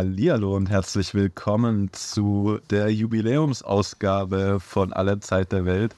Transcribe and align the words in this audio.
Hallihallo 0.00 0.56
und 0.56 0.70
herzlich 0.70 1.12
willkommen 1.12 1.92
zu 1.92 2.58
der 2.70 2.90
Jubiläumsausgabe 2.90 4.58
von 4.58 4.94
Aller 4.94 5.20
Zeit 5.20 5.52
der 5.52 5.66
Welt. 5.66 5.94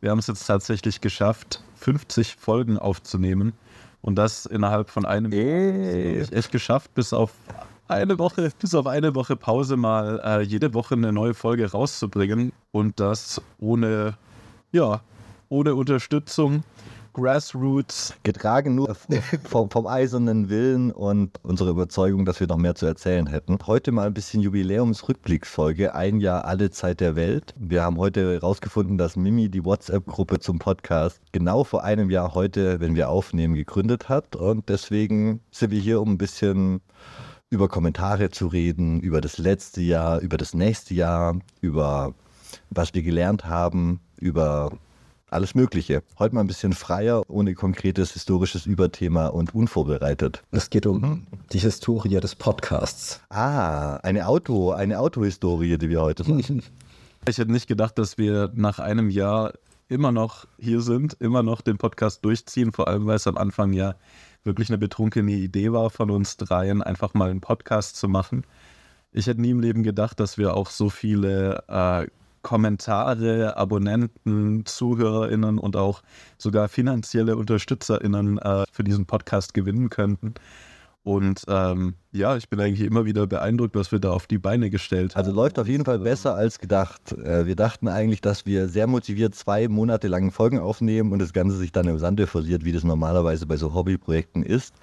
Wir 0.00 0.10
haben 0.10 0.20
es 0.20 0.26
jetzt 0.26 0.46
tatsächlich 0.46 1.02
geschafft, 1.02 1.62
50 1.74 2.36
Folgen 2.36 2.78
aufzunehmen 2.78 3.52
und 4.00 4.16
das 4.16 4.46
innerhalb 4.46 4.88
von 4.88 5.04
einem 5.04 5.32
Ey. 5.32 6.22
echt 6.30 6.50
geschafft, 6.50 6.94
bis 6.94 7.12
auf 7.12 7.32
eine 7.88 8.18
Woche, 8.18 8.52
bis 8.58 8.74
auf 8.74 8.86
eine 8.86 9.14
Woche 9.14 9.36
Pause 9.36 9.76
mal 9.76 10.18
äh, 10.24 10.40
jede 10.40 10.72
Woche 10.72 10.94
eine 10.94 11.12
neue 11.12 11.34
Folge 11.34 11.70
rauszubringen 11.70 12.52
und 12.70 13.00
das 13.00 13.42
ohne, 13.58 14.16
ja, 14.70 15.02
ohne 15.50 15.74
Unterstützung. 15.74 16.64
Grassroots. 17.14 18.14
Getragen 18.22 18.74
nur 18.74 18.94
vom, 19.44 19.70
vom 19.70 19.86
eisernen 19.86 20.48
Willen 20.48 20.90
und 20.90 21.38
unserer 21.42 21.70
Überzeugung, 21.70 22.24
dass 22.24 22.40
wir 22.40 22.46
noch 22.46 22.56
mehr 22.56 22.74
zu 22.74 22.86
erzählen 22.86 23.26
hätten. 23.26 23.58
Heute 23.66 23.92
mal 23.92 24.06
ein 24.06 24.14
bisschen 24.14 24.40
Jubiläumsrückblicksfolge, 24.40 25.94
ein 25.94 26.20
Jahr 26.20 26.44
alle 26.44 26.70
Zeit 26.70 27.00
der 27.00 27.14
Welt. 27.14 27.54
Wir 27.58 27.82
haben 27.82 27.98
heute 27.98 28.32
herausgefunden, 28.32 28.96
dass 28.96 29.16
Mimi 29.16 29.48
die 29.50 29.64
WhatsApp-Gruppe 29.64 30.40
zum 30.40 30.58
Podcast 30.58 31.20
genau 31.32 31.64
vor 31.64 31.84
einem 31.84 32.08
Jahr 32.10 32.34
heute, 32.34 32.80
wenn 32.80 32.94
wir 32.94 33.10
aufnehmen, 33.10 33.54
gegründet 33.54 34.08
hat. 34.08 34.34
Und 34.36 34.68
deswegen 34.68 35.40
sind 35.50 35.70
wir 35.70 35.80
hier, 35.80 36.00
um 36.00 36.12
ein 36.12 36.18
bisschen 36.18 36.80
über 37.50 37.68
Kommentare 37.68 38.30
zu 38.30 38.46
reden, 38.46 39.00
über 39.00 39.20
das 39.20 39.36
letzte 39.36 39.82
Jahr, 39.82 40.20
über 40.20 40.38
das 40.38 40.54
nächste 40.54 40.94
Jahr, 40.94 41.38
über 41.60 42.14
was 42.70 42.94
wir 42.94 43.02
gelernt 43.02 43.44
haben, 43.44 44.00
über 44.16 44.70
alles 45.32 45.54
Mögliche. 45.54 46.02
Heute 46.18 46.34
mal 46.34 46.42
ein 46.42 46.46
bisschen 46.46 46.72
freier, 46.72 47.22
ohne 47.28 47.54
konkretes 47.54 48.12
historisches 48.12 48.66
Überthema 48.66 49.28
und 49.28 49.54
unvorbereitet. 49.54 50.42
Es 50.50 50.70
geht 50.70 50.86
um 50.86 51.26
die 51.52 51.58
Historie 51.58 52.20
des 52.20 52.34
Podcasts. 52.34 53.20
Ah, 53.30 53.96
eine 53.96 54.26
Auto, 54.26 54.72
eine 54.72 54.98
Autohistorie, 54.98 55.78
die 55.78 55.88
wir 55.88 56.00
heute 56.00 56.28
machen. 56.28 56.62
Ich 57.28 57.38
hätte 57.38 57.52
nicht 57.52 57.68
gedacht, 57.68 57.98
dass 57.98 58.18
wir 58.18 58.50
nach 58.52 58.80
einem 58.80 59.08
Jahr 59.08 59.52
immer 59.86 60.10
noch 60.10 60.46
hier 60.58 60.80
sind, 60.80 61.16
immer 61.20 61.44
noch 61.44 61.60
den 61.60 61.78
Podcast 61.78 62.24
durchziehen, 62.24 62.72
vor 62.72 62.88
allem 62.88 63.06
weil 63.06 63.14
es 63.14 63.28
am 63.28 63.36
Anfang 63.36 63.72
ja 63.72 63.94
wirklich 64.42 64.70
eine 64.70 64.78
betrunkene 64.78 65.30
Idee 65.30 65.70
war 65.70 65.90
von 65.90 66.10
uns 66.10 66.36
dreien, 66.36 66.82
einfach 66.82 67.14
mal 67.14 67.30
einen 67.30 67.40
Podcast 67.40 67.94
zu 67.94 68.08
machen. 68.08 68.42
Ich 69.12 69.28
hätte 69.28 69.40
nie 69.40 69.50
im 69.50 69.60
Leben 69.60 69.84
gedacht, 69.84 70.18
dass 70.18 70.36
wir 70.36 70.54
auch 70.54 70.68
so 70.68 70.90
viele 70.90 71.62
äh, 71.68 72.08
Kommentare, 72.42 73.56
Abonnenten, 73.56 74.64
ZuhörerInnen 74.66 75.58
und 75.58 75.76
auch 75.76 76.02
sogar 76.38 76.68
finanzielle 76.68 77.36
UnterstützerInnen 77.36 78.38
äh, 78.38 78.64
für 78.70 78.84
diesen 78.84 79.06
Podcast 79.06 79.54
gewinnen 79.54 79.88
könnten. 79.88 80.34
Und 81.04 81.42
ähm, 81.48 81.94
ja, 82.12 82.36
ich 82.36 82.48
bin 82.48 82.60
eigentlich 82.60 82.86
immer 82.86 83.04
wieder 83.04 83.26
beeindruckt, 83.26 83.74
was 83.74 83.90
wir 83.90 83.98
da 83.98 84.12
auf 84.12 84.28
die 84.28 84.38
Beine 84.38 84.70
gestellt 84.70 85.16
haben. 85.16 85.24
Also 85.24 85.32
läuft 85.32 85.58
auf 85.58 85.66
jeden 85.66 85.84
Fall 85.84 85.98
besser 85.98 86.36
als 86.36 86.60
gedacht. 86.60 87.12
Äh, 87.12 87.46
Wir 87.46 87.56
dachten 87.56 87.88
eigentlich, 87.88 88.20
dass 88.20 88.46
wir 88.46 88.68
sehr 88.68 88.86
motiviert 88.86 89.34
zwei 89.34 89.66
Monate 89.66 90.06
lang 90.06 90.30
Folgen 90.30 90.60
aufnehmen 90.60 91.12
und 91.12 91.18
das 91.18 91.32
Ganze 91.32 91.56
sich 91.56 91.72
dann 91.72 91.88
im 91.88 91.98
Sande 91.98 92.28
verliert, 92.28 92.64
wie 92.64 92.72
das 92.72 92.84
normalerweise 92.84 93.46
bei 93.46 93.56
so 93.56 93.74
Hobbyprojekten 93.74 94.44
ist. 94.44 94.74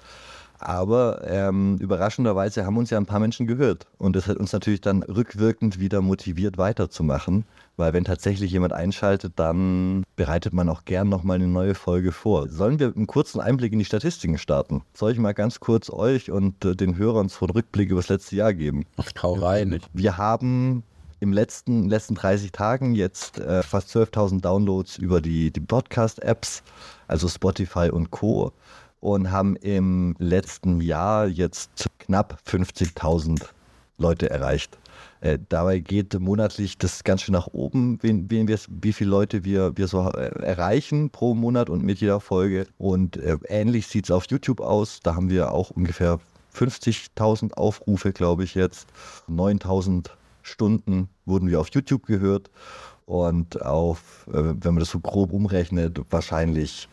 Aber 0.60 1.22
ähm, 1.26 1.78
überraschenderweise 1.78 2.66
haben 2.66 2.76
uns 2.76 2.90
ja 2.90 2.98
ein 2.98 3.06
paar 3.06 3.18
Menschen 3.18 3.46
gehört. 3.46 3.86
Und 3.98 4.14
das 4.14 4.26
hat 4.26 4.36
uns 4.36 4.52
natürlich 4.52 4.82
dann 4.82 5.02
rückwirkend 5.02 5.80
wieder 5.80 6.02
motiviert 6.02 6.58
weiterzumachen. 6.58 7.44
Weil 7.76 7.94
wenn 7.94 8.04
tatsächlich 8.04 8.52
jemand 8.52 8.74
einschaltet, 8.74 9.32
dann 9.36 10.04
bereitet 10.14 10.52
man 10.52 10.68
auch 10.68 10.84
gern 10.84 11.08
nochmal 11.08 11.36
eine 11.36 11.48
neue 11.48 11.74
Folge 11.74 12.12
vor. 12.12 12.48
Sollen 12.50 12.78
wir 12.78 12.92
einen 12.94 13.06
kurzen 13.06 13.40
Einblick 13.40 13.72
in 13.72 13.78
die 13.78 13.86
Statistiken 13.86 14.36
starten? 14.36 14.82
Soll 14.92 15.12
ich 15.12 15.18
mal 15.18 15.32
ganz 15.32 15.60
kurz 15.60 15.88
euch 15.88 16.30
und 16.30 16.62
äh, 16.64 16.76
den 16.76 16.98
Hörern 16.98 17.30
so 17.30 17.46
einen 17.46 17.52
Rückblick 17.52 17.88
über 17.88 18.00
das 18.00 18.10
letzte 18.10 18.36
Jahr 18.36 18.52
geben? 18.52 18.84
Hau 19.22 19.34
rein. 19.34 19.80
Wir 19.94 20.18
haben 20.18 20.82
im 21.20 21.32
letzten, 21.32 21.88
letzten 21.88 22.14
30 22.14 22.52
Tagen 22.52 22.94
jetzt 22.94 23.38
äh, 23.38 23.62
fast 23.62 23.94
12.000 23.94 24.40
Downloads 24.40 24.98
über 24.98 25.20
die, 25.20 25.50
die 25.50 25.60
Podcast-Apps, 25.60 26.62
also 27.06 27.28
Spotify 27.28 27.90
und 27.90 28.10
Co. 28.10 28.52
Und 29.00 29.30
haben 29.30 29.56
im 29.56 30.14
letzten 30.18 30.80
Jahr 30.80 31.26
jetzt 31.26 31.88
knapp 31.98 32.38
50.000 32.46 33.46
Leute 33.96 34.30
erreicht. 34.30 34.78
Äh, 35.20 35.38
dabei 35.48 35.80
geht 35.80 36.18
monatlich 36.18 36.78
das 36.78 37.04
ganz 37.04 37.22
schön 37.22 37.34
nach 37.34 37.48
oben, 37.48 37.98
wen, 38.02 38.30
wen 38.30 38.48
wie 38.48 38.92
viele 38.92 39.10
Leute 39.10 39.44
wir, 39.44 39.76
wir 39.76 39.86
so 39.86 40.08
äh, 40.10 40.30
erreichen 40.42 41.10
pro 41.10 41.34
Monat 41.34 41.68
und 41.68 41.84
mit 41.84 42.00
jeder 42.00 42.20
Folge. 42.20 42.66
Und 42.78 43.18
äh, 43.18 43.36
ähnlich 43.48 43.86
sieht 43.86 44.06
es 44.06 44.10
auf 44.10 44.24
YouTube 44.30 44.60
aus. 44.60 45.00
Da 45.02 45.14
haben 45.14 45.28
wir 45.28 45.52
auch 45.52 45.70
ungefähr 45.70 46.18
50.000 46.54 47.52
Aufrufe, 47.54 48.12
glaube 48.12 48.44
ich 48.44 48.54
jetzt. 48.54 48.88
9.000 49.28 50.06
Stunden 50.42 51.08
wurden 51.26 51.48
wir 51.48 51.60
auf 51.60 51.68
YouTube 51.70 52.06
gehört. 52.06 52.50
Und 53.04 53.60
auf, 53.62 54.24
wenn 54.26 54.74
man 54.74 54.78
das 54.78 54.90
so 54.90 55.00
grob 55.00 55.32
umrechnet, 55.32 56.00
wahrscheinlich, 56.10 56.88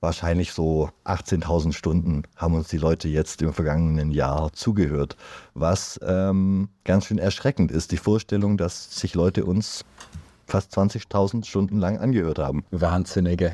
wahrscheinlich 0.00 0.52
so 0.52 0.90
18.000 1.04 1.72
Stunden 1.72 2.22
haben 2.36 2.54
uns 2.54 2.68
die 2.68 2.78
Leute 2.78 3.08
jetzt 3.08 3.42
im 3.42 3.52
vergangenen 3.52 4.10
Jahr 4.10 4.52
zugehört. 4.52 5.16
Was 5.54 5.98
ähm, 6.02 6.68
ganz 6.84 7.06
schön 7.06 7.18
erschreckend 7.18 7.70
ist, 7.70 7.92
die 7.92 7.96
Vorstellung, 7.96 8.56
dass 8.56 8.98
sich 8.98 9.14
Leute 9.14 9.44
uns 9.44 9.84
fast 10.46 10.76
20.000 10.76 11.44
Stunden 11.44 11.78
lang 11.78 11.98
angehört 11.98 12.38
haben. 12.38 12.64
Wahnsinnige. 12.70 13.52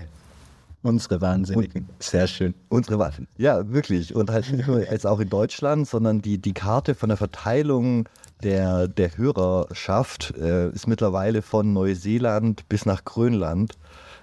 Unsere 0.82 1.20
Wahnsinnigen. 1.20 1.88
Sehr 2.00 2.26
schön. 2.26 2.54
Unsere 2.68 2.98
Waffen. 2.98 3.28
Ja, 3.38 3.70
wirklich. 3.70 4.14
Und 4.16 4.30
halt 4.30 4.50
nicht 4.50 4.66
nur 4.66 4.80
jetzt 4.80 5.06
auch 5.06 5.20
in 5.20 5.28
Deutschland, 5.28 5.86
sondern 5.86 6.20
die, 6.20 6.38
die 6.38 6.54
Karte 6.54 6.96
von 6.96 7.08
der 7.08 7.16
Verteilung 7.16 8.08
der, 8.42 8.88
der 8.88 9.16
Hörerschaft 9.16 10.34
äh, 10.36 10.70
ist 10.70 10.88
mittlerweile 10.88 11.42
von 11.42 11.72
Neuseeland 11.72 12.68
bis 12.68 12.84
nach 12.84 13.04
Grönland 13.04 13.74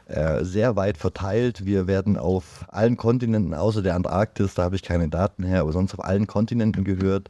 äh, 0.10 0.44
sehr 0.44 0.76
weit 0.76 0.98
verteilt. 0.98 1.66
Wir 1.66 1.86
werden 1.86 2.18
auf 2.18 2.66
allen 2.70 2.98
Kontinenten, 2.98 3.54
außer 3.54 3.84
der 3.84 3.96
Antarktis, 3.96 4.56
da 4.56 4.64
habe 4.64 4.76
ich 4.76 4.82
keine 4.82 5.08
Daten 5.08 5.44
her, 5.44 5.62
aber 5.62 5.72
sonst 5.72 5.94
auf 5.94 6.04
allen 6.04 6.26
Kontinenten 6.26 6.84
gehört. 6.84 7.30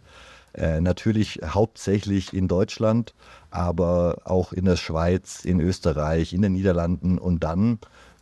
Äh, 0.53 0.79
natürlich 0.79 1.41
hauptsächlich 1.45 2.34
in 2.34 2.47
Deutschland, 2.47 3.13
aber 3.51 4.19
auch 4.23 4.53
in 4.53 4.63
der 4.66 4.78
Schweiz, 4.78 5.44
in 5.44 5.59
Österreich, 5.59 6.34
in 6.34 6.41
den 6.41 6.53
Niederlanden 6.53 7.18
und 7.18 7.44
dann 7.44 7.79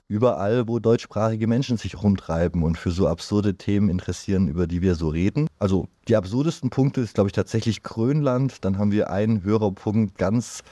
überall, 0.08 0.68
wo 0.68 0.80
deutschsprachige 0.80 1.48
Menschen 1.48 1.78
sich 1.78 2.02
rumtreiben 2.02 2.64
und 2.64 2.78
für 2.78 2.92
so 2.92 3.08
absurde 3.08 3.56
Themen 3.56 3.90
interessieren, 3.90 4.48
über 4.48 4.66
die 4.66 4.82
wir 4.82 4.96
so 4.96 5.10
reden. 5.10 5.48
Also 5.60 5.88
die 6.08 6.16
absurdesten 6.16 6.70
Punkte 6.70 7.02
ist, 7.02 7.14
glaube 7.14 7.28
ich, 7.28 7.34
tatsächlich 7.34 7.84
Grönland. 7.84 8.64
Dann 8.66 8.78
haben 8.78 8.92
wir 8.92 9.10
einen 9.10 9.44
Hörerpunkt 9.44 10.18
ganz 10.18 10.64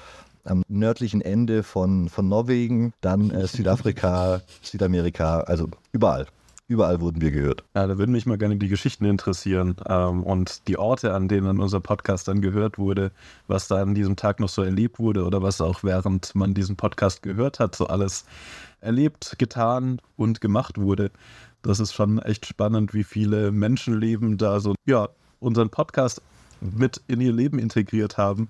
am 0.46 0.64
nördlichen 0.68 1.22
Ende 1.22 1.64
von, 1.64 2.10
von 2.10 2.28
Norwegen, 2.28 2.94
dann 3.02 3.32
äh, 3.32 3.48
Südafrika, 3.48 4.42
Südamerika, 4.62 5.42
also 5.42 5.70
überall. 5.92 6.28
Überall 6.68 7.00
wurden 7.00 7.22
wir 7.22 7.30
gehört. 7.30 7.64
Ja, 7.76 7.86
da 7.86 8.00
würden 8.00 8.12
mich 8.12 8.26
mal 8.26 8.40
gerne 8.40 8.56
die 8.56 8.68
Geschichten 8.68 9.06
interessieren 9.06 9.76
ähm, 9.88 10.24
und 10.24 10.68
die 10.68 10.80
Orte, 10.80 11.14
an 11.14 11.28
denen 11.28 11.60
unser 11.60 11.80
Podcast 11.80 12.28
dann 12.28 12.42
gehört 12.42 12.80
wurde, 12.80 13.12
was 13.48 13.68
da 13.68 13.84
an 13.84 13.94
diesem 13.94 14.16
Tag 14.16 14.40
noch 14.40 14.50
so 14.50 14.64
erlebt 14.64 14.98
wurde 14.98 15.26
oder 15.26 15.44
was 15.44 15.62
auch 15.62 15.84
während 15.84 16.34
man 16.34 16.56
diesen 16.56 16.76
Podcast 16.76 17.22
gehört 17.22 17.60
hat, 17.60 17.76
so 17.76 17.86
alles 17.86 18.26
erlebt, 18.82 19.36
getan 19.38 20.02
und 20.16 20.42
gemacht 20.42 20.80
wurde. 20.80 21.12
Das 21.62 21.80
ist 21.80 21.94
schon 21.94 22.18
echt 22.20 22.48
spannend, 22.48 22.96
wie 22.96 23.04
viele 23.04 23.52
Menschenleben 23.52 24.38
da 24.38 24.60
so, 24.60 24.74
ja, 24.86 25.10
unseren 25.40 25.70
Podcast 25.70 26.20
mit 26.62 27.00
in 27.08 27.22
ihr 27.22 27.34
Leben 27.34 27.60
integriert 27.60 28.18
haben 28.18 28.50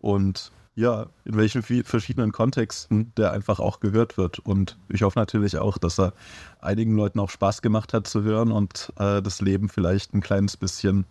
und 0.00 0.50
ja, 0.80 1.06
in 1.24 1.36
welchen 1.36 1.62
verschiedenen 1.62 2.32
Kontexten 2.32 3.12
der 3.16 3.32
einfach 3.32 3.60
auch 3.60 3.80
gehört 3.80 4.16
wird. 4.16 4.38
Und 4.38 4.78
ich 4.88 5.02
hoffe 5.02 5.18
natürlich 5.18 5.58
auch, 5.58 5.76
dass 5.76 6.00
er 6.00 6.14
einigen 6.60 6.96
Leuten 6.96 7.20
auch 7.20 7.30
Spaß 7.30 7.60
gemacht 7.60 7.92
hat 7.92 8.06
zu 8.06 8.22
hören 8.22 8.50
und 8.50 8.92
äh, 8.98 9.20
das 9.20 9.42
Leben 9.42 9.68
vielleicht 9.68 10.14
ein 10.14 10.22
kleines 10.22 10.56
bisschen 10.56 11.04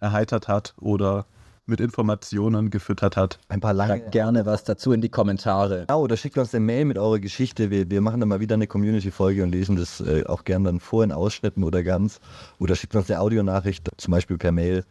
erheitert 0.00 0.48
hat 0.48 0.74
oder 0.80 1.26
mit 1.66 1.80
Informationen 1.80 2.70
gefüttert 2.70 3.16
hat. 3.16 3.38
Ein 3.48 3.60
paar 3.60 3.74
lange. 3.74 3.92
Schreibt 3.92 4.12
gerne 4.12 4.46
was 4.46 4.64
dazu 4.64 4.90
in 4.92 5.02
die 5.02 5.10
Kommentare. 5.10 5.84
Genau, 5.86 6.00
oder 6.00 6.16
schickt 6.16 6.38
uns 6.38 6.54
eine 6.54 6.64
Mail 6.64 6.86
mit 6.86 6.98
eurer 6.98 7.20
Geschichte. 7.20 7.70
Wir, 7.70 7.88
wir 7.90 8.00
machen 8.00 8.20
dann 8.20 8.28
mal 8.30 8.40
wieder 8.40 8.54
eine 8.54 8.66
Community-Folge 8.66 9.42
und 9.42 9.50
lesen 9.50 9.76
das 9.76 10.00
äh, 10.00 10.24
auch 10.24 10.44
gern 10.44 10.64
dann 10.64 10.80
vor 10.80 11.04
in 11.04 11.12
Ausschnitten 11.12 11.62
oder 11.62 11.82
ganz. 11.82 12.20
Oder 12.58 12.74
schickt 12.74 12.96
uns 12.96 13.10
eine 13.10 13.20
Audionachricht, 13.20 13.88
zum 13.98 14.12
Beispiel 14.12 14.38
per 14.38 14.50
Mail 14.50 14.84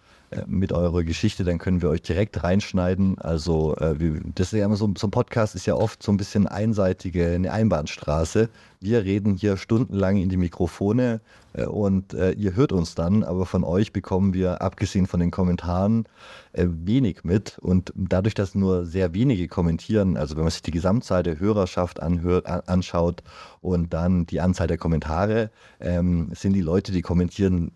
mit 0.46 0.72
eurer 0.72 1.04
Geschichte, 1.04 1.44
dann 1.44 1.58
können 1.58 1.82
wir 1.82 1.90
euch 1.90 2.02
direkt 2.02 2.44
reinschneiden. 2.44 3.18
Also 3.20 3.76
äh, 3.78 3.96
das 4.36 4.54
ist 4.54 4.60
ja 4.60 4.66
immer 4.66 4.76
so, 4.76 4.92
so 4.98 5.08
ein 5.08 5.12
Podcast 5.12 5.56
ist 5.56 5.66
ja 5.66 5.76
oft 5.76 6.04
so 6.04 6.12
ein 6.12 6.18
bisschen 6.18 6.48
einseitige, 6.48 7.28
eine 7.28 7.52
Einbahnstraße. 7.52 8.50
Wir 8.80 9.04
reden 9.04 9.36
hier 9.36 9.58
stundenlang 9.58 10.18
in 10.18 10.30
die 10.30 10.38
Mikrofone 10.38 11.20
äh, 11.54 11.66
und 11.66 12.14
äh, 12.14 12.32
ihr 12.32 12.56
hört 12.56 12.72
uns 12.72 12.96
dann, 12.96 13.24
aber 13.24 13.46
von 13.46 13.64
euch 13.64 13.92
bekommen 13.92 14.34
wir, 14.34 14.62
abgesehen 14.62 15.08
von 15.08 15.20
den 15.20 15.32
Kommentaren, 15.32 16.06
äh, 16.54 16.66
wenig 16.68 17.24
mit. 17.24 17.58
Und 17.60 17.92
dadurch, 17.96 18.36
dass 18.36 18.56
nur 18.56 18.86
sehr 18.86 19.14
wenige 19.14 19.48
kommentieren, 19.48 20.16
also 20.16 20.36
wenn 20.36 20.44
man 20.44 20.52
sich 20.52 20.62
die 20.62 20.72
Gesamtzahl 20.72 21.24
der 21.24 21.40
Hörerschaft 21.40 22.02
anhört, 22.02 22.46
an, 22.46 22.62
anschaut 22.68 23.24
und 23.62 23.94
dann 23.94 24.26
die 24.28 24.42
Anzahl 24.42 24.68
der 24.68 24.78
Kommentare, 24.78 25.50
ähm, 25.80 26.30
sind 26.34 26.54
die 26.54 26.62
Leute, 26.62 26.92
die 26.92 27.02
kommentieren, 27.02 27.72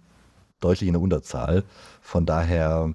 deutlich 0.63 0.87
in 0.87 0.93
der 0.93 1.01
Unterzahl. 1.01 1.63
Von 2.01 2.25
daher 2.25 2.93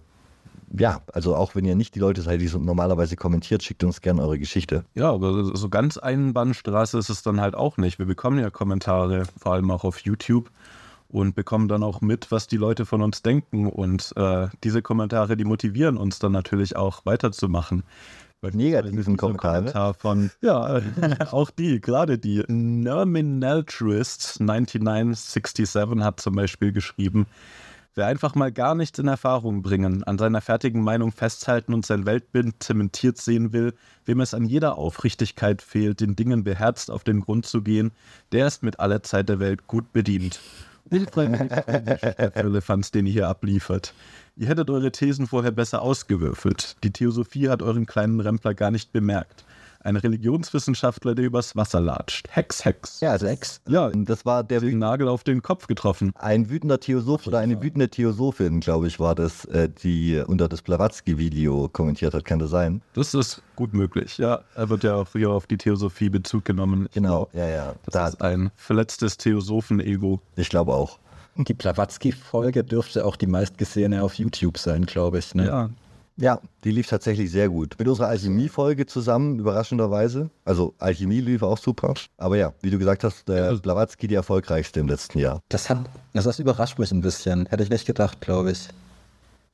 ja, 0.76 1.00
also 1.12 1.34
auch 1.34 1.54
wenn 1.54 1.64
ihr 1.64 1.74
nicht 1.74 1.94
die 1.94 2.00
Leute 2.00 2.22
seid, 2.22 2.40
die 2.40 2.48
so 2.48 2.58
normalerweise 2.58 3.16
kommentiert, 3.16 3.62
schickt 3.62 3.84
uns 3.84 4.00
gerne 4.00 4.22
eure 4.22 4.38
Geschichte. 4.38 4.84
Ja, 4.94 5.10
aber 5.12 5.56
so 5.56 5.68
ganz 5.68 5.96
Einbahnstraße 5.96 6.98
ist 6.98 7.08
es 7.08 7.22
dann 7.22 7.40
halt 7.40 7.54
auch 7.54 7.76
nicht. 7.76 7.98
Wir 7.98 8.06
bekommen 8.06 8.38
ja 8.38 8.50
Kommentare, 8.50 9.24
vor 9.38 9.54
allem 9.54 9.70
auch 9.70 9.84
auf 9.84 10.00
YouTube 10.00 10.50
und 11.08 11.34
bekommen 11.34 11.68
dann 11.68 11.82
auch 11.82 12.00
mit, 12.00 12.30
was 12.30 12.46
die 12.46 12.58
Leute 12.58 12.84
von 12.84 13.00
uns 13.00 13.22
denken. 13.22 13.66
Und 13.66 14.12
äh, 14.16 14.48
diese 14.62 14.82
Kommentare, 14.82 15.36
die 15.36 15.44
motivieren 15.44 15.96
uns 15.96 16.18
dann 16.18 16.32
natürlich 16.32 16.76
auch 16.76 17.06
weiterzumachen. 17.06 17.82
Negativen 18.42 19.16
Kommentare. 19.16 19.56
Kommentar 19.58 19.94
von, 19.94 20.30
ja, 20.40 20.80
auch 21.32 21.50
die, 21.50 21.80
gerade 21.80 22.18
die. 22.18 22.44
Nominaltrist 22.48 24.40
9967 24.40 26.04
hat 26.04 26.20
zum 26.20 26.36
Beispiel 26.36 26.72
geschrieben, 26.72 27.26
Wer 27.98 28.06
einfach 28.06 28.36
mal 28.36 28.52
gar 28.52 28.76
nichts 28.76 29.00
in 29.00 29.08
Erfahrung 29.08 29.60
bringen, 29.60 30.04
an 30.04 30.18
seiner 30.18 30.40
fertigen 30.40 30.84
Meinung 30.84 31.10
festhalten 31.10 31.74
und 31.74 31.84
sein 31.84 32.06
Weltbild 32.06 32.62
zementiert 32.62 33.18
sehen 33.18 33.52
will, 33.52 33.74
wem 34.04 34.20
es 34.20 34.34
an 34.34 34.44
jeder 34.44 34.78
Aufrichtigkeit 34.78 35.62
fehlt, 35.62 35.98
den 35.98 36.14
Dingen 36.14 36.44
beherzt 36.44 36.92
auf 36.92 37.02
den 37.02 37.22
Grund 37.22 37.44
zu 37.44 37.60
gehen, 37.60 37.90
der 38.30 38.46
ist 38.46 38.62
mit 38.62 38.78
aller 38.78 39.02
Zeit 39.02 39.28
der 39.28 39.40
Welt 39.40 39.66
gut 39.66 39.92
bedient. 39.92 40.38
Der 40.92 42.30
Firlefanz, 42.32 42.92
den 42.92 43.06
ihr 43.06 43.12
hier 43.12 43.28
abliefert. 43.28 43.94
Ihr 44.40 44.46
hättet 44.46 44.70
eure 44.70 44.92
Thesen 44.92 45.26
vorher 45.26 45.50
besser 45.50 45.82
ausgewürfelt. 45.82 46.76
Die 46.84 46.92
Theosophie 46.92 47.48
hat 47.48 47.60
euren 47.60 47.86
kleinen 47.86 48.20
Rempler 48.20 48.54
gar 48.54 48.70
nicht 48.70 48.92
bemerkt. 48.92 49.44
Ein 49.80 49.96
Religionswissenschaftler, 49.96 51.16
der 51.16 51.24
übers 51.24 51.56
Wasser 51.56 51.80
latscht. 51.80 52.28
Hex, 52.30 52.64
Hex. 52.64 53.00
Ja, 53.00 53.10
also 53.10 53.26
Ex. 53.26 53.60
Ja, 53.68 53.90
das 53.90 54.24
war 54.24 54.44
der 54.44 54.60
Den 54.60 54.78
Nagel 54.78 55.08
auf 55.08 55.24
den 55.24 55.42
Kopf 55.42 55.66
getroffen. 55.66 56.12
ein 56.16 56.50
wütender 56.50 56.78
Theosoph 56.78 57.26
oder 57.26 57.38
eine 57.38 57.60
wütende 57.62 57.88
Theosophin, 57.88 58.60
glaube 58.60 58.86
ich, 58.86 59.00
war 59.00 59.16
das, 59.16 59.44
äh, 59.46 59.68
die 59.68 60.22
unter 60.24 60.48
das 60.48 60.62
Blavatsky-Video 60.62 61.68
kommentiert 61.72 62.14
hat. 62.14 62.24
Kann 62.24 62.38
das 62.38 62.50
sein? 62.50 62.80
Das 62.94 63.14
ist 63.14 63.42
gut 63.56 63.72
möglich. 63.74 64.18
Ja, 64.18 64.42
er 64.54 64.68
wird 64.68 64.84
ja 64.84 64.94
auch 64.94 65.08
hier 65.12 65.30
auf 65.30 65.46
die 65.48 65.56
Theosophie 65.58 66.10
Bezug 66.10 66.44
genommen. 66.44 66.88
Genau. 66.94 67.28
Ja, 67.32 67.48
ja. 67.48 67.74
Das 67.86 67.92
Da, 67.94 68.08
ist 68.08 68.22
ein 68.22 68.50
verletztes 68.56 69.16
Theosophen-Ego. 69.16 70.20
ich 70.36 70.48
glaube 70.48 70.74
auch. 70.74 70.98
Die 71.38 71.54
Blavatsky-Folge 71.54 72.64
dürfte 72.64 73.04
auch 73.04 73.16
die 73.16 73.26
meistgesehene 73.26 74.02
auf 74.02 74.14
YouTube 74.14 74.58
sein, 74.58 74.86
glaube 74.86 75.18
ich. 75.20 75.34
Ne? 75.34 75.46
Ja, 75.46 75.70
Ja, 76.16 76.40
die 76.64 76.72
lief 76.72 76.88
tatsächlich 76.88 77.30
sehr 77.30 77.48
gut. 77.48 77.76
Mit 77.78 77.86
unserer 77.86 78.08
Alchemie-Folge 78.08 78.86
zusammen, 78.86 79.38
überraschenderweise. 79.38 80.30
Also 80.44 80.74
Alchemie 80.78 81.20
lief 81.20 81.42
auch 81.42 81.58
super. 81.58 81.94
Aber 82.16 82.36
ja, 82.36 82.52
wie 82.60 82.70
du 82.70 82.78
gesagt 82.78 83.04
hast, 83.04 83.28
der 83.28 83.54
Blavatsky 83.54 84.08
die 84.08 84.16
erfolgreichste 84.16 84.80
im 84.80 84.88
letzten 84.88 85.20
Jahr. 85.20 85.40
Das 85.48 85.70
hat, 85.70 85.78
also 86.14 86.28
das 86.28 86.40
überrascht 86.40 86.78
mich 86.80 86.90
ein 86.90 87.02
bisschen. 87.02 87.46
Hätte 87.46 87.62
ich 87.62 87.70
nicht 87.70 87.86
gedacht, 87.86 88.20
glaube 88.20 88.50
ich. 88.50 88.68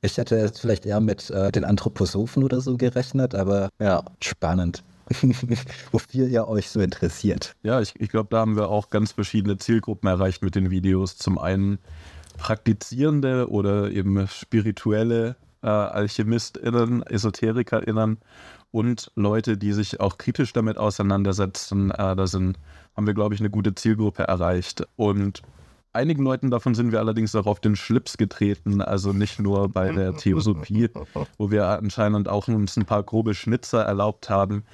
Ich 0.00 0.16
hätte 0.16 0.36
jetzt 0.36 0.60
vielleicht 0.60 0.86
eher 0.86 1.00
mit 1.00 1.31
äh, 1.31 1.52
den 1.52 1.64
Anthroposophen 1.64 2.44
oder 2.44 2.60
so 2.60 2.76
gerechnet, 2.76 3.34
aber 3.34 3.69
ja, 3.78 4.02
spannend. 4.20 4.82
Wofür 5.93 6.27
ihr 6.27 6.49
euch 6.49 6.71
so 6.71 6.81
interessiert. 6.81 7.56
Ja, 7.62 7.81
ich, 7.81 7.95
ich 7.99 8.09
glaube, 8.09 8.29
da 8.31 8.39
haben 8.39 8.56
wir 8.56 8.69
auch 8.69 8.91
ganz 8.91 9.12
verschiedene 9.12 9.59
Zielgruppen 9.59 10.09
erreicht 10.09 10.43
mit 10.43 10.55
den 10.55 10.71
Videos. 10.71 11.17
Zum 11.17 11.39
einen 11.39 11.79
praktizierende 12.37 13.49
oder 13.51 13.91
eben 13.91 14.27
spirituelle 14.29 15.37
äh, 15.62 15.69
AlchemistInnen, 15.69 17.03
EsoterikerInnen 17.03 18.19
und 18.71 19.12
Leute, 19.15 19.56
die 19.56 19.73
sich 19.73 20.01
auch 20.01 20.19
kritisch 20.19 20.53
damit 20.53 20.79
auseinandersetzen. 20.79 21.91
Äh, 21.91 22.17
da 22.17 22.27
sind, 22.27 22.59
haben 22.97 23.06
wir, 23.06 23.15
glaube 23.15 23.35
ich, 23.35 23.41
eine 23.41 23.51
gute 23.51 23.75
Zielgruppe 23.75 24.25
erreicht. 24.25 24.87
Und 24.97 25.43
einigen 25.94 26.23
Leuten 26.23 26.50
davon 26.50 26.75
sind 26.75 26.93
wir 26.93 26.99
allerdings 26.99 27.35
auch 27.35 27.46
auf 27.46 27.61
den 27.61 27.76
Schlips 27.76 28.17
getreten, 28.17 28.81
also 28.81 29.12
nicht 29.12 29.38
nur 29.38 29.69
bei 29.69 29.93
der 29.93 30.14
Theosophie, 30.17 30.91
wo 31.38 31.50
wir 31.50 31.67
anscheinend 31.67 32.29
auch 32.29 32.49
uns 32.49 32.76
ein 32.76 32.85
paar 32.85 33.02
grobe 33.02 33.35
Schnitzer 33.35 33.82
erlaubt 33.82 34.29
haben. 34.29 34.64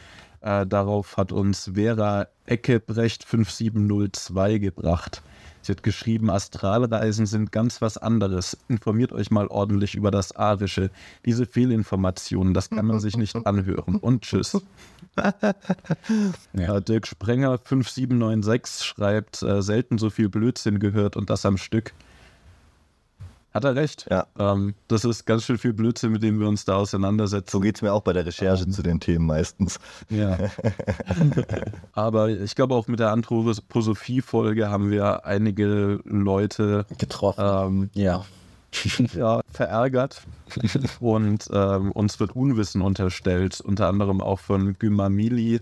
Äh, 0.40 0.66
darauf 0.66 1.16
hat 1.16 1.32
uns 1.32 1.72
Vera 1.74 2.28
Eckebrecht 2.46 3.24
5702 3.24 4.58
gebracht. 4.58 5.22
Sie 5.62 5.72
hat 5.72 5.82
geschrieben, 5.82 6.30
Astralreisen 6.30 7.26
sind 7.26 7.52
ganz 7.52 7.82
was 7.82 7.98
anderes. 7.98 8.56
Informiert 8.68 9.12
euch 9.12 9.30
mal 9.30 9.46
ordentlich 9.46 9.94
über 9.94 10.10
das 10.10 10.34
Arische. 10.34 10.90
Diese 11.24 11.46
Fehlinformationen, 11.46 12.54
das 12.54 12.70
kann 12.70 12.86
man 12.86 13.00
sich 13.00 13.16
nicht 13.16 13.36
anhören. 13.46 13.96
Und 13.96 14.22
tschüss. 14.22 14.60
Ja, 16.52 16.80
Dirk 16.80 17.06
Sprenger 17.06 17.58
5796 17.58 18.86
schreibt, 18.86 19.42
äh, 19.42 19.62
selten 19.62 19.98
so 19.98 20.10
viel 20.10 20.28
Blödsinn 20.28 20.78
gehört 20.78 21.16
und 21.16 21.30
das 21.30 21.44
am 21.44 21.56
Stück. 21.56 21.92
Hat 23.52 23.64
er 23.64 23.74
recht. 23.74 24.06
Ja. 24.08 24.26
Ähm, 24.38 24.74
das 24.86 25.04
ist 25.04 25.26
ganz 25.26 25.44
schön 25.44 25.58
viel 25.58 25.72
Blödsinn, 25.72 26.12
mit 26.12 26.22
dem 26.22 26.38
wir 26.38 26.46
uns 26.46 26.64
da 26.64 26.76
auseinandersetzen. 26.76 27.50
So 27.50 27.60
geht 27.60 27.76
es 27.76 27.82
mir 27.82 27.92
auch 27.92 28.02
bei 28.02 28.12
der 28.12 28.24
Recherche 28.24 28.68
zu 28.68 28.82
den 28.82 29.00
Themen 29.00 29.26
meistens. 29.26 29.80
Ja. 30.08 30.38
Aber 31.92 32.28
ich 32.28 32.54
glaube, 32.54 32.76
auch 32.76 32.86
mit 32.86 33.00
der 33.00 33.10
Anthroposophie-Folge 33.10 34.70
haben 34.70 34.90
wir 34.90 35.26
einige 35.26 36.00
Leute 36.04 36.86
Getroffen. 36.98 37.44
ähm, 37.44 37.90
ja. 37.94 38.24
ja, 39.14 39.40
verärgert 39.52 40.22
und 41.00 41.48
ähm, 41.52 41.90
uns 41.90 42.20
wird 42.20 42.36
Unwissen 42.36 42.82
unterstellt, 42.82 43.60
unter 43.60 43.88
anderem 43.88 44.20
auch 44.20 44.38
von 44.38 44.78
Gymamili, 44.78 45.60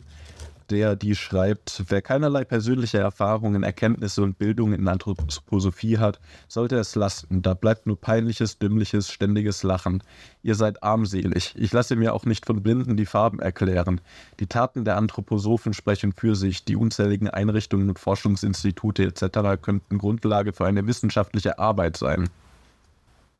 der 0.70 0.96
die 0.96 1.14
schreibt, 1.14 1.84
wer 1.88 2.02
keinerlei 2.02 2.44
persönliche 2.44 2.98
Erfahrungen, 2.98 3.62
Erkenntnisse 3.62 4.22
und 4.22 4.38
Bildung 4.38 4.72
in 4.72 4.86
Anthroposophie 4.86 5.98
hat, 5.98 6.20
sollte 6.48 6.76
es 6.76 6.94
lassen. 6.94 7.42
Da 7.42 7.54
bleibt 7.54 7.86
nur 7.86 8.00
peinliches, 8.00 8.58
dümmliches, 8.58 9.10
ständiges 9.10 9.62
Lachen. 9.62 10.02
Ihr 10.42 10.54
seid 10.54 10.82
armselig. 10.82 11.54
Ich 11.56 11.72
lasse 11.72 11.96
mir 11.96 12.14
auch 12.14 12.24
nicht 12.24 12.46
von 12.46 12.62
Blinden 12.62 12.96
die 12.96 13.06
Farben 13.06 13.40
erklären. 13.40 14.00
Die 14.40 14.46
Taten 14.46 14.84
der 14.84 14.96
Anthroposophen 14.96 15.74
sprechen 15.74 16.12
für 16.12 16.34
sich. 16.34 16.64
Die 16.64 16.76
unzähligen 16.76 17.28
Einrichtungen 17.28 17.88
und 17.88 17.98
Forschungsinstitute 17.98 19.04
etc. 19.04 19.60
könnten 19.60 19.98
Grundlage 19.98 20.52
für 20.52 20.66
eine 20.66 20.86
wissenschaftliche 20.86 21.58
Arbeit 21.58 21.96
sein. 21.96 22.28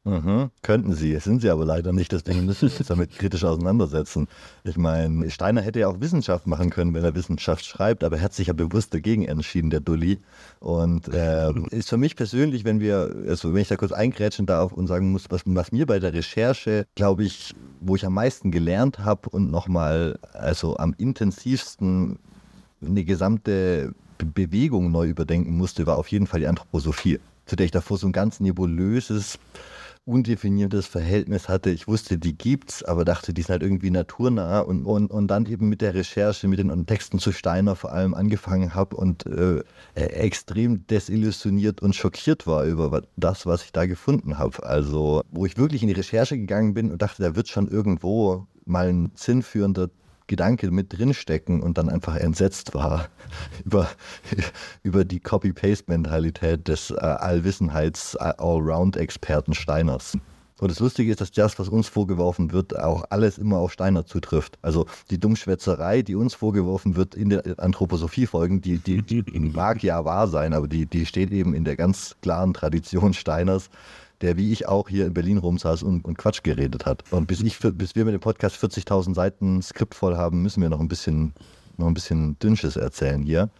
Mhm, 0.04 0.50
könnten 0.62 0.94
sie, 0.94 1.14
sind 1.18 1.42
sie 1.42 1.50
aber 1.50 1.66
leider 1.66 1.92
nicht, 1.92 2.12
deswegen 2.12 2.46
müssen 2.46 2.70
wir 2.70 2.78
uns 2.78 2.88
damit 2.88 3.10
kritisch 3.10 3.44
auseinandersetzen. 3.44 4.26
Ich 4.64 4.78
meine, 4.78 5.30
Steiner 5.30 5.60
hätte 5.60 5.80
ja 5.80 5.88
auch 5.88 6.00
Wissenschaft 6.00 6.46
machen 6.46 6.70
können, 6.70 6.94
wenn 6.94 7.04
er 7.04 7.14
Wissenschaft 7.14 7.66
schreibt, 7.66 8.02
aber 8.02 8.16
er 8.16 8.22
hat 8.22 8.32
sich 8.32 8.46
ja 8.46 8.54
bewusst 8.54 8.94
dagegen 8.94 9.26
entschieden, 9.26 9.68
der 9.68 9.80
Dulli. 9.80 10.18
Und 10.60 11.08
äh, 11.08 11.52
ist 11.72 11.90
für 11.90 11.98
mich 11.98 12.16
persönlich, 12.16 12.64
wenn 12.64 12.80
wir, 12.80 13.14
also 13.28 13.52
wenn 13.52 13.60
ich 13.60 13.68
da 13.68 13.76
kurz 13.76 13.92
eingrätschen 13.92 14.46
darf 14.46 14.72
und 14.72 14.86
sagen 14.86 15.12
muss, 15.12 15.26
was, 15.28 15.42
was 15.44 15.72
mir 15.72 15.84
bei 15.84 15.98
der 15.98 16.14
Recherche, 16.14 16.86
glaube 16.94 17.24
ich, 17.24 17.54
wo 17.80 17.94
ich 17.94 18.06
am 18.06 18.14
meisten 18.14 18.50
gelernt 18.50 19.00
habe 19.00 19.28
und 19.28 19.50
nochmal, 19.50 20.18
also 20.32 20.78
am 20.78 20.94
intensivsten 20.96 22.18
eine 22.80 23.04
gesamte 23.04 23.92
Be- 24.16 24.24
Bewegung 24.24 24.90
neu 24.90 25.08
überdenken 25.08 25.54
musste, 25.54 25.86
war 25.86 25.98
auf 25.98 26.08
jeden 26.08 26.26
Fall 26.26 26.40
die 26.40 26.46
Anthroposophie, 26.46 27.20
zu 27.44 27.56
der 27.56 27.66
ich 27.66 27.72
davor 27.72 27.98
so 27.98 28.06
ein 28.06 28.12
ganz 28.12 28.40
nebulöses, 28.40 29.38
undefiniertes 30.08 30.86
Verhältnis 30.86 31.48
hatte. 31.48 31.70
Ich 31.70 31.86
wusste, 31.86 32.18
die 32.18 32.36
gibt's, 32.36 32.82
aber 32.82 33.04
dachte, 33.04 33.34
die 33.34 33.42
sind 33.42 33.50
halt 33.50 33.62
irgendwie 33.62 33.90
naturnah 33.90 34.60
und, 34.60 34.86
und, 34.86 35.10
und 35.10 35.28
dann 35.28 35.46
eben 35.46 35.68
mit 35.68 35.82
der 35.82 35.94
Recherche, 35.94 36.48
mit 36.48 36.58
den 36.58 36.86
Texten 36.86 37.18
zu 37.18 37.30
Steiner 37.30 37.76
vor 37.76 37.92
allem 37.92 38.14
angefangen 38.14 38.74
habe 38.74 38.96
und 38.96 39.26
äh, 39.26 39.62
extrem 39.94 40.86
desillusioniert 40.86 41.82
und 41.82 41.94
schockiert 41.94 42.46
war 42.46 42.64
über 42.64 43.02
das, 43.16 43.44
was 43.44 43.64
ich 43.64 43.72
da 43.72 43.84
gefunden 43.84 44.38
habe. 44.38 44.62
Also, 44.64 45.22
wo 45.30 45.44
ich 45.44 45.58
wirklich 45.58 45.82
in 45.82 45.88
die 45.88 45.94
Recherche 45.94 46.38
gegangen 46.38 46.72
bin 46.72 46.90
und 46.90 47.02
dachte, 47.02 47.22
da 47.22 47.36
wird 47.36 47.48
schon 47.48 47.68
irgendwo 47.68 48.46
mal 48.64 48.88
ein 48.88 49.12
sinnführender 49.14 49.90
Gedanke 50.28 50.70
mit 50.70 50.96
drinstecken 50.96 51.60
und 51.60 51.78
dann 51.78 51.88
einfach 51.88 52.14
entsetzt 52.14 52.74
war 52.74 53.08
über, 53.64 53.88
über 54.84 55.04
die 55.04 55.18
Copy-Paste-Mentalität 55.18 56.68
des 56.68 56.92
äh, 56.92 56.96
Allwissenheits-Allround-Experten 56.96 59.54
Steiners. 59.54 60.16
Und 60.60 60.72
das 60.72 60.80
Lustige 60.80 61.12
ist, 61.12 61.20
dass 61.20 61.30
das, 61.30 61.56
was 61.58 61.68
uns 61.68 61.88
vorgeworfen 61.88 62.52
wird, 62.52 62.78
auch 62.78 63.04
alles 63.10 63.38
immer 63.38 63.58
auf 63.58 63.72
Steiner 63.72 64.06
zutrifft. 64.06 64.58
Also 64.60 64.86
die 65.10 65.18
Dummschwätzerei, 65.18 66.02
die 66.02 66.16
uns 66.16 66.34
vorgeworfen 66.34 66.96
wird 66.96 67.14
in 67.14 67.30
der 67.30 67.44
Anthroposophie-Folgen, 67.58 68.60
die, 68.60 68.78
die, 68.78 69.02
die 69.02 69.22
mag 69.38 69.84
ja 69.84 70.04
wahr 70.04 70.26
sein, 70.26 70.52
aber 70.52 70.66
die, 70.66 70.86
die 70.86 71.06
steht 71.06 71.30
eben 71.30 71.54
in 71.54 71.64
der 71.64 71.76
ganz 71.76 72.16
klaren 72.22 72.54
Tradition 72.54 73.14
Steiners, 73.14 73.70
der 74.20 74.36
wie 74.36 74.52
ich 74.52 74.66
auch 74.66 74.88
hier 74.88 75.06
in 75.06 75.14
Berlin 75.14 75.38
rumsaß 75.38 75.82
und, 75.82 76.04
und 76.04 76.18
Quatsch 76.18 76.42
geredet 76.42 76.86
hat. 76.86 77.04
Und 77.10 77.26
bis, 77.26 77.40
ich, 77.40 77.58
bis 77.58 77.94
wir 77.94 78.04
mit 78.04 78.14
dem 78.14 78.20
Podcast 78.20 78.56
40.000 78.56 79.14
Seiten 79.14 79.62
Skript 79.62 79.94
voll 79.94 80.16
haben, 80.16 80.42
müssen 80.42 80.62
wir 80.62 80.68
noch 80.68 80.80
ein 80.80 80.88
bisschen, 80.88 81.34
noch 81.76 81.86
ein 81.86 81.94
bisschen 81.94 82.38
Dünnsches 82.38 82.76
erzählen 82.76 83.22
hier. 83.22 83.50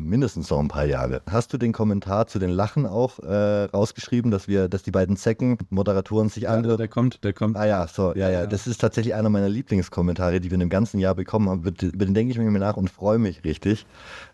Mindestens 0.00 0.50
noch 0.50 0.58
ein 0.58 0.68
paar 0.68 0.84
Jahre. 0.84 1.22
Hast 1.30 1.52
du 1.52 1.58
den 1.58 1.72
Kommentar 1.72 2.26
zu 2.26 2.38
den 2.38 2.50
Lachen 2.50 2.86
auch 2.86 3.18
äh, 3.20 3.64
rausgeschrieben, 3.64 4.30
dass 4.30 4.48
wir, 4.48 4.68
dass 4.68 4.82
die 4.82 4.90
beiden 4.90 5.16
Zecken, 5.16 5.58
Moderatoren 5.70 6.28
sich 6.28 6.44
Ja, 6.44 6.50
an. 6.54 6.62
der 6.62 6.88
kommt, 6.88 7.24
der 7.24 7.32
kommt. 7.32 7.56
Ah 7.56 7.66
ja, 7.66 7.86
so, 7.86 8.14
ja, 8.14 8.28
ja. 8.30 8.40
Ja. 8.40 8.46
Das 8.46 8.66
ist 8.66 8.80
tatsächlich 8.80 9.14
einer 9.14 9.28
meiner 9.30 9.48
Lieblingskommentare, 9.48 10.40
die 10.40 10.50
wir 10.50 10.54
in 10.54 10.60
dem 10.60 10.70
ganzen 10.70 10.98
Jahr 11.00 11.14
bekommen 11.14 11.48
haben. 11.48 11.60
Über 11.62 12.04
den 12.04 12.14
denke 12.14 12.32
ich 12.32 12.38
mir 12.38 12.50
nach 12.58 12.76
und 12.76 12.90
freue 12.90 13.18
mich 13.18 13.44
richtig. 13.44 13.86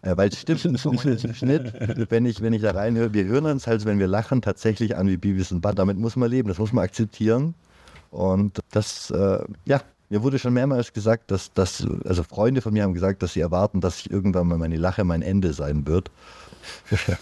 Äh, 0.03 0.17
weil 0.17 0.29
es 0.29 0.39
stimmt, 0.41 0.65
im 1.25 1.35
Schnitt, 1.35 1.73
wenn 2.11 2.27
ich, 2.27 2.41
wenn 2.43 2.53
ich 2.53 2.63
da 2.63 2.73
reinhöre, 2.73 3.15
wir 3.15 3.25
hören 3.25 3.47
uns 3.47 3.67
halt, 3.67 3.85
wenn 3.85 3.99
wir 3.99 4.07
lachen, 4.07 4.43
tatsächlich 4.43 4.97
an 4.97 5.09
wie 5.09 5.17
Beavis 5.17 5.53
und 5.53 5.61
Butt. 5.61 5.79
Damit 5.79 5.99
muss 5.99 6.17
man 6.17 6.31
leben, 6.31 6.49
das 6.49 6.59
muss 6.59 6.73
man 6.73 6.85
akzeptieren. 6.85 7.55
Und 8.11 8.61
das, 8.71 9.11
äh, 9.11 9.39
ja, 9.65 9.81
mir 10.15 10.23
wurde 10.23 10.39
schon 10.39 10.55
mehrmals 10.55 10.93
gesagt, 10.93 11.33
dass, 11.33 11.53
dass, 11.55 11.85
also 12.05 12.23
Freunde 12.23 12.61
von 12.61 12.73
mir 12.73 12.85
haben 12.85 12.95
gesagt, 12.95 13.21
dass 13.25 13.33
sie 13.33 13.41
erwarten, 13.41 13.81
dass 13.81 13.99
ich 13.99 14.13
irgendwann 14.13 14.47
mal 14.47 14.59
meine 14.59 14.77
Lache 14.77 15.03
mein 15.03 15.23
Ende 15.23 15.53
sein 15.53 15.87
wird. 15.89 16.11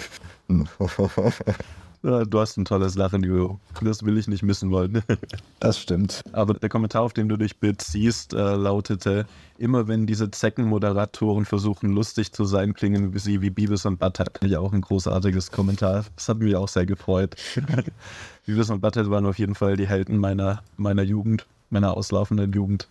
Ja, 2.04 2.24
Du 2.24 2.40
hast 2.40 2.56
ein 2.56 2.64
tolles 2.64 2.96
Lachen, 2.96 3.22
Julo. 3.22 3.60
Das 3.80 4.04
will 4.04 4.18
ich 4.18 4.26
nicht 4.26 4.42
missen 4.42 4.72
wollen. 4.72 5.04
Das 5.60 5.78
stimmt. 5.78 6.20
Aber 6.32 6.54
der 6.54 6.68
Kommentar, 6.68 7.02
auf 7.02 7.12
den 7.12 7.28
du 7.28 7.36
dich 7.36 7.58
beziehst, 7.58 8.34
äh, 8.34 8.56
lautete: 8.56 9.24
Immer 9.56 9.86
wenn 9.86 10.04
diese 10.04 10.28
Zeckenmoderatoren 10.28 11.44
versuchen, 11.44 11.90
lustig 11.90 12.32
zu 12.32 12.44
sein, 12.44 12.74
klingen 12.74 13.16
sie 13.16 13.40
wie 13.40 13.50
Beavis 13.50 13.86
und 13.86 14.00
Butthead. 14.00 14.40
Ja, 14.42 14.58
auch 14.58 14.72
ein 14.72 14.80
großartiges 14.80 15.52
Kommentar. 15.52 16.04
Das 16.16 16.28
hat 16.28 16.38
mich 16.38 16.56
auch 16.56 16.66
sehr 16.66 16.86
gefreut. 16.86 17.36
Beavis 18.46 18.68
und 18.70 18.80
Butthead 18.80 19.08
waren 19.08 19.24
auf 19.24 19.38
jeden 19.38 19.54
Fall 19.54 19.76
die 19.76 19.86
Helden 19.86 20.18
meiner, 20.18 20.64
meiner 20.76 21.04
Jugend, 21.04 21.46
meiner 21.72 21.96
auslaufenden 21.96 22.52
Jugend. 22.52 22.88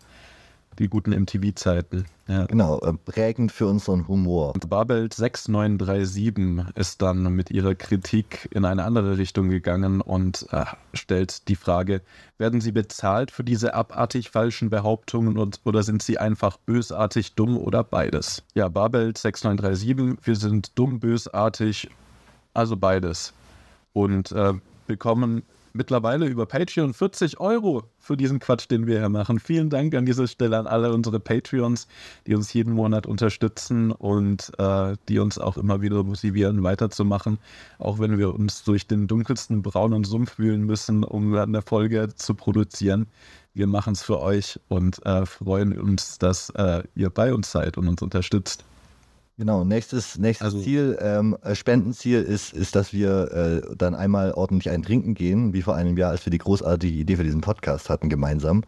Die 0.79 0.87
guten 0.87 1.11
MTV-Zeiten. 1.11 2.05
Ja. 2.27 2.45
Genau, 2.45 2.79
äh, 2.79 2.93
prägend 2.93 3.51
für 3.51 3.67
unseren 3.67 4.07
Humor. 4.07 4.53
Babelt 4.53 5.13
6937 5.13 6.65
ist 6.75 7.01
dann 7.01 7.23
mit 7.35 7.51
ihrer 7.51 7.75
Kritik 7.75 8.47
in 8.51 8.63
eine 8.63 8.85
andere 8.85 9.17
Richtung 9.17 9.49
gegangen 9.49 9.99
und 9.99 10.47
äh, 10.51 10.63
stellt 10.93 11.49
die 11.49 11.57
Frage, 11.57 12.01
werden 12.37 12.61
sie 12.61 12.71
bezahlt 12.71 13.31
für 13.31 13.43
diese 13.43 13.73
abartig 13.73 14.29
falschen 14.29 14.69
Behauptungen 14.69 15.37
und, 15.37 15.59
oder 15.65 15.83
sind 15.83 16.03
sie 16.03 16.17
einfach 16.17 16.55
bösartig 16.57 17.35
dumm 17.35 17.57
oder 17.57 17.83
beides? 17.83 18.41
Ja, 18.53 18.69
Babelt 18.69 19.17
6937, 19.17 20.25
wir 20.25 20.35
sind 20.37 20.79
dumm, 20.79 21.01
bösartig, 21.01 21.89
also 22.53 22.77
beides. 22.77 23.33
Und 23.91 24.31
äh, 24.31 24.53
bekommen 24.87 25.43
mittlerweile 25.73 26.27
über 26.27 26.45
Patreon 26.45 26.93
40 26.93 27.39
Euro 27.39 27.83
für 27.99 28.17
diesen 28.17 28.39
Quatsch, 28.39 28.69
den 28.69 28.87
wir 28.87 28.99
hier 28.99 29.09
machen. 29.09 29.39
Vielen 29.39 29.69
Dank 29.69 29.93
an 29.95 30.05
dieser 30.05 30.27
Stelle 30.27 30.57
an 30.57 30.67
alle 30.67 30.93
unsere 30.93 31.19
Patreons, 31.19 31.87
die 32.27 32.35
uns 32.35 32.53
jeden 32.53 32.73
Monat 32.73 33.07
unterstützen 33.07 33.91
und 33.91 34.51
äh, 34.57 34.95
die 35.09 35.19
uns 35.19 35.37
auch 35.37 35.57
immer 35.57 35.81
wieder 35.81 36.03
motivieren, 36.03 36.63
weiterzumachen, 36.63 37.37
auch 37.79 37.99
wenn 37.99 38.17
wir 38.17 38.33
uns 38.33 38.63
durch 38.63 38.87
den 38.87 39.07
dunkelsten 39.07 39.61
braunen 39.61 40.03
Sumpf 40.03 40.37
wühlen 40.37 40.65
müssen, 40.65 41.03
um 41.03 41.35
eine 41.35 41.61
Folge 41.61 42.09
zu 42.15 42.33
produzieren. 42.33 43.07
Wir 43.53 43.67
machen 43.67 43.93
es 43.93 44.01
für 44.01 44.21
euch 44.21 44.59
und 44.69 45.05
äh, 45.05 45.25
freuen 45.25 45.77
uns, 45.77 46.17
dass 46.17 46.49
äh, 46.51 46.83
ihr 46.95 47.09
bei 47.09 47.33
uns 47.33 47.51
seid 47.51 47.77
und 47.77 47.87
uns 47.87 48.01
unterstützt. 48.01 48.63
Genau, 49.37 49.63
nächstes, 49.63 50.17
nächstes 50.19 50.45
Also- 50.45 50.61
Ziel, 50.61 50.97
ähm, 51.01 51.35
äh, 51.41 51.55
Spendenziel 51.55 52.21
ist, 52.21 52.53
ist, 52.53 52.75
dass 52.75 52.93
wir 52.93 53.31
äh, 53.71 53.75
dann 53.75 53.95
einmal 53.95 54.33
ordentlich 54.33 54.69
ein 54.69 54.83
Trinken 54.83 55.13
gehen, 55.15 55.53
wie 55.53 55.61
vor 55.61 55.75
einem 55.75 55.97
Jahr, 55.97 56.11
als 56.11 56.25
wir 56.25 56.31
die 56.31 56.37
großartige 56.37 56.93
Idee 56.97 57.15
für 57.15 57.23
diesen 57.23 57.41
Podcast 57.41 57.89
hatten, 57.89 58.09
gemeinsam. 58.09 58.63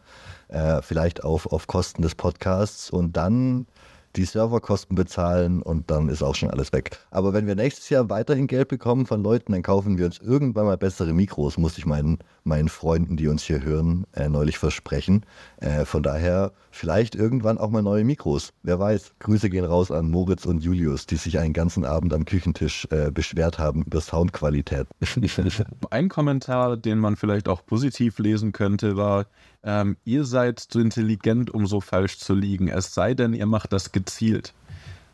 Äh, 0.48 0.82
vielleicht 0.82 1.24
auf, 1.24 1.46
auf 1.52 1.68
Kosten 1.68 2.02
des 2.02 2.16
Podcasts 2.16 2.90
und 2.90 3.18
dann 3.18 3.68
die 4.16 4.26
Serverkosten 4.26 4.96
bezahlen 4.96 5.62
und 5.62 5.90
dann 5.90 6.10
ist 6.10 6.22
auch 6.22 6.36
schon 6.36 6.50
alles 6.50 6.72
weg. 6.72 6.98
Aber 7.12 7.34
wenn 7.34 7.48
wir 7.48 7.56
nächstes 7.56 7.90
Jahr 7.90 8.10
weiterhin 8.10 8.48
Geld 8.48 8.68
bekommen 8.68 9.06
von 9.06 9.24
Leuten, 9.24 9.52
dann 9.52 9.64
kaufen 9.64 9.98
wir 9.98 10.06
uns 10.06 10.20
irgendwann 10.20 10.66
mal 10.66 10.78
bessere 10.78 11.14
Mikros, 11.14 11.58
muss 11.58 11.78
ich 11.78 11.86
meinen, 11.86 12.20
meinen 12.44 12.70
Freunden, 12.70 13.18
die 13.18 13.28
uns 13.28 13.44
hier 13.44 13.64
hören, 13.64 14.06
äh, 14.14 14.30
neulich 14.30 14.58
versprechen. 14.58 15.26
Äh, 15.58 15.86
von 15.86 16.04
daher 16.04 16.52
vielleicht 16.72 17.16
irgendwann 17.16 17.58
auch 17.58 17.70
mal 17.70 17.82
neue 17.82 18.04
Mikros. 18.04 18.54
Wer 18.64 18.80
weiß. 18.80 19.14
Grüße 19.20 19.50
gehen 19.50 19.66
raus 19.66 19.92
an 19.92 20.10
Moritz 20.10 20.46
und 20.46 20.64
Julius, 20.64 21.06
die 21.06 21.16
sich 21.16 21.40
einen 21.40 21.54
ganzen 21.54 21.86
Abend 21.86 22.14
am 22.14 22.26
Küchentisch 22.26 22.88
äh, 22.92 23.12
beschwert 23.12 23.60
haben 23.60 23.84
über 23.84 24.02
Soundqualität. 24.02 24.88
Ein 25.90 26.10
Kommentar, 26.10 26.78
den 26.78 27.00
man 27.00 27.16
vielleicht 27.16 27.48
auch 27.48 27.66
positiv 27.66 28.20
lesen 28.20 28.52
könnte, 28.52 28.98
war, 28.98 29.26
ähm, 29.64 29.98
ihr 30.04 30.26
seid 30.26 30.60
zu 30.60 30.80
intelligent, 30.80 31.54
um 31.54 31.66
so 31.66 31.82
falsch 31.82 32.18
zu 32.18 32.34
liegen. 32.34 32.68
Es 32.68 32.94
sei 32.94 33.14
denn, 33.14 33.34
ihr 33.34 33.46
macht 33.46 33.74
das 33.74 33.92
gezielt. 33.92 34.54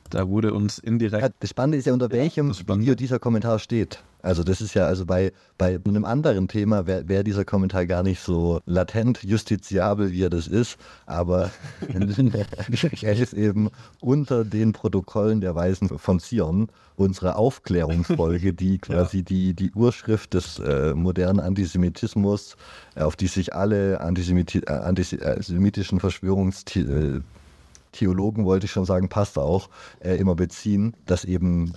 Da 0.09 0.27
wurde 0.27 0.53
uns 0.53 0.79
indirekt 0.79 1.23
Ja, 1.23 1.29
das 1.39 1.49
Spannende 1.49 1.77
ist 1.77 1.85
ja, 1.85 1.93
unter 1.93 2.11
welchem 2.11 2.53
spannend. 2.53 2.83
Video 2.83 2.95
dieser 2.95 3.19
Kommentar 3.19 3.59
steht. 3.59 4.03
Also 4.21 4.43
das 4.43 4.59
ist 4.59 4.73
ja, 4.73 4.85
also 4.85 5.05
bei, 5.05 5.31
bei 5.57 5.79
einem 5.85 6.03
anderen 6.03 6.49
Thema 6.49 6.87
wäre 6.87 7.07
wär 7.07 7.23
dieser 7.23 7.45
Kommentar 7.45 7.85
gar 7.85 8.03
nicht 8.03 8.19
so 8.19 8.59
latent 8.65 9.23
justiziabel, 9.23 10.11
wie 10.11 10.23
er 10.23 10.29
das 10.29 10.47
ist, 10.47 10.77
aber 11.05 11.51
er 13.01 13.13
ist 13.13 13.33
eben 13.33 13.69
unter 14.01 14.43
den 14.43 14.73
Protokollen 14.73 15.39
der 15.39 15.55
Weisen 15.55 15.97
von 15.97 16.19
Zion, 16.19 16.67
unsere 16.97 17.37
Aufklärungsfolge, 17.37 18.53
die 18.53 18.77
quasi 18.79 19.23
die, 19.23 19.53
die 19.53 19.71
Urschrift 19.71 20.33
des 20.33 20.59
äh, 20.59 20.93
modernen 20.93 21.39
Antisemitismus, 21.39 22.57
äh, 22.95 23.03
auf 23.03 23.15
die 23.15 23.27
sich 23.27 23.55
alle 23.55 24.01
Antisemiti 24.01 24.59
äh, 24.59 24.71
antisemitischen 24.71 26.01
Verschwörungstheorien 26.01 27.17
äh, 27.19 27.21
Theologen, 27.91 28.45
wollte 28.45 28.65
ich 28.65 28.71
schon 28.71 28.85
sagen, 28.85 29.09
passt 29.09 29.37
auch, 29.37 29.69
äh, 29.99 30.15
immer 30.15 30.35
beziehen, 30.35 30.95
dass 31.05 31.25
eben 31.25 31.73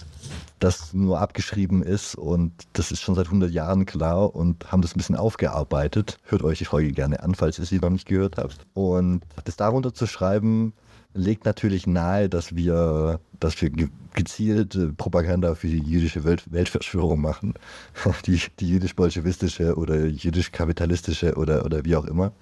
das 0.59 0.95
nur 0.95 1.21
abgeschrieben 1.21 1.83
ist 1.83 2.15
und 2.15 2.53
das 2.73 2.93
ist 2.93 3.01
schon 3.01 3.15
seit 3.15 3.27
100 3.27 3.51
Jahren 3.51 3.85
klar 3.85 4.35
und 4.35 4.71
haben 4.71 4.83
das 4.83 4.95
ein 4.95 4.99
bisschen 4.99 5.17
aufgearbeitet. 5.17 6.19
Hört 6.25 6.43
euch 6.43 6.59
die 6.59 6.65
Folge 6.65 6.93
gerne 6.93 7.23
an, 7.23 7.35
falls 7.35 7.59
ihr 7.59 7.65
sie 7.65 7.79
noch 7.79 7.91
nicht 7.91 8.07
gehört 8.07 8.37
habt. 8.37 8.67
Und 8.75 9.23
das 9.45 9.57
darunter 9.57 9.93
zu 9.93 10.07
schreiben, 10.07 10.73
legt 11.15 11.45
natürlich 11.45 11.87
nahe, 11.87 12.29
dass 12.29 12.55
wir, 12.55 13.21
dass 13.45 13.61
wir 13.61 13.71
ge 13.71 13.89
gezielt 14.15 14.75
äh, 14.75 14.89
Propaganda 14.89 15.55
für 15.55 15.69
die 15.69 15.79
jüdische 15.79 16.25
Welt 16.25 16.45
Weltverschwörung 16.53 17.21
machen. 17.21 17.55
Die, 18.27 18.41
die 18.61 18.69
jüdisch-bolschewistische 18.69 19.77
oder 19.77 20.05
jüdisch-kapitalistische 20.05 21.35
oder, 21.37 21.65
oder 21.65 21.85
wie 21.87 21.97
auch 21.97 22.05
immer. 22.05 22.33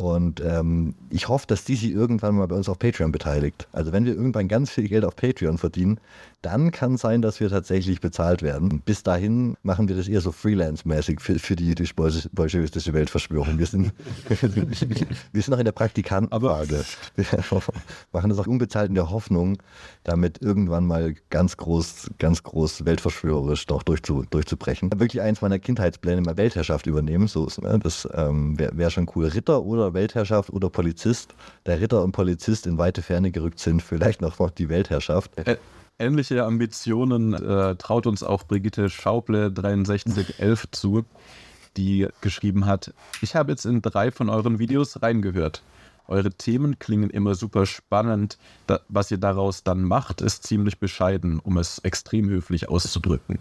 Und 0.00 0.40
ähm, 0.40 0.94
ich 1.10 1.28
hoffe, 1.28 1.46
dass 1.46 1.64
die 1.64 1.76
sich 1.76 1.90
irgendwann 1.90 2.36
mal 2.36 2.46
bei 2.46 2.56
uns 2.56 2.70
auf 2.70 2.78
Patreon 2.78 3.12
beteiligt. 3.12 3.68
Also 3.72 3.92
wenn 3.92 4.06
wir 4.06 4.14
irgendwann 4.14 4.48
ganz 4.48 4.70
viel 4.70 4.88
Geld 4.88 5.04
auf 5.04 5.14
Patreon 5.14 5.58
verdienen, 5.58 6.00
dann 6.40 6.70
kann 6.70 6.96
sein, 6.96 7.20
dass 7.20 7.38
wir 7.38 7.50
tatsächlich 7.50 8.00
bezahlt 8.00 8.40
werden. 8.40 8.80
Bis 8.80 9.02
dahin 9.02 9.56
machen 9.62 9.88
wir 9.88 9.96
das 9.96 10.08
eher 10.08 10.22
so 10.22 10.32
freelance-mäßig 10.32 11.20
für, 11.20 11.38
für 11.38 11.54
die 11.54 11.66
jüdisch-bolschewistische 11.68 12.94
Weltverschwörung. 12.94 13.58
Wir 13.58 13.66
sind, 13.66 13.92
wir 14.28 15.42
sind 15.42 15.48
noch 15.48 15.58
in 15.58 15.66
der 15.66 15.72
Praktikantenfrage. 15.72 16.82
Wir 17.16 17.26
machen 18.12 18.30
das 18.30 18.38
auch 18.38 18.46
unbezahlt 18.46 18.88
in 18.88 18.94
der 18.94 19.10
Hoffnung, 19.10 19.58
damit 20.04 20.39
irgendwann 20.40 20.86
mal 20.86 21.14
ganz 21.30 21.56
groß, 21.56 22.10
ganz 22.18 22.42
groß 22.42 22.84
weltverschwörerisch 22.84 23.66
doch 23.66 23.82
durchzu, 23.82 24.24
durchzubrechen. 24.30 24.90
Wirklich 24.96 25.22
eins 25.22 25.42
meiner 25.42 25.58
Kindheitspläne, 25.58 26.22
mal 26.22 26.36
Weltherrschaft 26.36 26.86
übernehmen. 26.86 27.28
So 27.28 27.48
ne? 27.60 27.78
Das 27.78 28.08
ähm, 28.14 28.58
wäre 28.58 28.76
wär 28.76 28.90
schon 28.90 29.10
cool. 29.14 29.26
Ritter 29.26 29.62
oder 29.62 29.94
Weltherrschaft 29.94 30.50
oder 30.50 30.70
Polizist. 30.70 31.34
Der 31.66 31.80
Ritter 31.80 32.02
und 32.02 32.12
Polizist 32.12 32.66
in 32.66 32.78
weite 32.78 33.02
Ferne 33.02 33.30
gerückt 33.30 33.60
sind, 33.60 33.82
vielleicht 33.82 34.20
noch 34.20 34.50
die 34.50 34.68
Weltherrschaft. 34.68 35.30
Ä 35.36 35.56
ähnliche 36.00 36.44
Ambitionen 36.44 37.34
äh, 37.34 37.76
traut 37.76 38.06
uns 38.06 38.22
auch 38.22 38.44
Brigitte 38.44 38.88
Schauble 38.88 39.52
6311 39.54 40.70
zu, 40.70 41.04
die 41.76 42.08
geschrieben 42.22 42.66
hat, 42.66 42.92
ich 43.20 43.36
habe 43.36 43.52
jetzt 43.52 43.66
in 43.66 43.82
drei 43.82 44.10
von 44.10 44.30
euren 44.30 44.58
Videos 44.58 45.02
reingehört. 45.02 45.62
Eure 46.10 46.32
Themen 46.32 46.80
klingen 46.80 47.08
immer 47.08 47.36
super 47.36 47.66
spannend. 47.66 48.36
Da, 48.66 48.80
was 48.88 49.12
ihr 49.12 49.18
daraus 49.18 49.62
dann 49.62 49.84
macht, 49.84 50.20
ist 50.20 50.42
ziemlich 50.42 50.78
bescheiden, 50.78 51.38
um 51.38 51.56
es 51.56 51.78
extrem 51.78 52.28
höflich 52.28 52.68
auszudrücken. 52.68 53.38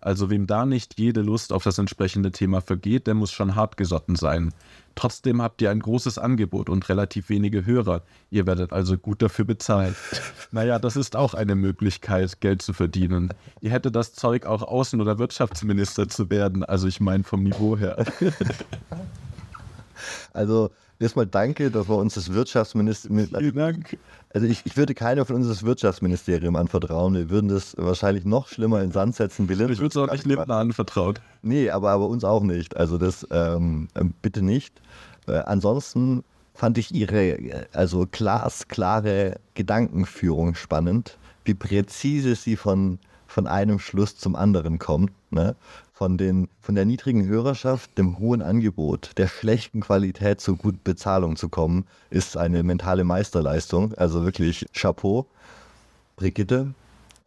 Also 0.00 0.30
wem 0.30 0.46
da 0.46 0.64
nicht 0.64 1.00
jede 1.00 1.20
Lust 1.20 1.52
auf 1.52 1.64
das 1.64 1.78
entsprechende 1.78 2.30
Thema 2.30 2.60
vergeht, 2.60 3.08
der 3.08 3.14
muss 3.14 3.32
schon 3.32 3.56
hartgesotten 3.56 4.14
sein. 4.14 4.54
Trotzdem 4.94 5.42
habt 5.42 5.60
ihr 5.62 5.70
ein 5.70 5.80
großes 5.80 6.18
Angebot 6.18 6.68
und 6.68 6.88
relativ 6.88 7.28
wenige 7.28 7.66
Hörer. 7.66 8.02
Ihr 8.30 8.46
werdet 8.46 8.72
also 8.72 8.96
gut 8.96 9.20
dafür 9.20 9.44
bezahlt. 9.44 9.96
Naja, 10.54 10.78
das 10.78 10.96
ist 10.96 11.16
auch 11.16 11.32
eine 11.32 11.54
Möglichkeit, 11.54 12.40
Geld 12.40 12.60
zu 12.60 12.74
verdienen. 12.74 13.32
Ihr 13.62 13.70
hättet 13.70 13.96
das 13.96 14.12
Zeug 14.12 14.44
auch 14.44 14.62
Außen- 14.62 15.00
oder 15.00 15.18
Wirtschaftsminister 15.18 16.08
zu 16.08 16.28
werden. 16.28 16.62
Also 16.62 16.86
ich 16.88 17.00
meine 17.00 17.24
vom 17.24 17.42
Niveau 17.42 17.78
her. 17.78 18.04
Also 20.32 20.70
erstmal 20.98 21.26
danke, 21.26 21.70
dass 21.70 21.88
wir 21.88 21.96
uns 21.96 22.14
das 22.14 22.32
Wirtschaftsministerium. 22.32 23.30
Vielen 23.38 23.54
Dank. 23.54 23.98
Also 24.34 24.46
ich, 24.46 24.62
ich 24.64 24.76
würde 24.76 24.94
keiner 24.94 25.26
von 25.26 25.36
uns 25.36 25.48
das 25.48 25.62
Wirtschaftsministerium 25.62 26.56
anvertrauen. 26.56 27.14
Wir 27.14 27.30
würden 27.30 27.48
das 27.48 27.74
wahrscheinlich 27.76 28.24
noch 28.24 28.48
schlimmer 28.48 28.78
in 28.78 28.88
den 28.88 28.92
Sand 28.92 29.16
setzen. 29.16 29.48
Ich 29.50 29.58
würde 29.58 29.86
es 29.86 29.96
auch 29.96 30.10
nicht 30.10 30.24
Lindner 30.24 30.56
anvertraut. 30.56 31.20
Nee, 31.42 31.70
aber, 31.70 31.90
aber 31.90 32.08
uns 32.08 32.24
auch 32.24 32.42
nicht. 32.42 32.76
Also 32.76 32.98
das 32.98 33.26
ähm, 33.30 33.88
ähm, 33.94 34.14
bitte 34.22 34.42
nicht. 34.42 34.80
Äh, 35.26 35.38
ansonsten 35.38 36.24
fand 36.54 36.78
ich 36.78 36.94
ihre 36.94 37.22
äh, 37.22 37.66
also 37.72 38.06
glasklare 38.10 39.36
Gedankenführung 39.54 40.54
spannend, 40.54 41.18
wie 41.44 41.54
präzise 41.54 42.34
sie 42.36 42.56
von, 42.56 42.98
von 43.26 43.46
einem 43.46 43.78
Schluss 43.78 44.16
zum 44.16 44.36
anderen 44.36 44.78
kommt. 44.78 45.12
Ne? 45.30 45.56
Von, 46.02 46.18
den, 46.18 46.48
von 46.60 46.74
der 46.74 46.84
niedrigen 46.84 47.28
Hörerschaft, 47.28 47.96
dem 47.96 48.18
hohen 48.18 48.42
Angebot, 48.42 49.12
der 49.18 49.28
schlechten 49.28 49.82
Qualität 49.82 50.40
zur 50.40 50.56
guten 50.56 50.80
Bezahlung 50.82 51.36
zu 51.36 51.48
kommen, 51.48 51.86
ist 52.10 52.36
eine 52.36 52.64
mentale 52.64 53.04
Meisterleistung. 53.04 53.94
Also 53.94 54.24
wirklich 54.24 54.66
Chapeau. 54.72 55.26
Brigitte, 56.16 56.74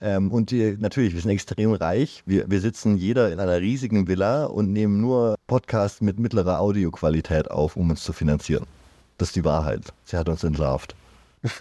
Ähm, 0.02 0.30
und 0.30 0.52
die, 0.52 0.76
natürlich, 0.78 1.14
wir 1.14 1.22
sind 1.22 1.32
extrem 1.32 1.72
reich. 1.72 2.22
Wir, 2.26 2.52
wir 2.52 2.60
sitzen 2.60 2.98
jeder 2.98 3.32
in 3.32 3.40
einer 3.40 3.62
riesigen 3.62 4.10
Villa 4.10 4.44
und 4.44 4.74
nehmen 4.74 5.00
nur 5.00 5.36
Podcasts 5.48 6.02
mit 6.02 6.20
mittlerer 6.20 6.60
Audioqualität 6.60 7.50
auf, 7.50 7.78
um 7.78 7.92
uns 7.92 8.04
zu 8.04 8.12
finanzieren. 8.12 8.66
Das 9.18 9.30
ist 9.30 9.38
die 9.38 9.46
Wahrheit. 9.46 9.94
Sie 10.04 10.18
hat 10.18 10.28
uns 10.28 10.44
entlarvt. 10.44 10.98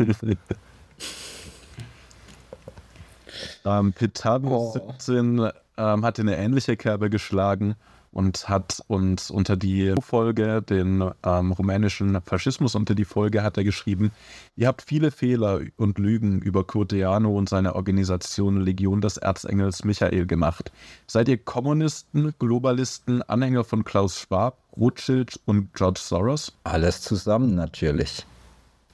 ähm, 3.65 3.93
Pitavius 3.93 4.77
Oh. 4.77 4.93
17 4.99 5.53
ähm, 5.77 6.05
hatte 6.05 6.23
eine 6.23 6.37
ähnliche 6.37 6.77
Kerbe 6.77 7.11
geschlagen 7.11 7.75
und 8.15 8.49
hat 8.49 8.81
uns 8.87 9.29
unter 9.29 9.57
die 9.57 9.93
Folge, 10.01 10.63
den 10.63 11.11
ähm, 11.25 11.51
rumänischen 11.51 12.21
Faschismus 12.23 12.77
unter 12.77 12.95
die 12.95 13.05
Folge, 13.05 13.43
hat 13.43 13.57
er 13.57 13.65
geschrieben, 13.65 14.13
ihr 14.55 14.69
habt 14.69 14.83
viele 14.83 15.11
Fehler 15.11 15.61
und 15.77 15.99
Lügen 15.99 16.41
über 16.41 16.63
Corteano 16.65 17.37
und 17.37 17.49
seine 17.49 17.75
Organisation 17.75 18.61
Legion 18.61 19.01
des 19.01 19.17
Erzengels 19.17 19.83
Michael 19.85 20.27
gemacht. 20.27 20.71
Seid 21.09 21.29
ihr 21.29 21.39
Kommunisten, 21.39 22.33
Globalisten, 22.39 23.23
Anhänger 23.23 23.65
von 23.65 23.83
Klaus 23.85 24.21
Schwab, 24.21 24.59
Rothschild 24.77 25.41
und 25.45 25.75
George 25.75 26.01
Soros? 26.01 26.53
Alles 26.63 27.01
zusammen 27.03 27.57
natürlich. 27.57 28.25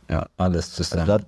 Ja. 0.08 0.26
Alles 0.38 0.70
Also 0.78 0.82
zusammen. 0.84 1.06
da, 1.06 1.18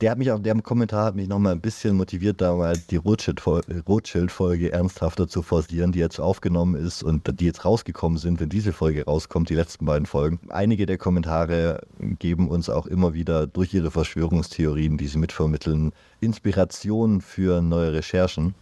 der 0.00 0.10
hat 0.10 0.18
mich 0.18 0.30
auch, 0.30 0.38
der 0.38 0.54
Kommentar 0.60 1.06
hat 1.06 1.16
mich 1.16 1.26
nochmal 1.26 1.52
ein 1.52 1.60
bisschen 1.60 1.96
motiviert, 1.96 2.40
da 2.40 2.54
mal 2.54 2.76
die 2.90 2.96
Rothschild-Folge 2.96 3.82
Rothschild 3.88 4.30
ernsthafter 4.72 5.26
zu 5.26 5.42
forcieren, 5.42 5.92
die 5.92 6.00
jetzt 6.00 6.20
aufgenommen 6.20 6.74
ist 6.74 7.02
und 7.02 7.40
die 7.40 7.46
jetzt 7.46 7.64
rausgekommen 7.64 8.18
sind, 8.18 8.38
wenn 8.38 8.50
diese 8.50 8.72
Folge 8.72 9.04
rauskommt, 9.06 9.48
die 9.48 9.54
letzten 9.54 9.86
beiden 9.86 10.06
Folgen. 10.06 10.38
Einige 10.48 10.84
der 10.84 10.98
Kommentare 10.98 11.80
geben 12.18 12.48
uns 12.48 12.68
auch 12.68 12.86
immer 12.86 13.14
wieder 13.14 13.46
durch 13.46 13.72
ihre 13.72 13.90
Verschwörungstheorien, 13.90 14.98
die 14.98 15.06
sie 15.06 15.18
mitvermitteln, 15.18 15.92
Inspiration 16.20 17.22
für 17.22 17.62
neue 17.62 17.94
Recherchen. 17.94 18.54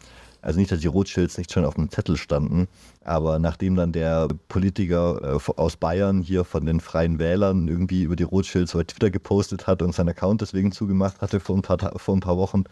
Also 0.44 0.58
nicht, 0.58 0.70
dass 0.70 0.80
die 0.80 0.88
Rothschilds 0.88 1.38
nicht 1.38 1.50
schon 1.50 1.64
auf 1.64 1.74
dem 1.74 1.90
Zettel 1.90 2.18
standen, 2.18 2.68
aber 3.02 3.38
nachdem 3.38 3.76
dann 3.76 3.92
der 3.92 4.28
Politiker 4.48 5.38
äh, 5.38 5.52
aus 5.56 5.76
Bayern 5.78 6.20
hier 6.20 6.44
von 6.44 6.66
den 6.66 6.80
Freien 6.80 7.18
Wählern 7.18 7.66
irgendwie 7.66 8.02
über 8.02 8.14
die 8.14 8.24
Rothschilds 8.24 8.74
bei 8.74 8.84
Twitter 8.84 9.10
gepostet 9.10 9.66
hat 9.66 9.80
und 9.80 9.94
seinen 9.94 10.10
Account 10.10 10.42
deswegen 10.42 10.70
zugemacht 10.70 11.22
hatte 11.22 11.40
vor 11.40 11.56
ein 11.56 11.62
paar, 11.62 11.98
vor 11.98 12.14
ein 12.14 12.20
paar 12.20 12.36
Wochen 12.36 12.64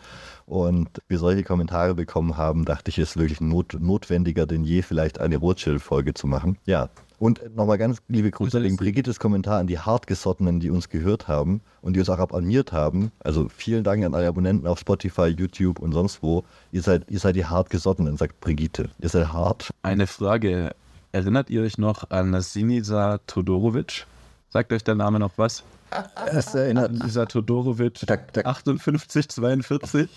und 0.45 0.91
wir 1.09 1.19
solche 1.19 1.45
Kommentare 1.45 1.95
bekommen 1.95 2.37
haben, 2.37 2.67
dachte 2.67 2.91
ich, 2.91 2.99
es 2.99 3.11
ist 3.11 3.17
wirklich 3.17 3.41
not, 3.41 3.75
notwendiger 3.81 4.45
denn 4.45 4.65
je, 4.65 4.83
vielleicht 4.83 5.19
eine 5.19 5.39
Rothschild-Folge 5.39 6.13
zu 6.13 6.27
machen. 6.27 6.59
Ja. 6.67 6.91
Und 7.23 7.55
nochmal 7.55 7.79
ganz 7.79 7.99
liebe 8.09 8.33
Grüße 8.33 8.61
wegen 8.65 8.77
Brigittes 8.77 9.21
Kommentar 9.21 9.61
an 9.61 9.69
die 9.69 9.79
Hartgesottenen, 9.79 10.59
die 10.59 10.71
uns 10.71 10.89
gehört 10.89 11.29
haben 11.29 11.61
und 11.81 11.95
die 11.95 12.01
uns 12.01 12.11
auch 12.11 12.19
abonniert 12.19 12.73
haben. 12.73 13.13
Also 13.21 13.49
vielen 13.49 13.85
Dank 13.85 14.05
an 14.05 14.17
alle 14.17 14.27
Abonnenten 14.27 14.67
auf 14.67 14.81
Spotify, 14.81 15.29
YouTube 15.29 15.79
und 15.79 15.93
sonst 15.93 16.25
wo. 16.25 16.43
Ihr 16.73 16.83
seid, 16.83 17.09
ihr 17.09 17.21
seid 17.21 17.37
die 17.37 17.45
Hartgesottenen, 17.45 18.17
sagt 18.17 18.41
Brigitte. 18.41 18.91
Ihr 19.01 19.09
seid 19.09 19.33
hart. 19.33 19.71
Eine 19.83 20.09
Frage. 20.09 20.75
Erinnert 21.13 21.49
ihr 21.49 21.63
euch 21.63 21.79
noch 21.79 22.11
an 22.11 22.41
Sinisa 22.41 23.19
Todorovic? 23.29 24.05
Sagt 24.51 24.73
euch 24.73 24.83
der 24.83 24.97
Name 24.97 25.21
noch 25.21 25.35
was? 25.37 25.63
Es 26.27 26.55
erinnert 26.55 26.93
Sinisa 26.97 27.27
Todorovic, 27.27 28.01
Da- 28.07 28.17
da- 28.17 28.43
58, 28.43 29.29
42. 29.29 30.09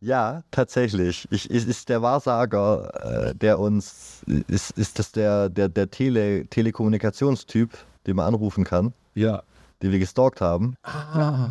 Ja, 0.00 0.42
tatsächlich. 0.50 1.26
Ich, 1.30 1.50
ist, 1.50 1.66
ist 1.68 1.88
der 1.88 2.02
Wahrsager, 2.02 3.28
äh, 3.30 3.34
der 3.34 3.58
uns, 3.58 4.22
ist, 4.48 4.72
ist 4.78 4.98
das 4.98 5.12
der, 5.12 5.48
der, 5.48 5.68
der 5.68 5.90
Tele, 5.90 6.46
Telekommunikationstyp, 6.46 7.70
den 8.06 8.16
man 8.16 8.26
anrufen 8.26 8.64
kann, 8.64 8.92
Ja, 9.14 9.42
den 9.82 9.92
wir 9.92 9.98
gestalkt 9.98 10.40
haben? 10.40 10.76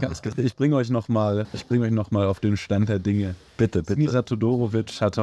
ganz 0.01 0.21
genau. 0.21 0.35
Ich 0.37 0.55
bringe 0.55 0.75
euch 0.75 0.89
nochmal 0.89 1.45
bring 1.67 1.81
euch 1.81 1.91
noch 1.91 2.11
mal 2.11 2.25
auf 2.27 2.39
den 2.39 2.57
Stand 2.57 2.89
der 2.89 2.99
Dinge. 2.99 3.35
Bitte, 3.57 3.79
bitte. 3.81 3.93
Sinisa 3.93 4.21
Todorovic 4.21 5.01
hat 5.01 5.17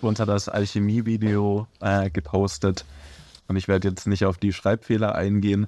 unter 0.00 0.26
das 0.26 0.48
Alchemie-Video 0.48 1.66
äh, 1.80 2.10
gepostet. 2.10 2.84
Und 3.48 3.56
ich 3.56 3.66
werde 3.66 3.88
jetzt 3.88 4.06
nicht 4.06 4.24
auf 4.24 4.38
die 4.38 4.52
Schreibfehler 4.52 5.14
eingehen. 5.14 5.66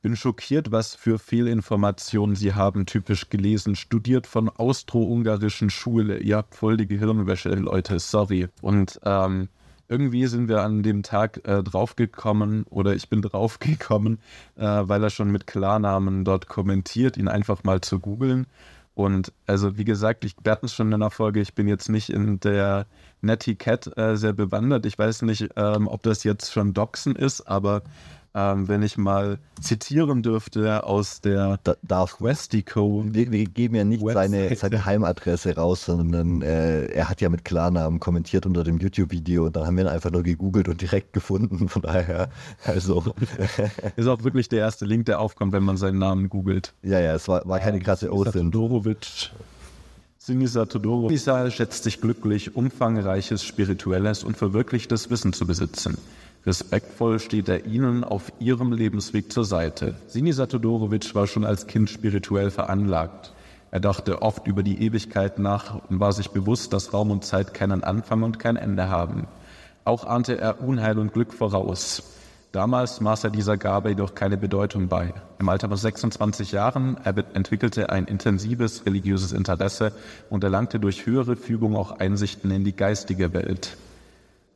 Bin 0.00 0.14
schockiert, 0.14 0.70
was 0.70 0.94
für 0.94 1.18
Fehlinformationen 1.18 2.36
Sie 2.36 2.54
haben 2.54 2.86
typisch 2.86 3.30
gelesen. 3.30 3.74
Studiert 3.74 4.28
von 4.28 4.48
austro-ungarischen 4.48 5.70
Schule. 5.70 6.18
Ihr 6.18 6.36
habt 6.36 6.54
voll 6.54 6.76
die 6.76 6.86
Gehirnwäsche, 6.86 7.48
Leute. 7.50 7.98
Sorry. 7.98 8.46
Und 8.62 9.00
ähm, 9.02 9.48
irgendwie 9.88 10.26
sind 10.26 10.48
wir 10.48 10.62
an 10.62 10.84
dem 10.84 11.02
Tag 11.02 11.40
äh, 11.48 11.64
draufgekommen 11.64 12.62
oder 12.70 12.94
ich 12.94 13.08
bin 13.08 13.22
draufgekommen, 13.22 14.20
äh, 14.54 14.62
weil 14.62 15.02
er 15.02 15.10
schon 15.10 15.32
mit 15.32 15.48
Klarnamen 15.48 16.24
dort 16.24 16.46
kommentiert, 16.46 17.16
ihn 17.16 17.26
einfach 17.26 17.64
mal 17.64 17.80
zu 17.80 17.98
googeln. 17.98 18.46
Und 18.94 19.32
also 19.46 19.78
wie 19.78 19.84
gesagt, 19.84 20.24
ich 20.24 20.36
hatten 20.46 20.66
es 20.66 20.74
schon 20.74 20.92
in 20.92 21.00
der 21.00 21.10
Folge, 21.10 21.40
ich 21.40 21.54
bin 21.54 21.66
jetzt 21.66 21.88
nicht 21.88 22.10
in 22.10 22.38
der 22.40 22.86
Netiquette 23.20 23.96
äh, 23.96 24.16
sehr 24.16 24.32
bewandert. 24.32 24.86
Ich 24.86 24.98
weiß 24.98 25.22
nicht, 25.22 25.50
ähm, 25.56 25.88
ob 25.88 26.02
das 26.02 26.22
jetzt 26.22 26.52
schon 26.52 26.72
Doxen 26.72 27.16
ist, 27.16 27.42
aber 27.48 27.82
ähm, 28.34 28.68
wenn 28.68 28.82
ich 28.82 28.98
mal 28.98 29.38
zitieren 29.60 30.22
dürfte 30.22 30.84
aus 30.84 31.20
der 31.20 31.58
Da, 31.64 31.74
darf 31.82 32.18
Questico. 32.18 33.04
wir, 33.06 33.32
wir 33.32 33.44
geben 33.46 33.74
ja 33.74 33.84
nicht 33.84 34.04
seine, 34.04 34.54
seine 34.54 34.84
Heimadresse 34.84 35.56
raus, 35.56 35.84
sondern 35.84 36.42
äh, 36.42 36.86
er 36.86 37.08
hat 37.08 37.20
ja 37.20 37.28
mit 37.28 37.44
Klarnamen 37.44 38.00
kommentiert 38.00 38.46
unter 38.46 38.64
dem 38.64 38.78
YouTube-Video 38.78 39.46
und 39.46 39.56
dann 39.56 39.66
haben 39.66 39.76
wir 39.76 39.84
ihn 39.84 39.88
einfach 39.88 40.10
nur 40.10 40.22
gegoogelt 40.22 40.68
und 40.68 40.80
direkt 40.80 41.12
gefunden. 41.12 41.68
Von 41.68 41.82
daher, 41.82 42.28
also, 42.64 43.14
Ist 43.96 44.06
auch 44.06 44.22
wirklich 44.24 44.48
der 44.48 44.60
erste 44.60 44.84
Link, 44.84 45.06
der 45.06 45.20
aufkommt, 45.20 45.52
wenn 45.52 45.64
man 45.64 45.76
seinen 45.76 45.98
Namen 45.98 46.28
googelt. 46.28 46.74
ja, 46.82 47.00
ja, 47.00 47.14
es 47.14 47.28
war, 47.28 47.46
war 47.48 47.58
keine 47.58 47.80
krasse 47.80 48.06
Sinisa 48.06 48.30
OSINT. 48.30 48.52
Todorovic. 48.52 49.30
Sinisa 50.18 50.66
Todorovic 50.66 51.08
Sinisa 51.08 51.50
schätzt 51.50 51.84
sich 51.84 52.00
glücklich, 52.00 52.54
umfangreiches 52.54 53.42
spirituelles 53.42 54.24
und 54.24 54.36
verwirklichtes 54.36 55.10
Wissen 55.10 55.32
zu 55.32 55.46
besitzen. 55.46 55.96
Respektvoll 56.48 57.18
steht 57.20 57.50
er 57.50 57.66
Ihnen 57.66 58.04
auf 58.04 58.32
Ihrem 58.38 58.72
Lebensweg 58.72 59.30
zur 59.30 59.44
Seite. 59.44 59.96
Sinisa 60.06 60.46
Todorovic 60.46 61.14
war 61.14 61.26
schon 61.26 61.44
als 61.44 61.66
Kind 61.66 61.90
spirituell 61.90 62.50
veranlagt. 62.50 63.34
Er 63.70 63.80
dachte 63.80 64.22
oft 64.22 64.46
über 64.46 64.62
die 64.62 64.82
Ewigkeit 64.82 65.38
nach 65.38 65.78
und 65.90 66.00
war 66.00 66.14
sich 66.14 66.30
bewusst, 66.30 66.72
dass 66.72 66.94
Raum 66.94 67.10
und 67.10 67.22
Zeit 67.22 67.52
keinen 67.52 67.84
Anfang 67.84 68.22
und 68.22 68.38
kein 68.38 68.56
Ende 68.56 68.88
haben. 68.88 69.28
Auch 69.84 70.06
ahnte 70.06 70.38
er 70.38 70.62
Unheil 70.62 70.98
und 70.98 71.12
Glück 71.12 71.34
voraus. 71.34 72.14
Damals 72.52 73.02
maß 73.02 73.24
er 73.24 73.30
dieser 73.30 73.58
Gabe 73.58 73.90
jedoch 73.90 74.14
keine 74.14 74.38
Bedeutung 74.38 74.88
bei. 74.88 75.12
Im 75.38 75.50
Alter 75.50 75.68
von 75.68 75.76
26 75.76 76.52
Jahren 76.52 76.96
er 77.04 77.14
entwickelte 77.34 77.90
ein 77.90 78.06
intensives 78.06 78.86
religiöses 78.86 79.32
Interesse 79.32 79.92
und 80.30 80.44
erlangte 80.44 80.80
durch 80.80 81.04
höhere 81.04 81.36
Fügung 81.36 81.76
auch 81.76 81.98
Einsichten 81.98 82.50
in 82.50 82.64
die 82.64 82.74
geistige 82.74 83.34
Welt. 83.34 83.76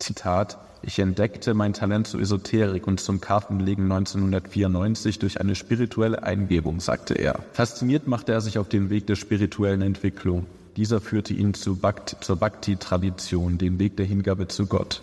Zitat, 0.02 0.58
ich 0.82 0.98
entdeckte 0.98 1.54
mein 1.54 1.74
Talent 1.74 2.08
zur 2.08 2.20
Esoterik 2.20 2.88
und 2.88 2.98
zum 2.98 3.20
Kartenlegen 3.20 3.84
1994 3.84 5.20
durch 5.20 5.40
eine 5.40 5.54
spirituelle 5.54 6.24
Eingebung, 6.24 6.80
sagte 6.80 7.14
er. 7.14 7.38
Fasziniert 7.52 8.08
machte 8.08 8.32
er 8.32 8.40
sich 8.40 8.58
auf 8.58 8.68
den 8.68 8.90
Weg 8.90 9.06
der 9.06 9.14
spirituellen 9.14 9.80
Entwicklung. 9.80 10.46
Dieser 10.76 11.00
führte 11.00 11.34
ihn 11.34 11.54
zu 11.54 11.76
Bhakti, 11.76 12.16
zur 12.20 12.36
Bhakti-Tradition, 12.36 13.58
den 13.58 13.78
Weg 13.78 13.96
der 13.96 14.06
Hingabe 14.06 14.48
zu 14.48 14.66
Gott. 14.66 15.02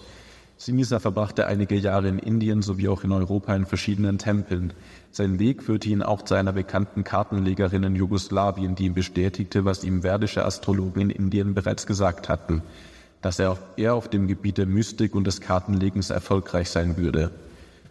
Sinisa 0.57 0.99
verbrachte 0.99 1.47
einige 1.47 1.75
Jahre 1.75 2.09
in 2.09 2.19
Indien 2.19 2.61
sowie 2.61 2.89
auch 2.89 3.05
in 3.05 3.13
Europa 3.13 3.55
in 3.55 3.65
verschiedenen 3.65 4.17
Tempeln. 4.17 4.73
Sein 5.11 5.39
Weg 5.39 5.63
führte 5.63 5.87
ihn 5.87 6.03
auch 6.03 6.23
zu 6.23 6.35
einer 6.35 6.51
bekannten 6.51 7.05
Kartenlegerin 7.05 7.83
in 7.83 7.95
Jugoslawien, 7.95 8.75
die 8.75 8.87
ihm 8.87 8.93
bestätigte, 8.93 9.63
was 9.63 9.85
ihm 9.85 10.03
werdische 10.03 10.43
Astrologen 10.43 11.03
in 11.03 11.09
Indien 11.11 11.53
bereits 11.53 11.85
gesagt 11.87 12.27
hatten, 12.27 12.61
dass 13.21 13.39
er 13.39 13.51
auf, 13.51 13.59
er 13.77 13.95
auf 13.95 14.07
dem 14.07 14.27
Gebiet 14.27 14.57
der 14.57 14.65
Mystik 14.65 15.15
und 15.15 15.25
des 15.25 15.41
Kartenlegens 15.41 16.09
erfolgreich 16.09 16.69
sein 16.69 16.97
würde. 16.97 17.31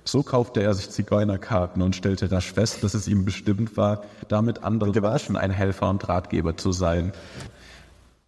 So 0.05 0.23
kaufte 0.23 0.63
er 0.63 0.73
sich 0.73 0.89
Zigeunerkarten 0.89 1.83
und 1.83 1.95
stellte 1.95 2.31
rasch 2.33 2.53
fest, 2.53 2.83
dass 2.83 2.95
es 2.95 3.09
ihm 3.09 3.27
bestimmt 3.27 3.77
war, 3.77 4.03
damit 4.29 4.65
anderen 4.65 4.99
Menschen 5.03 5.37
ein 5.37 5.51
Helfer 5.51 5.91
und 5.91 6.09
Ratgeber 6.09 6.57
zu 6.57 6.73
sein. 6.73 7.13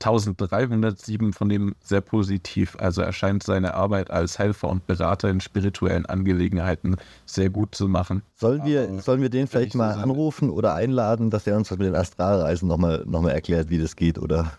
1307 0.03 1.33
von 1.33 1.49
dem 1.49 1.75
sehr 1.83 2.01
positiv. 2.01 2.77
Also 2.79 3.03
erscheint 3.03 3.43
seine 3.43 3.75
Arbeit 3.75 4.11
als 4.11 4.39
Helfer 4.39 4.69
und 4.69 4.87
Berater 4.87 5.29
in 5.29 5.41
spirituellen 5.41 6.07
Angelegenheiten 6.07 6.97
sehr 7.27 7.51
gut 7.51 7.75
zu 7.75 7.87
machen. 7.87 8.23
Sollen 8.37 8.65
wir, 8.65 9.01
sollen 9.01 9.21
wir 9.21 9.29
den 9.29 9.47
vielleicht 9.47 9.75
mal 9.75 9.93
anrufen 9.93 10.51
oder 10.51 10.75
einladen, 10.75 11.31
dass 11.31 11.47
er 11.47 11.57
uns 11.57 11.71
mit 11.71 11.81
den 11.81 11.95
Astralreisen 11.95 12.67
nochmal 12.67 13.05
noch 13.07 13.21
mal 13.21 13.31
erklärt, 13.31 13.69
wie 13.69 13.79
das 13.79 13.95
geht? 13.97 14.19
Oder 14.19 14.53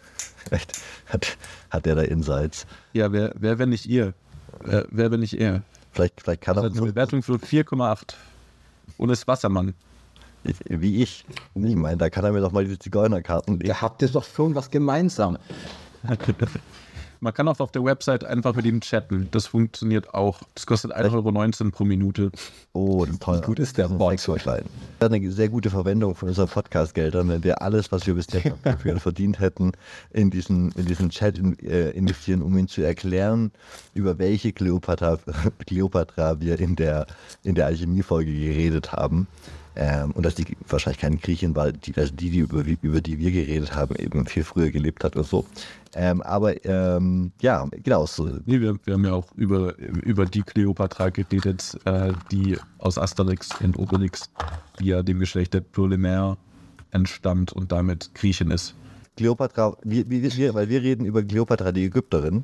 vielleicht 0.47 0.79
hat, 1.07 1.37
hat 1.69 1.87
er 1.87 1.95
da 1.95 2.01
Insights? 2.01 2.65
Ja, 2.93 3.11
wer, 3.11 3.33
wer 3.37 3.59
wenn 3.59 3.69
nicht 3.69 3.85
ihr? 3.85 4.13
Wer, 4.63 4.85
wer 4.89 5.11
wenn 5.11 5.19
nicht 5.21 5.39
er? 5.39 5.63
Vielleicht, 5.91 6.21
vielleicht 6.21 6.41
kann 6.41 6.55
Das 6.55 6.63
er 6.65 6.69
hat 6.69 6.77
eine 6.77 6.85
Bewertung 6.87 7.23
für 7.23 7.33
4,8. 7.33 8.13
Und 8.97 9.09
ist 9.09 9.27
Wassermann. 9.27 9.73
wie 10.65 11.01
ich. 11.01 11.25
Ich 11.55 11.75
meine, 11.75 11.97
da 11.97 12.09
kann 12.09 12.23
er 12.23 12.31
mir 12.31 12.41
doch 12.41 12.51
mal 12.51 12.63
diese 12.63 12.79
Zigeunerkarten 12.79 13.55
legen. 13.55 13.67
Ihr 13.67 13.81
habt 13.81 14.01
ihr 14.01 14.07
doch 14.09 14.23
schon 14.23 14.55
was 14.55 14.69
gemeinsam. 14.69 15.37
Man 17.23 17.35
kann 17.35 17.47
auch 17.47 17.59
auf 17.59 17.71
der 17.71 17.83
Website 17.83 18.23
einfach 18.23 18.55
mit 18.55 18.65
ihm 18.65 18.81
chatten. 18.81 19.27
Das 19.29 19.45
funktioniert 19.45 20.15
auch. 20.15 20.41
Das 20.55 20.65
kostet 20.65 20.91
1,19 20.95 21.61
Euro 21.61 21.69
pro 21.69 21.85
Minute. 21.85 22.31
Oh, 22.73 23.05
das 23.05 23.13
ist 23.13 23.21
toll. 23.21 23.37
Wie 23.37 23.45
gut 23.45 23.59
ist 23.59 23.77
der 23.77 23.89
Bot? 23.89 24.11
Das 24.11 24.27
ist 24.27 24.47
eine 25.01 25.31
sehr 25.31 25.49
gute 25.49 25.69
Verwendung 25.69 26.15
von 26.15 26.29
unseren 26.29 26.47
Podcast-Geldern, 26.47 27.29
wenn 27.29 27.43
wir 27.43 27.61
alles, 27.61 27.91
was 27.91 28.07
wir 28.07 28.15
bisher 28.15 28.55
verdient 28.97 29.39
hätten, 29.39 29.73
in 30.09 30.31
diesen, 30.31 30.71
in 30.71 30.87
diesen 30.87 31.11
Chat 31.11 31.37
in, 31.37 31.59
äh, 31.59 31.91
investieren, 31.91 32.41
um 32.41 32.57
ihn 32.57 32.67
zu 32.67 32.81
erklären, 32.81 33.51
über 33.93 34.17
welche 34.17 34.51
Kleopatra, 34.51 35.19
Kleopatra 35.67 36.39
wir 36.39 36.59
in 36.59 36.75
der, 36.75 37.05
in 37.43 37.53
der 37.53 37.67
Alchemie-Folge 37.67 38.33
geredet 38.33 38.93
haben. 38.93 39.27
Ähm, 39.75 40.11
und 40.11 40.25
dass 40.25 40.35
die 40.35 40.45
wahrscheinlich 40.67 40.99
keine 40.99 41.17
Griechin 41.17 41.55
war, 41.55 41.71
die, 41.71 41.95
also 41.95 42.13
die, 42.13 42.29
die 42.29 42.39
über, 42.39 42.63
über 42.81 42.99
die 42.99 43.19
wir 43.19 43.31
geredet 43.31 43.73
haben, 43.73 43.95
eben 43.95 44.25
viel 44.25 44.43
früher 44.43 44.69
gelebt 44.69 45.03
hat 45.03 45.15
oder 45.15 45.23
so. 45.23 45.45
Ähm, 45.95 46.21
aber 46.21 46.63
ähm, 46.65 47.31
ja, 47.41 47.65
genau, 47.83 48.05
so, 48.05 48.29
Nee, 48.45 48.59
wir, 48.59 48.77
wir 48.83 48.93
haben 48.93 49.05
ja 49.05 49.13
auch 49.13 49.31
über, 49.35 49.77
über 49.77 50.25
die 50.25 50.41
Kleopatra 50.41 51.09
geredet, 51.09 51.77
äh, 51.85 52.11
die 52.31 52.57
aus 52.79 52.97
Asterix 52.97 53.49
und 53.61 53.79
Obelix, 53.79 54.29
die 54.79 54.87
ja 54.87 55.03
dem 55.03 55.19
Geschlecht 55.19 55.53
der 55.53 55.61
Ptolemäer 55.61 56.37
entstammt 56.91 57.53
und 57.53 57.71
damit 57.71 58.13
Griechin 58.13 58.51
ist. 58.51 58.75
Kleopatra, 59.15 59.77
wir, 59.83 60.09
wir, 60.09 60.53
weil 60.53 60.67
wir 60.67 60.81
reden 60.81 61.05
über 61.05 61.23
Kleopatra, 61.23 61.71
die 61.71 61.85
Ägypterin, 61.85 62.43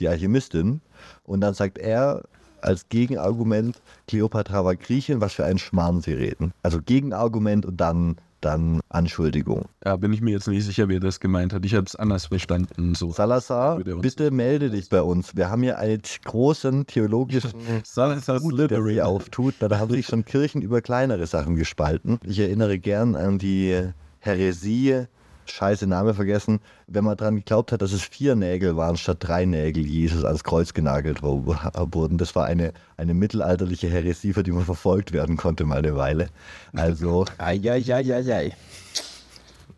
die 0.00 0.08
Alchemistin, 0.08 0.80
und 1.24 1.40
dann 1.40 1.54
sagt 1.54 1.78
er 1.78 2.22
als 2.64 2.88
Gegenargument, 2.88 3.80
Kleopatra 4.08 4.64
war 4.64 4.76
Griechin, 4.76 5.20
was 5.20 5.34
für 5.34 5.44
einen 5.44 5.58
Schmarrn 5.58 6.00
sie 6.00 6.12
reden. 6.12 6.52
Also 6.62 6.80
Gegenargument 6.80 7.66
und 7.66 7.80
dann, 7.80 8.16
dann 8.40 8.80
Anschuldigung. 8.88 9.66
Da 9.80 9.96
bin 9.96 10.12
ich 10.12 10.20
mir 10.20 10.32
jetzt 10.32 10.48
nicht 10.48 10.64
sicher, 10.64 10.88
wie 10.88 10.96
er 10.96 11.00
das 11.00 11.20
gemeint 11.20 11.52
hat. 11.52 11.64
Ich 11.64 11.74
habe 11.74 11.86
es 11.86 11.96
anders 11.96 12.26
verstanden. 12.26 12.94
So. 12.94 13.12
Salazar, 13.12 13.78
bitte 13.78 14.30
melde 14.30 14.70
dich 14.70 14.88
bei 14.88 15.02
uns. 15.02 15.36
Wir 15.36 15.50
haben 15.50 15.62
hier 15.62 15.78
einen 15.78 16.02
großen 16.24 16.86
theologischen 16.86 17.52
Salazar 17.84 18.40
Hut, 18.40 18.70
der 18.70 18.82
sich 18.82 19.02
auftut. 19.02 19.54
Da 19.60 19.78
haben 19.78 19.92
sich 19.92 20.06
schon 20.06 20.24
Kirchen 20.24 20.62
über 20.62 20.80
kleinere 20.80 21.26
Sachen 21.26 21.56
gespalten. 21.56 22.18
Ich 22.24 22.38
erinnere 22.38 22.78
gern 22.78 23.16
an 23.16 23.38
die 23.38 23.90
Häresie, 24.20 25.06
scheiße 25.46 25.86
Name 25.86 26.14
vergessen, 26.14 26.60
wenn 26.86 27.04
man 27.04 27.16
daran 27.16 27.36
geglaubt 27.36 27.72
hat, 27.72 27.82
dass 27.82 27.92
es 27.92 28.02
vier 28.02 28.34
Nägel 28.34 28.76
waren 28.76 28.96
statt 28.96 29.18
drei 29.20 29.44
Nägel, 29.44 29.84
die 29.84 30.00
Jesus 30.00 30.24
ans 30.24 30.44
Kreuz 30.44 30.74
genagelt 30.74 31.22
wurden. 31.22 32.18
Das 32.18 32.34
war 32.34 32.46
eine, 32.46 32.72
eine 32.96 33.14
mittelalterliche 33.14 33.88
Häresie, 33.88 34.32
für 34.32 34.42
die 34.42 34.52
man 34.52 34.64
verfolgt 34.64 35.12
werden 35.12 35.36
konnte 35.36 35.64
mal 35.64 35.78
eine 35.78 35.96
Weile. 35.96 36.28
Also, 36.74 37.24
Eieieiei. 37.38 38.52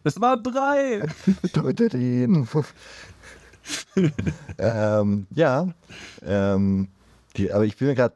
Es 0.04 0.20
waren 0.20 0.42
drei! 0.42 1.02
tötet 1.52 1.94
ihn. 1.94 2.46
ähm, 4.58 5.26
ja, 5.34 5.68
ähm, 6.24 6.88
die, 7.36 7.52
aber 7.52 7.64
ich 7.64 7.76
bin 7.76 7.88
mir 7.88 7.94
gerade 7.94 8.14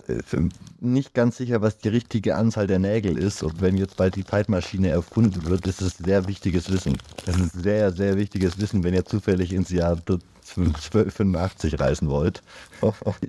nicht 0.83 1.15
ganz 1.15 1.37
sicher, 1.37 1.61
was 1.63 1.79
die 1.79 1.89
richtige 1.89 2.37
Anzahl 2.37 2.67
der 2.67 2.79
Nägel 2.79 3.19
ist. 3.19 3.43
Und 3.43 3.61
wenn 3.61 3.77
jetzt 3.77 3.97
bald 3.97 4.17
die 4.17 4.25
Zeitmaschine 4.25 4.89
erfunden 4.89 5.47
wird, 5.47 5.67
ist 5.67 5.83
es 5.83 5.99
sehr 5.99 6.27
wichtiges 6.27 6.71
Wissen. 6.71 6.97
Das 7.27 7.37
ist 7.37 7.53
sehr, 7.63 7.93
sehr 7.93 8.17
wichtiges 8.17 8.59
Wissen, 8.61 8.83
wenn 8.85 8.95
ihr 8.95 9.05
zufällig 9.05 9.53
ins 9.53 9.71
Jahr 9.71 9.97
1285 10.57 11.79
reisen 11.79 12.09
wollt. 12.09 12.43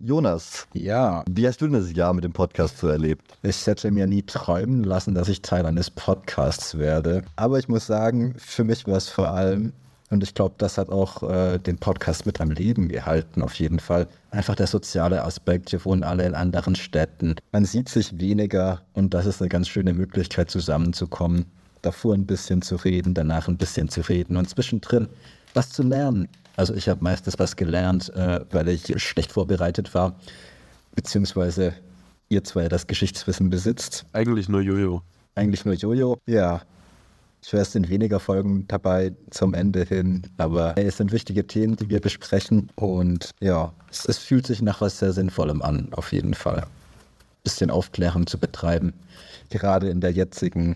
Jonas, 0.01 0.67
Ja, 0.73 1.23
wie 1.29 1.47
hast 1.47 1.61
du 1.61 1.65
denn 1.67 1.79
das 1.79 1.93
Jahr 1.93 2.13
mit 2.13 2.23
dem 2.23 2.33
Podcast 2.33 2.77
so 2.77 2.87
erlebt? 2.87 3.37
ich 3.43 3.67
hätte 3.67 3.91
mir 3.91 4.07
nie 4.07 4.23
träumen 4.23 4.83
lassen, 4.83 5.13
dass 5.13 5.29
ich 5.29 5.41
Teil 5.41 5.65
eines 5.65 5.89
Podcasts 5.89 6.77
werde. 6.77 7.23
Aber 7.35 7.59
ich 7.59 7.67
muss 7.67 7.85
sagen, 7.87 8.35
für 8.37 8.63
mich 8.63 8.87
war 8.87 8.97
es 8.97 9.09
vor 9.09 9.29
allem, 9.29 9.73
und 10.11 10.21
ich 10.23 10.33
glaube, 10.33 10.55
das 10.57 10.77
hat 10.77 10.89
auch 10.89 11.23
äh, 11.23 11.57
den 11.57 11.77
Podcast 11.77 12.25
mit 12.25 12.41
am 12.41 12.51
Leben 12.51 12.89
gehalten, 12.89 13.41
auf 13.41 13.53
jeden 13.55 13.79
Fall. 13.79 14.07
Einfach 14.29 14.55
der 14.55 14.67
soziale 14.67 15.23
Aspekt. 15.23 15.71
Wir 15.71 15.83
wohnen 15.85 16.03
alle 16.03 16.25
in 16.25 16.35
anderen 16.35 16.75
Städten. 16.75 17.35
Man 17.53 17.63
sieht 17.63 17.87
sich 17.87 18.19
weniger 18.19 18.81
und 18.93 19.13
das 19.13 19.25
ist 19.25 19.41
eine 19.41 19.47
ganz 19.47 19.69
schöne 19.69 19.93
Möglichkeit, 19.93 20.51
zusammenzukommen. 20.51 21.45
Davor 21.81 22.13
ein 22.13 22.25
bisschen 22.25 22.61
zu 22.61 22.75
reden, 22.75 23.13
danach 23.13 23.47
ein 23.47 23.57
bisschen 23.57 23.87
zu 23.87 24.01
reden 24.01 24.35
und 24.35 24.49
zwischendrin 24.49 25.07
was 25.53 25.69
zu 25.69 25.81
lernen. 25.81 26.27
Also 26.57 26.73
ich 26.73 26.89
habe 26.89 27.01
meistens 27.01 27.39
was 27.39 27.55
gelernt, 27.55 28.13
äh, 28.13 28.41
weil 28.51 28.67
ich 28.67 29.01
schlecht 29.01 29.31
vorbereitet 29.31 29.93
war, 29.93 30.19
beziehungsweise 30.93 31.73
ihr 32.27 32.43
zwei 32.43 32.67
das 32.67 32.85
Geschichtswissen 32.85 33.49
besitzt. 33.49 34.05
Eigentlich 34.11 34.49
nur 34.49 34.61
Jojo. 34.61 35.01
Eigentlich 35.35 35.63
nur 35.63 35.73
Jojo. 35.73 36.17
Ja. 36.25 36.61
Ich 37.43 37.53
wäre 37.53 37.63
es 37.63 37.73
in 37.73 37.89
weniger 37.89 38.19
Folgen 38.19 38.67
dabei 38.67 39.13
zum 39.31 39.53
Ende 39.53 39.83
hin, 39.83 40.21
aber 40.37 40.77
es 40.77 40.97
sind 40.97 41.11
wichtige 41.11 41.47
Themen, 41.47 41.75
die 41.75 41.89
wir 41.89 41.99
besprechen 41.99 42.69
und 42.75 43.31
ja, 43.39 43.73
es, 43.89 44.05
es 44.05 44.19
fühlt 44.19 44.45
sich 44.45 44.61
nach 44.61 44.79
was 44.81 44.99
sehr 44.99 45.11
Sinnvollem 45.11 45.61
an, 45.61 45.89
auf 45.91 46.13
jeden 46.13 46.35
Fall. 46.35 46.65
Bisschen 47.43 47.71
Aufklärung 47.71 48.27
zu 48.27 48.37
betreiben, 48.37 48.93
gerade 49.49 49.89
in 49.89 50.01
der 50.01 50.11
jetzigen 50.11 50.75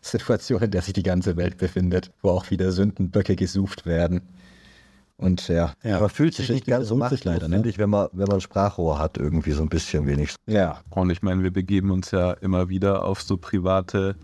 Situation, 0.00 0.62
in 0.62 0.70
der 0.70 0.80
sich 0.80 0.94
die 0.94 1.02
ganze 1.02 1.36
Welt 1.36 1.58
befindet, 1.58 2.10
wo 2.22 2.30
auch 2.30 2.50
wieder 2.50 2.72
Sündenböcke 2.72 3.36
gesucht 3.36 3.84
werden. 3.84 4.22
Und 5.18 5.48
ja, 5.48 5.74
ja 5.82 5.98
Aber 5.98 6.08
fühlt 6.08 6.34
sich 6.34 6.48
nicht 6.48 6.66
ganz 6.66 6.88
so 6.88 6.96
machtlos, 6.96 7.24
leider, 7.24 7.42
finde 7.42 7.60
ne? 7.60 7.68
ich, 7.68 7.76
wenn 7.76 7.90
man, 7.90 8.08
wenn 8.12 8.26
man 8.26 8.38
ein 8.38 8.40
Sprachrohr 8.40 8.98
hat, 8.98 9.18
irgendwie 9.18 9.52
so 9.52 9.62
ein 9.62 9.68
bisschen 9.68 10.06
wenigstens. 10.06 10.40
Ja, 10.46 10.80
Und 10.88 11.10
ich 11.10 11.20
meine, 11.20 11.42
wir 11.42 11.52
begeben 11.52 11.90
uns 11.90 12.10
ja 12.10 12.32
immer 12.32 12.70
wieder 12.70 13.04
auf 13.04 13.20
so 13.20 13.36
private 13.36 14.16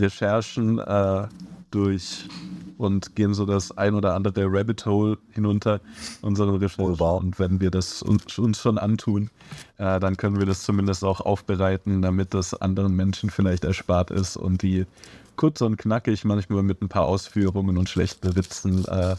Recherchen 0.00 0.78
äh, 0.78 1.28
durch 1.70 2.24
und 2.78 3.14
gehen 3.14 3.34
so 3.34 3.44
das 3.44 3.76
ein 3.76 3.94
oder 3.94 4.14
andere 4.14 4.46
Rabbit 4.46 4.86
Hole 4.86 5.18
hinunter 5.32 5.80
unseren 6.22 6.56
Recherchen. 6.56 6.84
Wohl 6.84 6.98
wahr. 6.98 7.16
Und 7.16 7.38
wenn 7.38 7.60
wir 7.60 7.70
das 7.70 8.02
uns, 8.02 8.38
uns 8.38 8.58
schon 8.58 8.78
antun, 8.78 9.30
äh, 9.76 10.00
dann 10.00 10.16
können 10.16 10.38
wir 10.38 10.46
das 10.46 10.62
zumindest 10.62 11.04
auch 11.04 11.20
aufbereiten, 11.20 12.00
damit 12.00 12.32
das 12.32 12.54
anderen 12.54 12.96
Menschen 12.96 13.28
vielleicht 13.30 13.64
erspart 13.64 14.10
ist 14.10 14.36
und 14.36 14.62
die 14.62 14.86
kurz 15.36 15.60
und 15.60 15.76
knackig, 15.76 16.24
manchmal 16.24 16.62
mit 16.62 16.82
ein 16.82 16.88
paar 16.88 17.06
Ausführungen 17.06 17.78
und 17.78 17.88
schlechten 17.88 18.34
Witzen, 18.34 18.84
äh, 18.86 19.16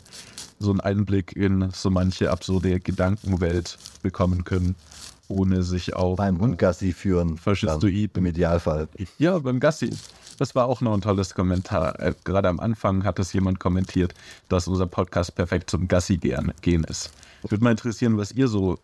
so 0.59 0.71
einen 0.71 0.79
Einblick 0.79 1.35
in 1.35 1.69
so 1.71 1.89
manche 1.89 2.31
absurde 2.31 2.79
Gedankenwelt 2.79 3.77
bekommen 4.01 4.43
können, 4.43 4.75
ohne 5.27 5.63
sich 5.63 5.95
auch 5.95 6.15
Beim 6.17 6.39
Hundgassi 6.39 6.93
führen. 6.93 7.37
Faschistoid. 7.37 8.17
Im 8.17 8.25
Idealfall. 8.25 8.87
ja, 9.17 9.39
beim 9.39 9.59
Gassi. 9.59 9.91
Das 10.37 10.55
war 10.55 10.65
auch 10.65 10.81
noch 10.81 10.93
ein 10.93 11.01
tolles 11.01 11.33
Kommentar. 11.35 11.99
Äh, 11.99 12.13
Gerade 12.23 12.49
am 12.49 12.59
Anfang 12.59 13.03
hat 13.03 13.19
es 13.19 13.31
jemand 13.33 13.59
kommentiert, 13.59 14.13
dass 14.49 14.67
unser 14.67 14.87
Podcast 14.87 15.35
perfekt 15.35 15.69
zum 15.69 15.87
Gassi 15.87 16.17
gehen, 16.17 16.51
gehen 16.61 16.83
ist. 16.83 17.11
Würde 17.47 17.63
mal 17.63 17.71
interessieren, 17.71 18.17
was 18.17 18.31
ihr 18.31 18.47
so 18.47 18.77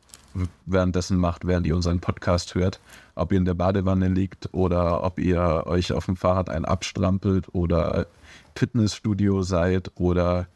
währenddessen 0.65 1.17
macht, 1.17 1.47
während 1.47 1.65
ihr 1.65 1.75
unseren 1.75 1.99
Podcast 1.99 2.55
hört. 2.55 2.79
Ob 3.15 3.31
ihr 3.31 3.39
in 3.39 3.45
der 3.45 3.55
Badewanne 3.55 4.07
liegt 4.07 4.49
oder 4.53 5.03
ob 5.03 5.19
ihr 5.19 5.63
euch 5.65 5.93
auf 5.93 6.05
dem 6.05 6.15
Fahrrad 6.15 6.49
einen 6.49 6.65
abstrampelt 6.65 7.53
oder 7.53 8.07
Fitnessstudio 8.55 9.41
seid 9.41 9.91
oder 9.95 10.47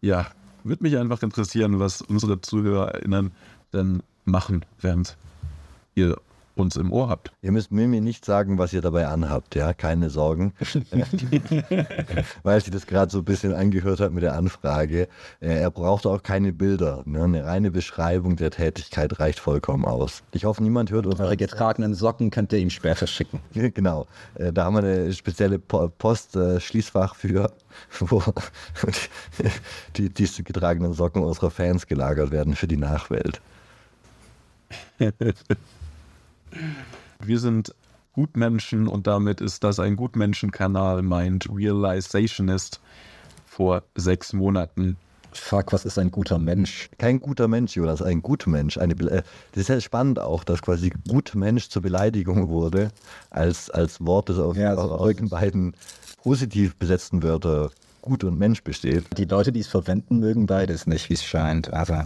ja, 0.00 0.26
würde 0.64 0.82
mich 0.82 0.96
einfach 0.96 1.22
interessieren, 1.22 1.78
was 1.80 2.02
unsere 2.02 2.40
ZuhörerInnen 2.40 3.32
denn 3.72 4.02
machen, 4.24 4.64
während 4.80 5.16
ihr 5.94 6.16
uns 6.54 6.76
im 6.76 6.92
Ohr 6.92 7.08
habt. 7.08 7.32
Ihr 7.40 7.50
müsst 7.50 7.72
mir 7.72 7.86
nicht 7.88 8.26
sagen, 8.26 8.58
was 8.58 8.74
ihr 8.74 8.82
dabei 8.82 9.06
anhabt, 9.06 9.54
ja, 9.54 9.72
keine 9.72 10.10
Sorgen. 10.10 10.52
Weil 12.42 12.60
sie 12.62 12.70
das 12.70 12.86
gerade 12.86 13.10
so 13.10 13.18
ein 13.20 13.24
bisschen 13.24 13.54
angehört 13.54 14.00
hat 14.00 14.12
mit 14.12 14.22
der 14.22 14.34
Anfrage. 14.34 15.08
Äh, 15.40 15.60
Er 15.62 15.70
braucht 15.70 16.04
auch 16.06 16.22
keine 16.22 16.52
Bilder. 16.52 17.02
Ne? 17.06 17.22
Eine 17.24 17.44
reine 17.46 17.70
Beschreibung 17.70 18.36
der 18.36 18.50
Tätigkeit 18.50 19.18
reicht 19.18 19.38
vollkommen 19.40 19.86
aus. 19.86 20.22
Ich 20.32 20.44
hoffe, 20.44 20.62
niemand 20.62 20.90
hört 20.90 21.06
uns. 21.06 21.20
eure 21.20 21.38
getragenen 21.38 21.94
Socken 21.94 22.30
könnt 22.30 22.52
ihr 22.52 22.58
ihm 22.58 22.70
später 22.70 23.06
schicken. 23.06 23.40
Genau. 23.74 24.06
Äh, 24.34 24.52
Da 24.52 24.64
haben 24.64 24.74
wir 24.74 24.80
eine 24.84 25.12
spezielle 25.14 25.58
Po- 25.58 25.88
Post-Schließfach 25.88 27.14
für, 27.14 27.50
wo 27.98 28.22
die, 29.96 30.10
die 30.10 30.44
getragenen 30.44 30.92
Socken 30.92 31.22
unserer 31.22 31.50
Fans 31.50 31.86
gelagert 31.86 32.30
werden 32.30 32.54
für 32.56 32.66
die 32.68 32.76
Nachwelt. 32.76 33.40
Wir 37.20 37.38
sind 37.38 37.74
Gutmenschen 38.12 38.88
und 38.88 39.06
damit 39.06 39.40
ist 39.40 39.64
das 39.64 39.80
ein 39.80 39.96
Gutmenschen-Kanal, 39.96 41.02
meint 41.02 41.48
Realizationist 41.50 42.80
vor 43.46 43.82
sechs 43.94 44.32
Monaten. 44.32 44.96
Fuck, 45.32 45.72
was 45.72 45.86
ist 45.86 45.98
ein 45.98 46.10
guter 46.10 46.38
Mensch? 46.38 46.90
Kein 46.98 47.20
guter 47.20 47.48
Mensch, 47.48 47.74
Jonas, 47.74 48.02
ein 48.02 48.20
Gutmensch. 48.20 48.76
Eine 48.76 48.92
äh, 48.94 49.22
das 49.52 49.62
ist 49.62 49.68
ja 49.68 49.80
spannend 49.80 50.18
auch, 50.18 50.44
dass 50.44 50.60
quasi 50.60 50.92
Gutmensch 51.08 51.70
zur 51.70 51.80
Beleidigung 51.80 52.48
wurde, 52.48 52.90
als, 53.30 53.70
als 53.70 54.04
Wort, 54.04 54.28
das 54.28 54.38
auf, 54.38 54.56
Ja, 54.56 54.74
so 54.74 54.90
euren 54.98 55.30
beiden 55.30 55.74
positiv 56.22 56.76
besetzten 56.76 57.22
Wörter 57.22 57.70
Gut 58.02 58.24
und 58.24 58.38
Mensch 58.38 58.62
besteht. 58.64 59.04
Die 59.16 59.24
Leute, 59.24 59.52
die 59.52 59.60
es 59.60 59.68
verwenden, 59.68 60.18
mögen 60.18 60.46
beides 60.46 60.86
nicht, 60.86 61.08
wie 61.08 61.14
es 61.14 61.24
scheint. 61.24 61.72
Also, 61.72 62.02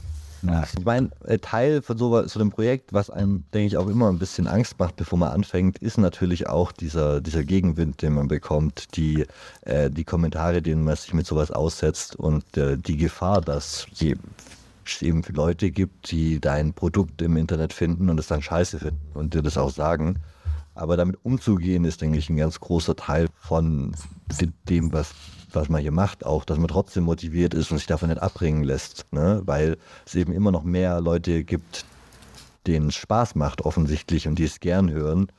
na. 0.47 0.65
Ich 0.79 0.85
meine, 0.85 1.11
äh, 1.25 1.39
Teil 1.39 1.83
von 1.83 1.99
so, 1.99 2.27
so 2.27 2.41
einem 2.41 2.51
Projekt, 2.51 2.93
was 2.93 3.11
einem, 3.11 3.45
denke 3.53 3.67
ich, 3.67 3.77
auch 3.77 3.89
immer 3.89 4.09
ein 4.09 4.19
bisschen 4.19 4.47
Angst 4.47 4.79
macht, 4.79 4.97
bevor 4.97 5.19
man 5.19 5.33
anfängt, 5.33 5.79
ist 5.79 5.99
natürlich 5.99 6.49
auch 6.49 6.73
dieser, 6.73 7.21
dieser 7.21 7.45
Gegenwind, 7.45 8.03
den 8.03 8.15
man 8.15 8.29
bekommt, 8.29 8.97
die, 8.97 9.27
äh, 9.63 9.91
die 9.91 10.05
Kommentare, 10.05 10.63
denen 10.63 10.85
man 10.85 10.97
sich 10.97 11.13
mit 11.15 11.27
sowas 11.27 11.51
aussetzt 11.51 12.17
und 12.17 12.57
äh, 12.57 12.79
die 12.79 12.97
Gefahr, 12.97 13.41
dass 13.41 13.87
je 13.93 14.17
es 14.85 15.03
eben 15.03 15.23
Leute 15.33 15.71
gibt, 15.71 16.11
die 16.13 16.41
dein 16.41 16.73
Produkt 16.73 17.21
im 17.21 17.37
Internet 17.37 17.73
finden 17.73 18.09
und 18.09 18.21
es 18.21 18.29
dann 18.29 18.43
scheiße 18.43 18.79
finden 18.79 19.11
und 19.15 19.35
dir 19.35 19.43
das 19.43 19.59
auch 19.59 19.71
sagen. 19.71 20.21
Aber 20.75 20.97
damit 20.97 21.19
umzugehen, 21.25 21.85
ist, 21.85 22.03
denke 22.03 22.19
ich, 22.19 22.31
ein 22.31 22.37
ganz 22.37 22.61
großer 22.61 22.95
Teil 22.95 23.29
von 23.41 23.95
dem, 24.69 24.93
was, 24.93 25.13
was 25.57 25.69
man 25.69 25.81
hier 25.81 25.92
macht, 25.92 26.25
auch, 26.25 26.45
dass 26.45 26.59
man 26.59 26.69
trotzdem 26.69 27.05
motiviert 27.05 27.55
ist 27.55 27.71
und 27.71 27.79
sich 27.79 27.87
davon 27.87 28.09
nicht 28.09 28.23
abbringen 28.23 28.62
lässt. 28.62 29.07
Ne? 29.11 29.42
Weil 29.45 29.79
es 30.05 30.14
eben 30.14 30.33
immer 30.33 30.53
noch 30.53 30.62
mehr 30.62 31.01
Leute 31.01 31.42
gibt, 31.42 31.85
denen 32.66 32.88
es 32.88 32.97
Spaß 32.97 33.35
macht, 33.35 33.62
offensichtlich, 33.62 34.29
und 34.29 34.38
die 34.38 34.45
es 34.45 34.61
gern 34.61 34.90
hören. 34.90 35.33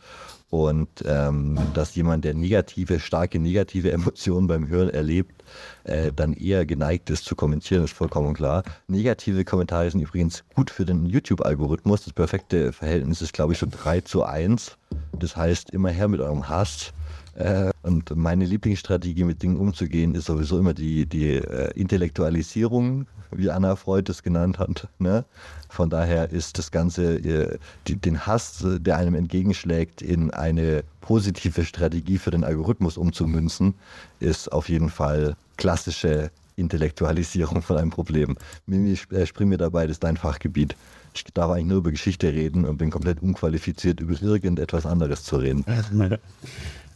Und 0.49 0.87
ähm, 1.05 1.59
dass 1.73 1.95
jemand, 1.95 2.23
der 2.23 2.33
negative, 2.33 3.01
starke 3.01 3.37
negative 3.37 3.91
Emotionen 3.91 4.47
beim 4.47 4.69
Hören 4.69 4.89
erlebt, 4.89 5.43
äh, 5.83 6.13
dann 6.15 6.31
eher 6.31 6.65
geneigt 6.65 7.09
ist 7.09 7.25
zu 7.25 7.35
kommentieren, 7.35 7.83
ist 7.83 7.93
vollkommen 7.93 8.33
klar. 8.33 8.63
Negative 8.87 9.43
Kommentare 9.43 9.91
sind 9.91 9.99
übrigens 9.99 10.45
gut 10.55 10.71
für 10.71 10.85
den 10.85 11.05
YouTube-Algorithmus. 11.05 12.05
Das 12.05 12.13
perfekte 12.13 12.71
Verhältnis 12.71 13.21
ist, 13.21 13.33
glaube 13.33 13.53
ich, 13.53 13.59
so 13.59 13.67
3 13.69 14.01
zu 14.01 14.23
1. 14.23 14.77
Das 15.19 15.35
heißt, 15.35 15.71
immer 15.71 15.89
her 15.89 16.07
mit 16.07 16.21
eurem 16.21 16.47
Hass. 16.47 16.93
Äh, 17.37 17.71
und 17.83 18.15
meine 18.15 18.45
Lieblingsstrategie, 18.45 19.23
mit 19.23 19.43
Dingen 19.43 19.57
umzugehen, 19.57 20.15
ist 20.15 20.25
sowieso 20.25 20.57
immer 20.59 20.73
die, 20.73 21.05
die 21.05 21.35
äh, 21.35 21.71
Intellektualisierung, 21.75 23.05
wie 23.31 23.51
Anna 23.51 23.75
Freud 23.75 24.11
es 24.11 24.23
genannt 24.23 24.57
hat. 24.57 24.87
Ne? 24.97 25.23
Von 25.69 25.89
daher 25.89 26.31
ist 26.31 26.57
das 26.57 26.71
Ganze, 26.71 27.17
äh, 27.17 27.57
die, 27.87 27.95
den 27.95 28.25
Hass, 28.25 28.65
der 28.65 28.97
einem 28.97 29.13
entgegenschlägt, 29.13 30.01
in 30.01 30.31
eine 30.31 30.83
positive 31.01 31.63
Strategie 31.63 32.17
für 32.17 32.31
den 32.31 32.43
Algorithmus 32.43 32.97
umzumünzen, 32.97 33.75
ist 34.19 34.51
auf 34.51 34.67
jeden 34.67 34.89
Fall 34.89 35.35
klassische 35.57 36.31
Intellektualisierung 36.55 37.61
von 37.61 37.77
einem 37.77 37.91
Problem. 37.91 38.35
Mimi, 38.65 38.97
spring 38.97 39.49
mir 39.49 39.57
dabei, 39.57 39.85
das 39.85 39.97
ist 39.97 40.03
dein 40.03 40.17
Fachgebiet. 40.17 40.75
Ich 41.13 41.23
darf 41.33 41.51
eigentlich 41.51 41.67
nur 41.67 41.77
über 41.77 41.91
Geschichte 41.91 42.33
reden 42.33 42.65
und 42.65 42.77
bin 42.77 42.89
komplett 42.89 43.21
unqualifiziert, 43.21 43.99
über 43.99 44.19
irgendetwas 44.21 44.87
anderes 44.87 45.23
zu 45.23 45.37
reden. 45.37 45.63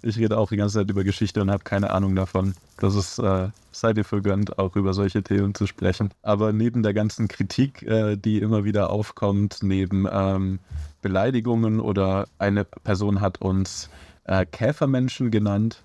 Ich 0.04 0.18
rede 0.18 0.38
auch 0.38 0.50
die 0.50 0.58
ganze 0.58 0.80
Zeit 0.80 0.90
über 0.90 1.04
Geschichte 1.04 1.42
und 1.42 1.52
habe 1.52 1.64
keine 1.64 1.92
Ahnung 1.92 2.16
davon. 2.16 2.56
Das 2.80 2.96
ist, 2.96 3.20
äh, 3.20 3.50
seid 3.72 3.98
ihr 3.98 4.06
vergönnt, 4.06 4.58
auch 4.58 4.76
über 4.76 4.94
solche 4.94 5.22
Themen 5.22 5.54
zu 5.54 5.68
sprechen. 5.68 6.12
Aber 6.24 6.54
neben 6.54 6.82
der 6.82 6.94
ganzen 6.94 7.28
Kritik, 7.28 7.84
äh, 7.84 8.16
die 8.16 8.40
immer 8.40 8.64
wieder 8.64 8.90
aufkommt, 8.90 9.60
neben 9.62 10.08
ähm, 10.12 10.60
Beleidigungen 11.02 11.80
oder 11.80 12.28
eine 12.40 12.64
Person 12.66 13.22
hat 13.22 13.42
uns 13.42 13.90
äh, 14.26 14.46
Käfermenschen 14.46 15.30
genannt. 15.30 15.82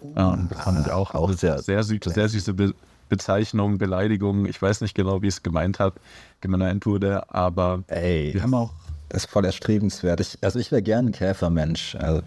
Oh, 0.00 0.36
fand 0.54 0.86
ich 0.86 0.92
auch, 0.92 1.14
auch 1.14 1.32
sehr, 1.32 1.60
sehr, 1.60 1.82
süß, 1.82 2.00
sehr 2.04 2.28
süße 2.28 2.54
Be 2.54 2.74
Bezeichnung, 3.08 3.78
Beleidigung. 3.78 4.44
Ich 4.44 4.60
weiß 4.60 4.82
nicht 4.82 4.94
genau, 4.94 5.22
wie 5.22 5.28
es 5.28 5.42
gemeint 5.42 5.78
hat, 5.78 5.94
gemeint 6.42 6.84
wurde, 6.84 7.32
aber 7.32 7.82
Ey, 7.86 8.34
wir 8.34 8.42
haben 8.42 8.52
auch. 8.52 8.70
Das 9.08 9.24
ist 9.24 9.30
voll 9.30 9.46
erstrebenswert. 9.46 10.20
Ich, 10.20 10.36
also 10.42 10.58
ich 10.58 10.70
wäre 10.70 10.82
gern 10.82 11.06
ein 11.06 11.12
Käfermensch. 11.12 11.94
Also 11.94 12.20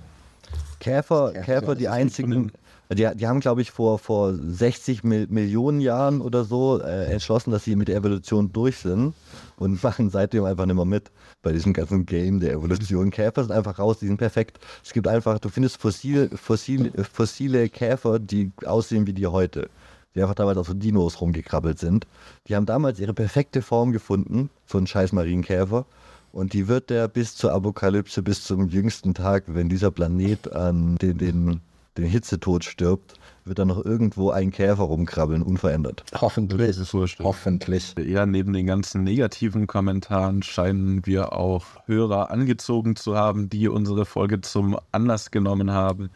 Käfer, 0.82 1.32
Käfer, 1.32 1.76
die 1.76 1.88
einzigen, 1.88 2.52
die, 2.92 3.08
die 3.16 3.28
haben, 3.28 3.40
glaube 3.40 3.62
ich, 3.62 3.70
vor, 3.70 4.00
vor 4.00 4.34
60 4.34 5.04
Mil 5.04 5.28
Millionen 5.30 5.80
Jahren 5.80 6.22
oder 6.22 6.44
so 6.44 6.82
äh, 6.82 7.06
entschlossen, 7.06 7.52
dass 7.52 7.64
sie 7.64 7.76
mit 7.76 7.88
der 7.88 7.98
Evolution 7.98 8.52
durch 8.52 8.78
sind 8.78 9.14
und 9.58 9.82
machen 9.84 10.10
seitdem 10.10 10.44
einfach 10.44 10.66
nicht 10.66 10.76
mehr 10.76 10.86
mit 10.86 11.12
bei 11.44 11.52
diesem 11.54 11.74
ganzen 11.74 12.08
Game 12.08 12.40
der 12.40 12.54
Evolution. 12.54 13.12
Käfer 13.12 13.44
sind 13.44 13.52
einfach 13.52 13.78
raus, 13.78 14.00
die 14.00 14.08
sind 14.08 14.18
perfekt. 14.18 14.60
Es 14.84 14.92
gibt 14.92 15.08
einfach, 15.08 15.38
du 15.38 15.50
findest 15.50 15.78
fossil, 15.78 16.32
fossil, 16.36 16.92
fossile 17.14 17.70
Käfer, 17.70 18.18
die 18.18 18.52
aussehen 18.66 19.06
wie 19.06 19.14
die 19.14 19.28
heute. 19.28 19.70
Die 20.16 20.22
einfach 20.22 20.36
damals 20.36 20.58
auf 20.58 20.68
so 20.68 20.74
Dinos 20.74 21.22
rumgekrabbelt 21.22 21.78
sind. 21.78 22.08
Die 22.48 22.56
haben 22.56 22.66
damals 22.66 23.00
ihre 23.00 23.14
perfekte 23.14 23.62
Form 23.62 23.92
gefunden, 23.92 24.50
so 24.66 24.80
ein 24.80 24.88
scheiß 24.88 25.14
Marienkäfer. 25.14 25.86
Und 26.32 26.54
die 26.54 26.68
wird 26.68 26.90
der 26.90 27.08
bis 27.08 27.36
zur 27.36 27.54
Apokalypse, 27.54 28.24
bis 28.24 28.44
zum 28.44 28.70
jüngsten 28.70 29.14
Tag, 29.14 29.44
wenn 29.48 29.70
dieser 29.70 29.92
Planet 29.92 30.52
an 30.54 30.96
den, 30.96 31.18
den, 31.18 31.62
den 31.98 32.06
Hitzetod 32.06 32.64
stirbt, 32.64 33.16
wird 33.44 33.60
da 33.60 33.66
noch 33.66 33.84
irgendwo 33.84 34.30
ein 34.30 34.52
Käfer 34.52 34.84
rumkrabbeln, 34.84 35.42
unverändert. 35.42 36.04
Hoffentlich. 36.14 36.78
Hoffentlich. 37.20 37.96
Ja, 37.98 38.26
neben 38.26 38.54
den 38.54 38.68
ganzen 38.68 39.04
negativen 39.04 39.68
Kommentaren 39.68 40.44
scheinen 40.44 41.06
wir 41.06 41.34
auch 41.34 41.66
Hörer 41.86 42.32
angezogen 42.32 42.96
zu 42.96 43.16
haben, 43.16 43.50
die 43.50 43.68
unsere 43.68 44.06
Folge 44.06 44.42
zum 44.42 44.78
Anlass 44.92 45.32
genommen 45.32 45.72
haben, 45.72 46.12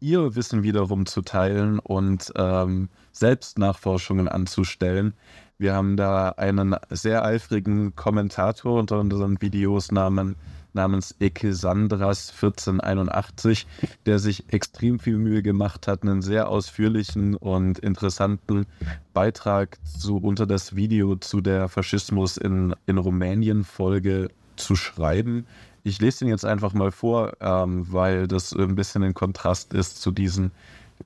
ihr 0.00 0.34
Wissen 0.34 0.62
wiederum 0.62 1.06
zu 1.06 1.22
teilen 1.22 1.78
und 1.78 2.32
ähm, 2.36 2.88
Selbstnachforschungen 3.12 4.28
anzustellen. 4.28 5.14
Wir 5.62 5.72
haben 5.74 5.96
da 5.96 6.30
einen 6.30 6.74
sehr 6.90 7.24
eifrigen 7.24 7.94
Kommentator 7.94 8.80
unter 8.80 8.98
unseren 8.98 9.40
Videos 9.40 9.92
namen, 9.92 10.34
namens 10.72 11.14
Ekesandras1481, 11.20 13.66
der 14.04 14.18
sich 14.18 14.52
extrem 14.52 14.98
viel 14.98 15.18
Mühe 15.18 15.40
gemacht 15.40 15.86
hat, 15.86 16.02
einen 16.02 16.20
sehr 16.20 16.48
ausführlichen 16.48 17.36
und 17.36 17.78
interessanten 17.78 18.66
Beitrag 19.14 19.78
zu, 19.84 20.16
unter 20.16 20.48
das 20.48 20.74
Video 20.74 21.14
zu 21.14 21.40
der 21.40 21.68
Faschismus 21.68 22.38
in, 22.38 22.74
in 22.86 22.98
Rumänien 22.98 23.62
Folge 23.62 24.30
zu 24.56 24.74
schreiben. 24.74 25.46
Ich 25.84 26.00
lese 26.00 26.20
den 26.20 26.28
jetzt 26.28 26.44
einfach 26.44 26.74
mal 26.74 26.90
vor, 26.90 27.34
ähm, 27.40 27.86
weil 27.88 28.26
das 28.26 28.52
ein 28.52 28.74
bisschen 28.74 29.04
ein 29.04 29.14
Kontrast 29.14 29.74
ist 29.74 30.02
zu 30.02 30.10
diesen 30.10 30.50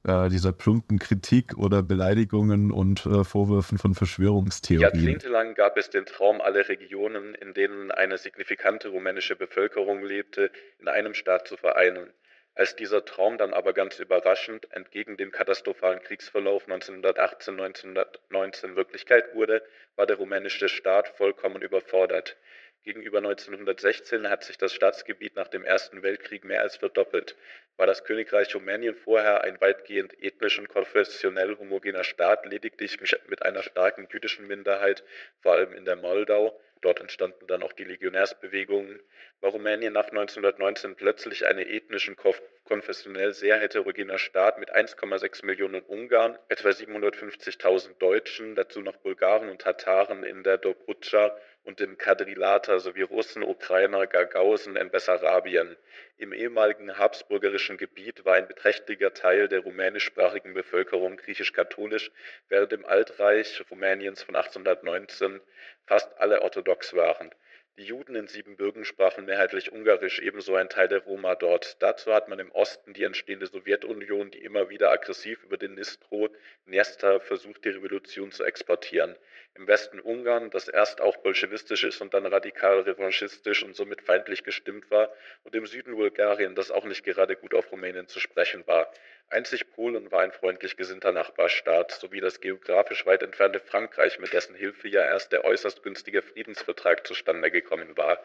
äh, 0.05 0.29
dieser 0.29 0.53
plumpen 0.53 0.99
Kritik 0.99 1.57
oder 1.57 1.83
Beleidigungen 1.83 2.71
und 2.71 3.07
äh, 3.07 3.25
Vorwürfen 3.25 3.79
von 3.79 3.95
Verschwörungstheorien. 3.95 4.95
Jahrzehntelang 4.95 5.55
gab 5.55 5.77
es 5.77 5.91
den 5.91 6.07
Traum, 6.07 6.41
alle 6.41 6.69
Regionen, 6.69 7.35
in 7.35 7.55
denen 7.55 7.91
eine 7.91 8.19
signifikante 8.19 8.89
rumänische 8.89 9.37
Bevölkerung 9.37 10.05
lebte, 10.05 10.51
in 10.79 10.89
einem 10.89 11.15
Staat 11.15 11.49
zu 11.49 11.57
vereinen. 11.57 12.13
Als 12.55 12.75
dieser 12.75 13.05
Traum 13.05 13.37
dann 13.37 13.53
aber 13.53 13.75
ganz 13.75 13.99
überraschend 13.99 14.73
entgegen 14.73 15.19
dem 15.19 15.31
katastrophalen 15.31 16.03
Kriegsverlauf 16.03 16.67
1918-1919 16.67 18.77
Wirklichkeit 18.77 19.35
wurde, 19.35 19.63
war 19.95 20.07
der 20.07 20.17
rumänische 20.17 20.71
Staat 20.71 21.09
vollkommen 21.09 21.61
überfordert. 21.61 22.39
Gegenüber 22.87 23.19
1916 23.19 24.31
hat 24.31 24.45
sich 24.45 24.59
das 24.59 24.73
Staatsgebiet 24.73 25.35
nach 25.35 25.49
dem 25.49 25.65
Ersten 25.65 26.05
Weltkrieg 26.05 26.45
mehr 26.45 26.63
als 26.63 26.77
verdoppelt. 26.77 27.35
War 27.77 27.89
das 27.89 28.05
Königreich 28.05 28.55
Rumänien 28.55 28.95
vorher 28.95 29.43
ein 29.43 29.61
weitgehend 29.61 30.17
ethnisch 30.23 30.61
und 30.61 30.69
konfessionell 30.69 31.59
homogener 31.59 32.05
Staat, 32.05 32.47
lediglich 32.47 33.01
mit 33.27 33.43
einer 33.43 33.65
starken 33.65 34.07
jüdischen 34.09 34.47
Minderheit, 34.47 35.03
vor 35.41 35.55
allem 35.55 35.73
in 35.73 35.85
der 35.85 35.97
Moldau, 35.97 36.57
dort 36.81 37.01
entstanden 37.01 37.49
dann 37.49 37.65
auch 37.65 37.73
die 37.73 37.83
Legionärsbewegungen, 37.83 39.01
war 39.41 39.51
Rumänien 39.51 39.93
nach 39.93 40.07
1919 40.07 40.95
plötzlich 40.95 41.45
eine 41.45 41.67
ethnisch 41.69 42.09
und 42.09 42.21
konfessionell 42.63 43.35
sehr 43.35 43.59
heterogener 43.59 44.19
Staat 44.19 44.61
mit 44.61 44.73
1,6 44.73 45.45
Millionen 45.45 45.83
Ungarn, 45.83 46.39
etwa 46.49 46.69
750.000 46.69 47.99
Deutschen, 47.99 48.55
dazu 48.55 48.81
noch 48.81 48.97
Bulgaren 48.99 49.49
und 49.49 49.63
Tataren 49.63 50.23
in 50.23 50.45
der 50.45 50.59
Dobrudscha 50.59 51.37
und 51.67 51.81
im 51.81 51.99
Kadrilata 51.99 52.79
sowie 52.79 53.03
Russen, 53.03 53.43
Ukrainer, 53.43 54.07
Gagausen 54.07 54.77
in 54.77 54.89
Bessarabien. 54.89 55.77
Im 56.17 56.33
ehemaligen 56.33 56.97
habsburgerischen 56.97 57.77
Gebiet 57.77 58.25
war 58.25 58.35
ein 58.35 58.47
beträchtlicher 58.47 59.13
Teil 59.13 59.49
der 59.49 59.61
rumänischsprachigen 59.61 60.55
Bevölkerung 60.55 61.17
griechisch-katholisch, 61.17 62.13
während 62.49 62.73
im 62.73 62.87
Altreich 62.87 63.65
Rumäniens 63.69 64.23
von 64.23 64.37
1819 64.37 65.41
fast 65.87 66.17
alle 66.19 66.43
orthodox 66.43 66.95
waren. 66.95 67.31
Die 67.79 67.85
Juden 67.85 68.15
in 68.15 68.27
Siebenbürgen 68.27 68.87
sprachen 68.87 69.27
mehrheitlich 69.27 69.71
Ungarisch, 69.71 70.19
ebenso 70.21 70.55
ein 70.55 70.71
Teil 70.71 70.89
der 70.89 71.01
Roma 71.01 71.35
dort. 71.35 71.77
Dazu 71.83 72.15
hat 72.15 72.27
man 72.27 72.39
im 72.39 72.51
Osten 72.53 72.95
die 72.95 73.05
entstehende 73.05 73.47
Sowjetunion, 73.47 74.31
die 74.31 74.39
immer 74.39 74.71
wieder 74.71 74.91
aggressiv 74.91 75.43
über 75.45 75.59
den 75.59 75.75
Nistro 75.75 76.31
Nesta 76.65 77.21
versucht, 77.21 77.67
die 77.67 77.69
Revolution 77.69 78.33
zu 78.33 78.45
exportieren. 78.45 79.15
Im 79.57 79.67
Westen 79.67 80.01
Ungarn, 80.01 80.49
das 80.49 80.69
erst 80.69 81.03
auch 81.03 81.19
bolschewistisch 81.19 81.85
ist 81.85 82.01
und 82.01 82.15
dann 82.15 82.25
radikal 82.25 82.81
revanchistisch 82.81 83.63
und 83.63 83.77
somit 83.77 84.01
feindlich 84.01 84.43
gestimmt 84.43 84.91
war, 84.91 85.13
und 85.45 85.55
im 85.55 85.67
Süden 85.67 85.97
Bulgarien, 85.97 86.55
das 86.55 86.71
auch 86.71 86.87
nicht 86.87 87.05
gerade 87.05 87.37
gut 87.37 87.53
auf 87.53 87.71
Rumänien 87.71 88.09
zu 88.09 88.21
sprechen 88.21 88.67
war. 88.67 88.91
Einzig 89.29 89.73
Polen 89.73 90.13
war 90.13 90.21
ein 90.21 90.31
freundlich 90.31 90.77
gesinnter 90.77 91.11
Nachbarstaat, 91.11 91.91
sowie 91.91 92.21
das 92.21 92.41
geografisch 92.41 93.07
weit 93.07 93.23
entfernte 93.23 93.59
Frankreich, 93.59 94.21
mit 94.21 94.33
dessen 94.33 94.55
Hilfe 94.55 94.89
ja 94.89 95.03
erst 95.03 95.33
der 95.33 95.45
äußerst 95.45 95.83
günstige 95.83 96.23
Friedensvertrag 96.23 97.07
zustande 97.07 97.51
gekommen 97.51 97.97
war. 97.97 98.25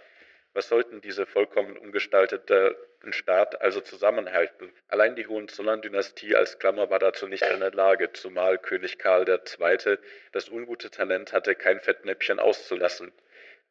Was 0.53 0.67
sollten 0.67 1.01
diese 1.01 1.25
vollkommen 1.25 1.77
umgestalteten 1.77 2.75
Staat 3.11 3.61
also 3.61 3.81
zusammenhalten? 3.81 4.71
Allein 4.89 5.15
die 5.15 5.25
Hohenzollern-Dynastie 5.25 6.35
als 6.35 6.59
Klammer 6.59 6.89
war 6.89 6.99
dazu 6.99 7.25
nicht 7.25 7.45
in 7.45 7.61
der 7.61 7.71
Lage, 7.71 8.11
zumal 8.11 8.59
König 8.59 8.99
Karl 8.99 9.27
II. 9.27 9.97
das 10.33 10.49
ungute 10.49 10.91
Talent 10.91 11.33
hatte, 11.33 11.55
kein 11.55 11.79
Fettnäpfchen 11.79 12.39
auszulassen. 12.39 13.11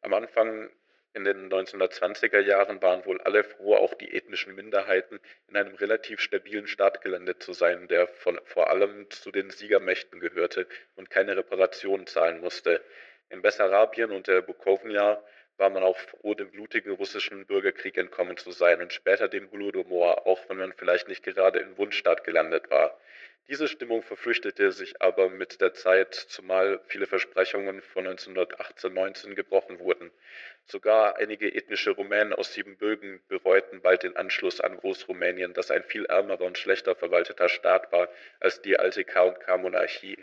Am 0.01 0.13
Anfang 0.13 0.69
in 1.13 1.25
den 1.25 1.51
1920er 1.51 2.39
Jahren 2.39 2.81
waren 2.81 3.05
wohl 3.05 3.19
alle 3.21 3.43
froh, 3.43 3.75
auch 3.75 3.93
die 3.93 4.13
ethnischen 4.13 4.55
Minderheiten 4.55 5.19
in 5.47 5.57
einem 5.57 5.75
relativ 5.75 6.21
stabilen 6.21 6.67
Staat 6.67 7.01
gelandet 7.01 7.43
zu 7.43 7.53
sein, 7.53 7.87
der 7.87 8.07
von, 8.07 8.39
vor 8.45 8.69
allem 8.69 9.09
zu 9.09 9.31
den 9.31 9.49
Siegermächten 9.49 10.19
gehörte 10.19 10.67
und 10.95 11.09
keine 11.09 11.35
Reparationen 11.35 12.07
zahlen 12.07 12.39
musste. 12.39 12.81
In 13.29 13.41
Bessarabien 13.41 14.11
und 14.11 14.27
der 14.27 14.41
Bukownia 14.41 15.21
war 15.57 15.69
man 15.69 15.83
auch 15.83 15.97
froh, 15.97 16.33
dem 16.33 16.49
blutigen 16.49 16.93
russischen 16.93 17.45
Bürgerkrieg 17.45 17.97
entkommen 17.97 18.37
zu 18.37 18.51
sein 18.51 18.81
und 18.81 18.93
später 18.93 19.27
dem 19.27 19.51
Holodomor, 19.51 20.25
auch 20.25 20.39
wenn 20.49 20.57
man 20.57 20.73
vielleicht 20.73 21.07
nicht 21.07 21.23
gerade 21.23 21.59
in 21.59 21.77
Wunschstadt 21.77 22.23
gelandet 22.23 22.69
war. 22.69 22.97
Diese 23.51 23.67
Stimmung 23.67 24.01
verflüchtete 24.01 24.71
sich 24.71 25.01
aber 25.01 25.27
mit 25.27 25.59
der 25.59 25.73
Zeit, 25.73 26.15
zumal 26.15 26.79
viele 26.87 27.05
Versprechungen 27.05 27.81
von 27.81 28.07
1918-19 28.07 29.33
gebrochen 29.33 29.79
wurden. 29.79 30.09
Sogar 30.67 31.17
einige 31.17 31.53
ethnische 31.53 31.91
Rumänen 31.91 32.31
aus 32.31 32.53
Siebenbürgen 32.53 33.19
bereuten 33.27 33.81
bald 33.81 34.03
den 34.03 34.15
Anschluss 34.15 34.61
an 34.61 34.77
Großrumänien, 34.77 35.53
das 35.53 35.69
ein 35.69 35.83
viel 35.83 36.05
ärmerer 36.05 36.45
und 36.45 36.57
schlechter 36.57 36.95
verwalteter 36.95 37.49
Staat 37.49 37.91
war 37.91 38.07
als 38.39 38.61
die 38.61 38.79
alte 38.79 39.03
K&K-Monarchie. 39.03 40.17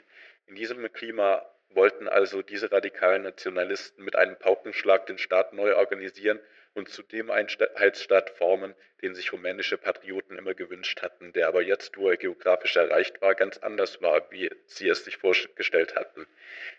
In 0.46 0.54
diesem 0.54 0.90
Klima 0.90 1.44
wollten 1.68 2.08
also 2.08 2.40
diese 2.40 2.72
radikalen 2.72 3.24
Nationalisten 3.24 4.04
mit 4.04 4.16
einem 4.16 4.36
Paukenschlag 4.36 5.04
den 5.04 5.18
Staat 5.18 5.52
neu 5.52 5.76
organisieren 5.76 6.40
und 6.74 6.88
zu 6.88 7.02
dem 7.02 7.30
Einheitsstaat 7.30 8.30
formen, 8.30 8.74
den 9.02 9.14
sich 9.14 9.32
rumänische 9.32 9.78
Patrioten 9.78 10.36
immer 10.36 10.54
gewünscht 10.54 11.02
hatten, 11.02 11.32
der 11.32 11.48
aber 11.48 11.62
jetzt, 11.62 11.96
wo 11.96 12.10
er 12.10 12.16
geografisch 12.16 12.76
erreicht 12.76 13.20
war, 13.20 13.34
ganz 13.34 13.58
anders 13.58 14.02
war, 14.02 14.30
wie 14.30 14.50
sie 14.66 14.88
es 14.88 15.04
sich 15.04 15.18
vorgestellt 15.18 15.94
hatten. 15.94 16.26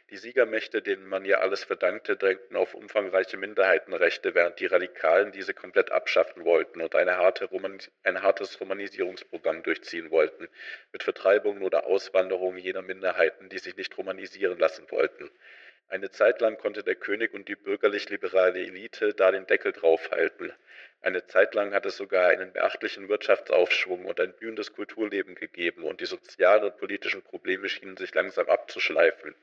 Die 0.09 0.17
Siegermächte, 0.17 0.81
denen 0.81 1.07
man 1.07 1.23
ja 1.23 1.39
alles 1.39 1.63
verdankte, 1.63 2.17
drängten 2.17 2.57
auf 2.57 2.73
umfangreiche 2.73 3.37
Minderheitenrechte, 3.37 4.35
während 4.35 4.59
die 4.59 4.65
Radikalen 4.65 5.31
diese 5.31 5.53
komplett 5.53 5.91
abschaffen 5.91 6.43
wollten 6.45 6.81
und 6.81 6.93
harte 6.93 7.49
ein 8.03 8.21
hartes 8.21 8.59
Romanisierungsprogramm 8.59 9.63
durchziehen 9.63 10.09
wollten, 10.11 10.47
mit 10.91 11.03
Vertreibung 11.03 11.61
oder 11.61 11.85
Auswanderung 11.85 12.57
jener 12.57 12.81
Minderheiten, 12.81 13.49
die 13.49 13.59
sich 13.59 13.77
nicht 13.77 13.97
romanisieren 13.97 14.57
lassen 14.57 14.89
wollten. 14.89 15.29
Eine 15.89 16.11
Zeit 16.11 16.39
lang 16.39 16.57
konnte 16.59 16.83
der 16.83 16.93
König 16.93 17.33
und 17.33 17.47
die 17.47 17.55
bürgerlich-liberale 17.55 18.59
Elite 18.59 19.15
da 19.15 19.31
den 19.31 19.47
Deckel 19.47 19.71
draufhalten. 19.71 20.53
Eine 21.01 21.25
Zeit 21.25 21.53
lang 21.53 21.73
hat 21.73 21.85
es 21.85 21.95
sogar 21.95 22.27
einen 22.27 22.51
beachtlichen 22.51 23.07
Wirtschaftsaufschwung 23.07 24.03
und 24.03 24.19
ein 24.19 24.33
blühendes 24.33 24.73
Kulturleben 24.73 25.35
gegeben 25.35 25.83
und 25.85 26.01
die 26.01 26.05
sozialen 26.05 26.65
und 26.65 26.77
politischen 26.77 27.21
Probleme 27.21 27.69
schienen 27.69 27.95
sich 27.95 28.13
langsam 28.13 28.49
abzuschleifen. 28.49 29.33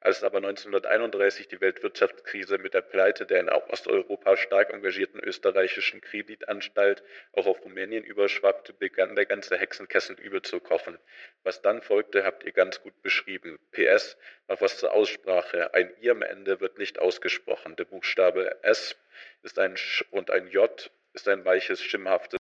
Als 0.00 0.24
aber 0.24 0.38
1931 0.38 1.48
die 1.48 1.60
Weltwirtschaftskrise 1.60 2.56
mit 2.56 2.72
der 2.72 2.80
Pleite 2.80 3.26
der 3.26 3.40
in 3.40 3.50
Osteuropa 3.50 4.38
stark 4.38 4.72
engagierten 4.72 5.20
österreichischen 5.20 6.00
Kreditanstalt 6.00 7.02
auch 7.32 7.46
auf 7.46 7.62
Rumänien 7.62 8.04
überschwappte, 8.04 8.72
begann 8.72 9.14
der 9.14 9.26
ganze 9.26 9.58
Hexenkessel 9.58 10.18
überzukochen. 10.18 10.98
Was 11.42 11.60
dann 11.60 11.82
folgte, 11.82 12.24
habt 12.24 12.42
ihr 12.44 12.52
ganz 12.52 12.80
gut 12.80 13.02
beschrieben. 13.02 13.58
PS, 13.72 14.16
noch 14.48 14.62
was 14.62 14.78
zur 14.78 14.92
Aussprache. 14.92 15.74
Ein 15.74 15.92
I 16.00 16.10
am 16.10 16.22
Ende 16.22 16.60
wird 16.60 16.78
nicht 16.78 16.98
ausgesprochen. 16.98 17.76
Der 17.76 17.84
Buchstabe 17.84 18.56
S 18.62 18.96
ist 19.42 19.58
ein 19.58 19.76
Sch 19.76 20.04
und 20.10 20.30
ein 20.30 20.48
J 20.48 20.90
ist 21.14 21.28
ein 21.28 21.44
weiches, 21.44 21.80
schimmhaftes. 21.80 22.38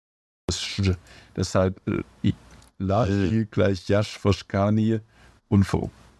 Deshalb 1.36 1.82
äh, 1.88 2.32
Lachi 2.78 3.48
gleich 3.50 3.88
Jasch 3.90 4.18
Foschkani 4.18 5.00
und 5.50 5.66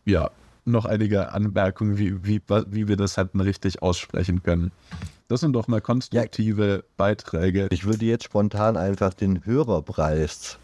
ja, 0.06 0.32
noch 0.66 0.86
einige 0.86 1.32
Anmerkungen, 1.32 1.98
wie, 1.98 2.24
wie, 2.24 2.42
wie 2.68 2.88
wir 2.88 2.98
das 2.98 3.18
halt 3.18 3.36
richtig 3.36 3.82
aussprechen 3.82 4.44
können. 4.44 4.72
Das 5.28 5.42
sind 5.42 5.54
doch 5.54 5.68
mal 5.68 5.82
konstruktive 5.82 6.68
ja, 6.68 6.82
Beiträge. 6.96 7.68
Ich 7.72 7.86
würde 7.86 8.06
jetzt 8.06 8.26
spontan 8.26 8.78
einfach 8.78 9.14
den 9.14 9.46
Hörerpreis 9.46 10.58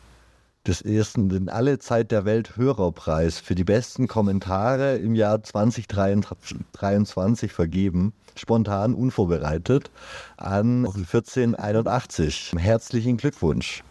des 0.67 0.81
ersten, 0.81 1.29
den 1.29 1.47
alle 1.49 1.79
Zeit 1.79 2.11
der 2.11 2.25
Welt 2.25 2.55
Hörerpreis 2.55 3.39
für 3.39 3.55
die 3.55 3.65
besten 3.65 4.07
Kommentare 4.07 4.97
im 4.97 5.15
Jahr 5.15 5.41
2023 5.43 7.51
vergeben. 7.51 8.13
Spontan, 8.35 8.93
unvorbereitet 8.93 9.89
an 10.37 10.85
1481. 10.85 12.53
Herzlichen 12.57 13.17
Glückwunsch. 13.17 13.83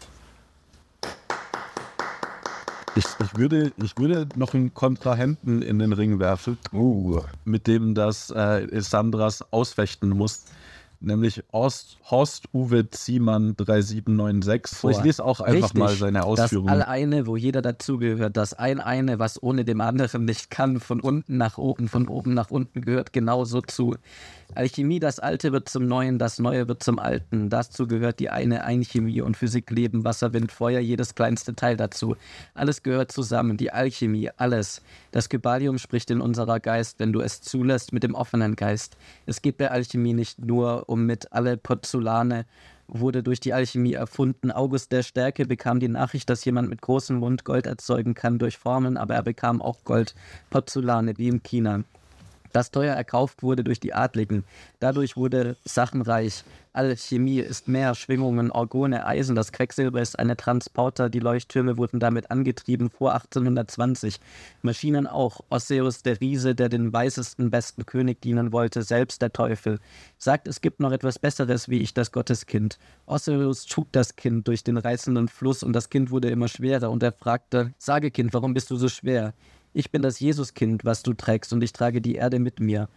Ich, 2.95 3.05
ich, 3.23 3.37
würde, 3.37 3.71
ich 3.81 3.97
würde 3.97 4.27
noch 4.35 4.53
einen 4.53 4.73
Kontrahenten 4.73 5.61
in 5.63 5.79
den 5.79 5.93
Ring 5.93 6.19
werfen, 6.19 6.59
uh. 6.73 7.21
mit 7.43 7.65
dem 7.65 7.95
das 7.95 8.29
äh, 8.29 8.67
Sandras 8.81 9.43
ausfechten 9.51 10.09
muss 10.09 10.43
nämlich 11.03 11.43
Horst, 11.51 11.97
Horst 12.09 12.45
Uwe 12.53 12.89
Ziemann 12.89 13.55
3796. 13.57 14.81
Boah, 14.81 14.91
ich 14.91 15.03
lese 15.03 15.23
auch 15.23 15.39
einfach 15.39 15.63
richtig. 15.63 15.79
mal 15.79 15.95
seine 15.95 16.23
Ausführungen. 16.23 16.67
Das 16.67 16.87
Alleine, 16.87 17.27
wo 17.27 17.35
jeder 17.35 17.61
dazugehört, 17.61 18.37
das 18.37 18.53
ein 18.53 18.79
eine, 18.79 19.19
was 19.19 19.41
ohne 19.41 19.65
dem 19.65 19.81
anderen 19.81 20.25
nicht 20.25 20.49
kann, 20.49 20.79
von 20.79 20.99
unten 20.99 21.37
nach 21.37 21.57
oben, 21.57 21.87
von 21.87 22.07
oben 22.07 22.33
nach 22.33 22.51
unten 22.51 22.81
gehört 22.81 23.13
genauso 23.13 23.61
zu. 23.61 23.95
Alchemie, 24.55 24.99
das 24.99 25.19
Alte 25.19 25.51
wird 25.51 25.67
zum 25.67 25.87
Neuen, 25.87 26.19
das 26.19 26.37
Neue 26.37 26.67
wird 26.67 26.83
zum 26.83 26.99
Alten. 26.99 27.49
Dazu 27.49 27.87
gehört 27.87 28.19
die 28.19 28.29
eine 28.29 28.63
Einchemie 28.63 29.21
und 29.21 29.35
Physik, 29.35 29.71
Leben, 29.71 30.03
Wasser, 30.03 30.33
Wind, 30.33 30.51
Feuer, 30.51 30.79
jedes 30.79 31.15
kleinste 31.15 31.55
Teil 31.55 31.75
dazu. 31.75 32.15
Alles 32.53 32.83
gehört 32.83 33.11
zusammen, 33.11 33.57
die 33.57 33.71
Alchemie, 33.71 34.29
alles. 34.37 34.81
Das 35.11 35.29
Kybalium 35.29 35.79
spricht 35.79 36.11
in 36.11 36.21
unserer 36.21 36.59
Geist, 36.59 36.99
wenn 36.99 37.13
du 37.13 37.21
es 37.21 37.41
zulässt, 37.41 37.93
mit 37.93 38.03
dem 38.03 38.13
offenen 38.13 38.55
Geist. 38.55 38.95
Es 39.25 39.41
geht 39.41 39.57
bei 39.57 39.71
Alchemie 39.71 40.13
nicht 40.13 40.39
nur 40.39 40.87
um 40.87 40.92
mit 40.95 41.31
alle 41.31 41.57
Pozzolane, 41.57 42.45
wurde 42.87 43.23
durch 43.23 43.39
die 43.39 43.53
Alchemie 43.53 43.93
erfunden. 43.93 44.51
August 44.51 44.91
der 44.91 45.03
Stärke 45.03 45.45
bekam 45.45 45.79
die 45.79 45.87
Nachricht, 45.87 46.29
dass 46.29 46.45
jemand 46.45 46.69
mit 46.69 46.81
großem 46.81 47.17
Mund 47.17 47.43
Gold 47.43 47.65
erzeugen 47.65 48.13
kann 48.13 48.39
durch 48.39 48.57
Formen, 48.57 48.97
aber 48.97 49.15
er 49.15 49.23
bekam 49.23 49.61
auch 49.61 49.83
Gold, 49.83 50.15
Pozzolane, 50.49 51.17
wie 51.17 51.29
in 51.29 51.41
China 51.43 51.83
das 52.53 52.71
teuer 52.71 52.95
erkauft 52.95 53.43
wurde 53.43 53.63
durch 53.63 53.79
die 53.79 53.93
Adligen. 53.93 54.45
Dadurch 54.79 55.17
wurde 55.17 55.57
Sachen 55.65 56.01
reich. 56.01 56.43
Alchemie 56.75 57.39
ist 57.39 57.67
mehr, 57.67 57.93
Schwingungen, 57.93 58.49
Orgone, 58.49 59.05
Eisen, 59.05 59.35
das 59.35 59.51
Quecksilber 59.51 60.01
ist 60.01 60.17
eine 60.17 60.35
Transporter, 60.35 61.07
die 61.07 61.19
Leuchttürme 61.19 61.77
wurden 61.77 61.99
damit 61.99 62.31
angetrieben 62.31 62.89
vor 62.89 63.13
1820. 63.13 64.19
Maschinen 64.63 65.05
auch. 65.05 65.41
Osseus, 65.49 66.01
der 66.01 66.19
Riese, 66.19 66.55
der 66.55 66.69
den 66.69 66.91
weißesten, 66.91 67.51
besten 67.51 67.85
König 67.85 68.21
dienen 68.21 68.51
wollte, 68.51 68.81
selbst 68.81 69.21
der 69.21 69.31
Teufel. 69.31 69.79
Sagt, 70.17 70.47
es 70.47 70.61
gibt 70.61 70.79
noch 70.79 70.91
etwas 70.91 71.19
Besseres 71.19 71.69
wie 71.69 71.77
ich, 71.77 71.93
das 71.93 72.11
Gotteskind. 72.11 72.79
Osseus 73.05 73.67
trug 73.67 73.91
das 73.91 74.15
Kind 74.15 74.47
durch 74.47 74.63
den 74.63 74.77
reißenden 74.77 75.27
Fluss 75.27 75.61
und 75.61 75.73
das 75.73 75.91
Kind 75.91 76.09
wurde 76.09 76.31
immer 76.31 76.47
schwerer 76.47 76.89
und 76.89 77.03
er 77.03 77.11
fragte, 77.11 77.73
sage 77.77 78.09
Kind, 78.09 78.33
warum 78.33 78.55
bist 78.55 78.71
du 78.71 78.77
so 78.77 78.89
schwer? 78.89 79.33
Ich 79.73 79.89
bin 79.89 80.03
das 80.03 80.19
Jesuskind, 80.19 80.85
was 80.85 81.01
du 81.01 81.13
trägst, 81.13 81.51
und 81.51 81.63
ich 81.63 81.73
trage 81.73 81.99
die 81.99 82.15
Erde 82.15 82.37
mit 82.37 82.59
mir. 82.59 82.89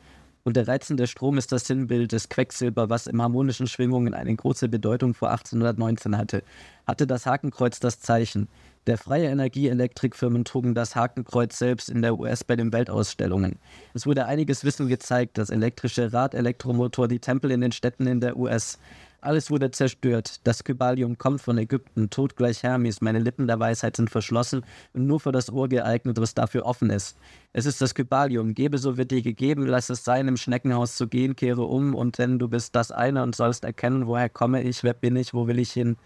Und 0.45 0.57
der 0.57 0.69
reizende 0.69 1.07
Strom 1.07 1.39
ist 1.39 1.51
das 1.51 1.67
Sinnbild 1.67 2.13
des 2.13 2.29
Quecksilber, 2.29 2.89
was 2.89 3.07
im 3.09 3.21
harmonischen 3.21 3.67
Schwingungen 3.67 4.15
eine 4.15 4.37
große 4.37 4.69
Bedeutung 4.69 5.15
vor 5.15 5.31
1819 5.31 6.17
hatte. 6.17 6.45
Hatte 6.87 7.07
das 7.07 7.27
Hakenkreuz 7.27 7.81
das 7.81 7.99
Zeichen. 7.99 8.47
Der 8.87 8.99
freie 8.99 9.29
Energieelektrikfirmen 9.29 10.45
trugen 10.45 10.75
das 10.75 10.95
Hakenkreuz 10.95 11.59
selbst 11.59 11.89
in 11.89 12.03
der 12.03 12.17
US 12.17 12.45
bei 12.45 12.55
den 12.55 12.73
Weltausstellungen. 12.73 13.59
Es 13.95 14.07
wurde 14.07 14.27
einiges 14.27 14.63
Wissen 14.63 14.87
gezeigt, 14.87 15.39
das 15.39 15.51
elektrische 15.51 16.13
Rad-Elektromotor, 16.13 17.09
die 17.09 17.19
Tempel 17.19 17.51
in 17.51 17.63
den 17.63 17.73
Städten 17.73 18.07
in 18.07 18.21
der 18.21 18.37
US. 18.37 18.79
Alles 19.21 19.51
wurde 19.51 19.71
zerstört. 19.71 20.41
Das 20.45 20.63
Kybalium 20.63 21.19
kommt 21.19 21.41
von 21.41 21.59
Ägypten, 21.59 22.11
tot 22.11 22.37
gleich 22.37 22.63
Hermes. 22.63 23.01
Meine 23.01 23.19
Lippen 23.19 23.47
der 23.47 23.59
Weisheit 23.59 23.97
sind 23.97 24.11
verschlossen 24.11 24.65
und 24.93 25.07
nur 25.07 25.21
für 25.21 25.33
das 25.33 25.51
Ohr 25.51 25.69
geeignet, 25.69 26.21
was 26.21 26.35
dafür 26.35 26.67
offen 26.67 26.91
ist. 26.91 27.17
Es 27.53 27.67
ist 27.67 27.81
das 27.81 27.95
Kybalium. 27.95 28.55
Gebe, 28.55 28.79
so 28.79 28.97
wird 28.97 29.11
dir 29.11 29.23
gegeben. 29.23 29.67
Lass 29.67 29.91
es 29.91 30.05
sein, 30.05 30.29
im 30.29 30.37
Schneckenhaus 30.37 30.97
zu 30.97 31.09
gehen. 31.09 31.35
Kehre 31.37 31.63
um 31.63 31.95
und 31.95 32.19
denn 32.19 32.39
du 32.39 32.49
bist 32.49 32.77
das 32.77 32.93
eine 32.93 33.23
und 33.23 33.35
sollst 33.35 33.65
erkennen, 33.65 34.07
woher 34.07 34.29
komme 34.29 34.63
ich, 34.63 34.83
wer 34.85 34.95
bin 34.95 35.17
ich, 35.17 35.35
wo 35.35 35.47
will 35.47 35.59
ich 35.59 35.73
hin. 35.73 35.97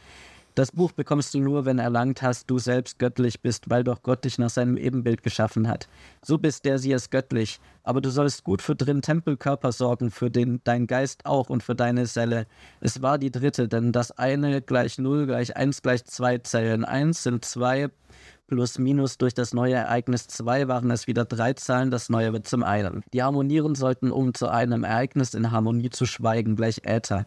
Das 0.60 0.72
Buch 0.72 0.92
bekommst 0.92 1.32
du 1.32 1.40
nur, 1.40 1.64
wenn 1.64 1.78
erlangt 1.78 2.20
hast, 2.20 2.50
du 2.50 2.58
selbst 2.58 2.98
göttlich 2.98 3.40
bist, 3.40 3.70
weil 3.70 3.82
doch 3.82 4.02
Gott 4.02 4.26
dich 4.26 4.36
nach 4.36 4.50
seinem 4.50 4.76
Ebenbild 4.76 5.22
geschaffen 5.22 5.66
hat. 5.66 5.88
So 6.20 6.36
bist 6.36 6.66
der 6.66 6.78
sie 6.78 6.92
es 6.92 7.08
göttlich, 7.08 7.60
aber 7.82 8.02
du 8.02 8.10
sollst 8.10 8.44
gut 8.44 8.60
für 8.60 8.76
drin 8.76 9.00
Tempelkörper 9.00 9.72
sorgen, 9.72 10.10
für 10.10 10.30
den 10.30 10.60
dein 10.64 10.86
Geist 10.86 11.24
auch 11.24 11.48
und 11.48 11.62
für 11.62 11.74
deine 11.74 12.04
Selle. 12.04 12.46
Es 12.82 13.00
war 13.00 13.16
die 13.16 13.30
dritte, 13.30 13.68
denn 13.68 13.90
das 13.90 14.10
eine 14.10 14.60
gleich 14.60 14.98
null 14.98 15.24
gleich 15.24 15.56
eins 15.56 15.80
gleich 15.80 16.04
zwei 16.04 16.36
Zellen. 16.36 16.84
Eins 16.84 17.22
sind 17.22 17.42
zwei 17.42 17.88
plus 18.46 18.78
minus 18.78 19.16
durch 19.16 19.32
das 19.32 19.54
neue 19.54 19.76
Ereignis 19.76 20.26
2 20.26 20.68
waren 20.68 20.90
es 20.90 21.06
wieder 21.06 21.24
drei 21.24 21.54
Zahlen, 21.54 21.90
das 21.90 22.10
neue 22.10 22.34
wird 22.34 22.46
zum 22.46 22.64
einen. 22.64 23.02
Die 23.14 23.22
harmonieren 23.22 23.74
sollten, 23.74 24.10
um 24.10 24.34
zu 24.34 24.48
einem 24.48 24.84
Ereignis 24.84 25.32
in 25.32 25.52
Harmonie 25.52 25.88
zu 25.88 26.04
schweigen, 26.04 26.54
gleich 26.54 26.82
Äther. 26.84 27.24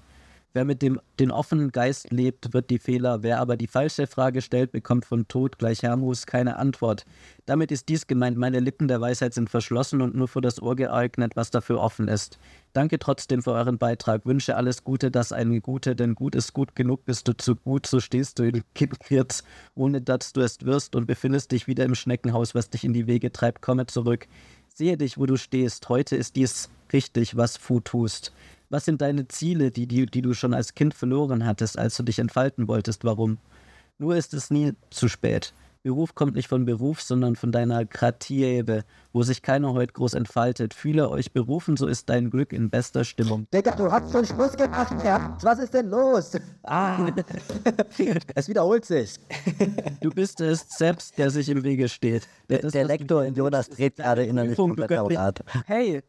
Wer 0.55 0.65
mit 0.65 0.83
dem 0.83 0.99
den 1.19 1.31
offenen 1.31 1.71
Geist 1.71 2.11
lebt, 2.11 2.53
wird 2.53 2.69
die 2.69 2.77
Fehler. 2.77 3.23
Wer 3.23 3.39
aber 3.39 3.57
die 3.57 3.65
falsche 3.65 4.05
Frage 4.05 4.43
stellt, 4.43 4.71
bekommt 4.71 5.03
von 5.03 5.27
Tod 5.27 5.57
gleich 5.57 5.81
Hermus 5.81 6.27
keine 6.27 6.57
Antwort. 6.57 7.05
Damit 7.47 7.71
ist 7.71 7.89
dies 7.89 8.05
gemeint, 8.05 8.37
meine 8.37 8.59
Lippen 8.59 8.87
der 8.87 9.01
Weisheit 9.01 9.33
sind 9.33 9.49
verschlossen 9.49 9.99
und 9.99 10.13
nur 10.13 10.27
für 10.27 10.41
das 10.41 10.61
Ohr 10.61 10.75
geeignet, 10.75 11.35
was 11.35 11.49
dafür 11.49 11.79
offen 11.79 12.07
ist. 12.07 12.37
Danke 12.71 12.99
trotzdem 12.99 13.41
für 13.41 13.53
euren 13.53 13.79
Beitrag. 13.79 14.27
Wünsche 14.27 14.55
alles 14.55 14.83
Gute, 14.83 15.09
das 15.09 15.31
eine 15.31 15.59
Gute, 15.59 15.95
denn 15.95 16.13
gut 16.13 16.35
ist 16.35 16.53
gut 16.53 16.75
genug, 16.75 17.03
bist 17.05 17.27
du 17.27 17.33
zu 17.35 17.55
gut, 17.55 17.87
so 17.87 17.99
stehst 17.99 18.37
du 18.37 18.43
in 18.43 18.63
Kindkirz, 18.75 19.43
ohne 19.73 20.01
dass 20.01 20.33
du 20.33 20.41
es 20.41 20.63
wirst 20.63 20.95
und 20.95 21.07
befindest 21.07 21.51
dich 21.51 21.65
wieder 21.65 21.83
im 21.83 21.95
Schneckenhaus, 21.95 22.53
was 22.53 22.69
dich 22.69 22.83
in 22.83 22.93
die 22.93 23.07
Wege 23.07 23.31
treibt. 23.31 23.63
Komme 23.63 23.87
zurück. 23.87 24.27
Sehe 24.67 24.97
dich, 24.97 25.17
wo 25.17 25.25
du 25.25 25.35
stehst. 25.35 25.89
Heute 25.89 26.15
ist 26.15 26.35
dies 26.35 26.69
richtig, 26.91 27.37
was 27.37 27.59
du 27.59 27.79
tust. 27.79 28.31
Was 28.74 28.86
sind 28.86 29.01
deine 29.01 29.28
Ziele, 29.28 29.69
die, 29.69 29.86
die, 29.86 30.07
die 30.07 30.24
du 30.24 30.34
schon 30.34 30.55
als 30.55 30.74
Kind 30.74 30.95
verloren 30.95 31.45
hattest, 31.45 31.78
als 31.78 31.95
du 31.95 32.01
dich 32.01 32.17
entfalten 32.17 32.67
wolltest? 32.67 33.03
Warum? 33.03 33.38
Nur 33.99 34.15
ist 34.15 34.34
es 34.34 34.49
nie 34.49 34.74
zu 34.89 35.09
spät. 35.09 35.53
Beruf 35.84 36.15
kommt 36.15 36.34
nicht 36.34 36.47
von 36.47 36.65
Beruf, 36.65 36.99
sondern 36.99 37.36
von 37.36 37.51
deiner 37.51 37.86
Kratiebe, 37.86 38.84
wo 39.11 39.21
sich 39.21 39.43
keiner 39.43 39.74
heute 39.74 39.93
groß 39.93 40.15
entfaltet. 40.15 40.74
Fühle 40.74 41.11
euch 41.11 41.34
berufen, 41.34 41.78
so 41.78 41.86
ist 41.86 42.09
dein 42.09 42.32
Glück 42.32 42.51
in 42.51 42.71
bester 42.71 43.03
Stimmung. 43.03 43.45
Digga, 43.53 43.76
du 43.76 43.91
hast 43.91 44.11
schon 44.11 44.26
Schluss 44.26 44.57
gemacht, 44.57 44.95
Herr. 45.03 45.38
Was 45.43 45.59
ist 45.59 45.76
denn 45.76 45.89
los? 45.91 46.32
Ah, 46.63 47.11
Es 48.34 48.47
wiederholt 48.49 48.86
sich. 48.86 49.19
du 50.01 50.09
bist 50.09 50.41
es 50.41 50.67
selbst, 50.67 51.15
der 51.19 51.30
sich 51.30 51.47
im 51.47 51.63
Wege 51.63 51.88
steht. 51.88 52.28
Der, 52.49 52.67
der 52.67 52.86
Lektor 52.86 53.24
in 53.24 53.36
Jonas 53.36 53.69
dreht 53.69 53.97
gerade 53.97 54.24
innerlich 54.24 54.55
komplett. 54.55 55.43
Hey, 55.67 56.01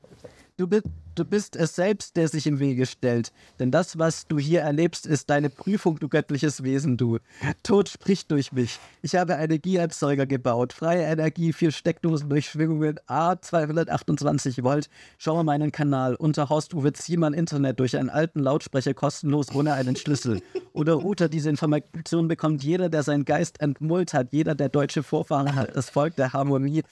du 0.57 0.69
bist, 0.69 0.85
du 1.15 1.25
bist 1.25 1.57
es 1.57 1.75
selbst, 1.75 2.17
der 2.17 2.29
sich 2.29 2.47
im 2.47 2.61
Wege 2.61 2.87
stellt. 2.87 3.33
Denn 3.59 3.71
das, 3.71 3.99
was 3.99 4.27
du 4.27 4.39
hier 4.39 4.61
erlebst, 4.61 5.07
ist 5.07 5.31
deine 5.31 5.51
Prüfung, 5.51 5.99
du 5.99 6.09
göttliches 6.09 6.63
Wesen, 6.63 6.97
du. 6.97 7.19
Tod 7.63 7.89
spricht 7.89 8.31
durch 8.31 8.53
mich. 8.53 8.79
Ich 9.03 9.15
habe 9.17 9.35
Energieerzeuger 9.35 10.27
gebaut. 10.27 10.73
Freie 10.73 11.03
Energie, 11.03 11.53
vier 11.53 11.73
Steckdosen 11.73 12.29
durch 12.29 12.47
Schwingungen, 12.49 13.01
A 13.07 13.37
228 13.41 14.63
Volt. 14.63 14.89
Schau 15.19 15.37
mal 15.37 15.45
meinen 15.45 15.73
Kanal. 15.73 16.15
Unter 16.15 16.49
Horst 16.49 16.75
Uwe 16.75 16.93
Ziemann 16.93 17.35
Internet 17.35 17.81
durch 17.81 17.97
einen 17.97 18.11
alten 18.11 18.41
Lautsprecher 18.41 18.95
kostenlos 18.95 19.55
ohne 19.55 19.73
einen 19.75 19.97
Schlüssel. 19.97 20.41
Oder 20.73 20.95
Router, 20.95 21.29
diese 21.29 21.51
Information 21.51 22.29
bekommt 22.29 22.63
jeder, 22.63 22.89
der 22.89 23.03
seinen 23.03 23.25
Geist 23.25 23.61
entmullt 23.61 24.15
hat. 24.15 24.33
Jeder, 24.33 24.55
der 24.55 24.69
deutsche 24.69 25.03
Vorfahren 25.03 25.55
hat. 25.55 25.75
Das 25.77 25.91
Volk 25.91 26.17
der 26.17 26.33
Harmonie 26.33 26.83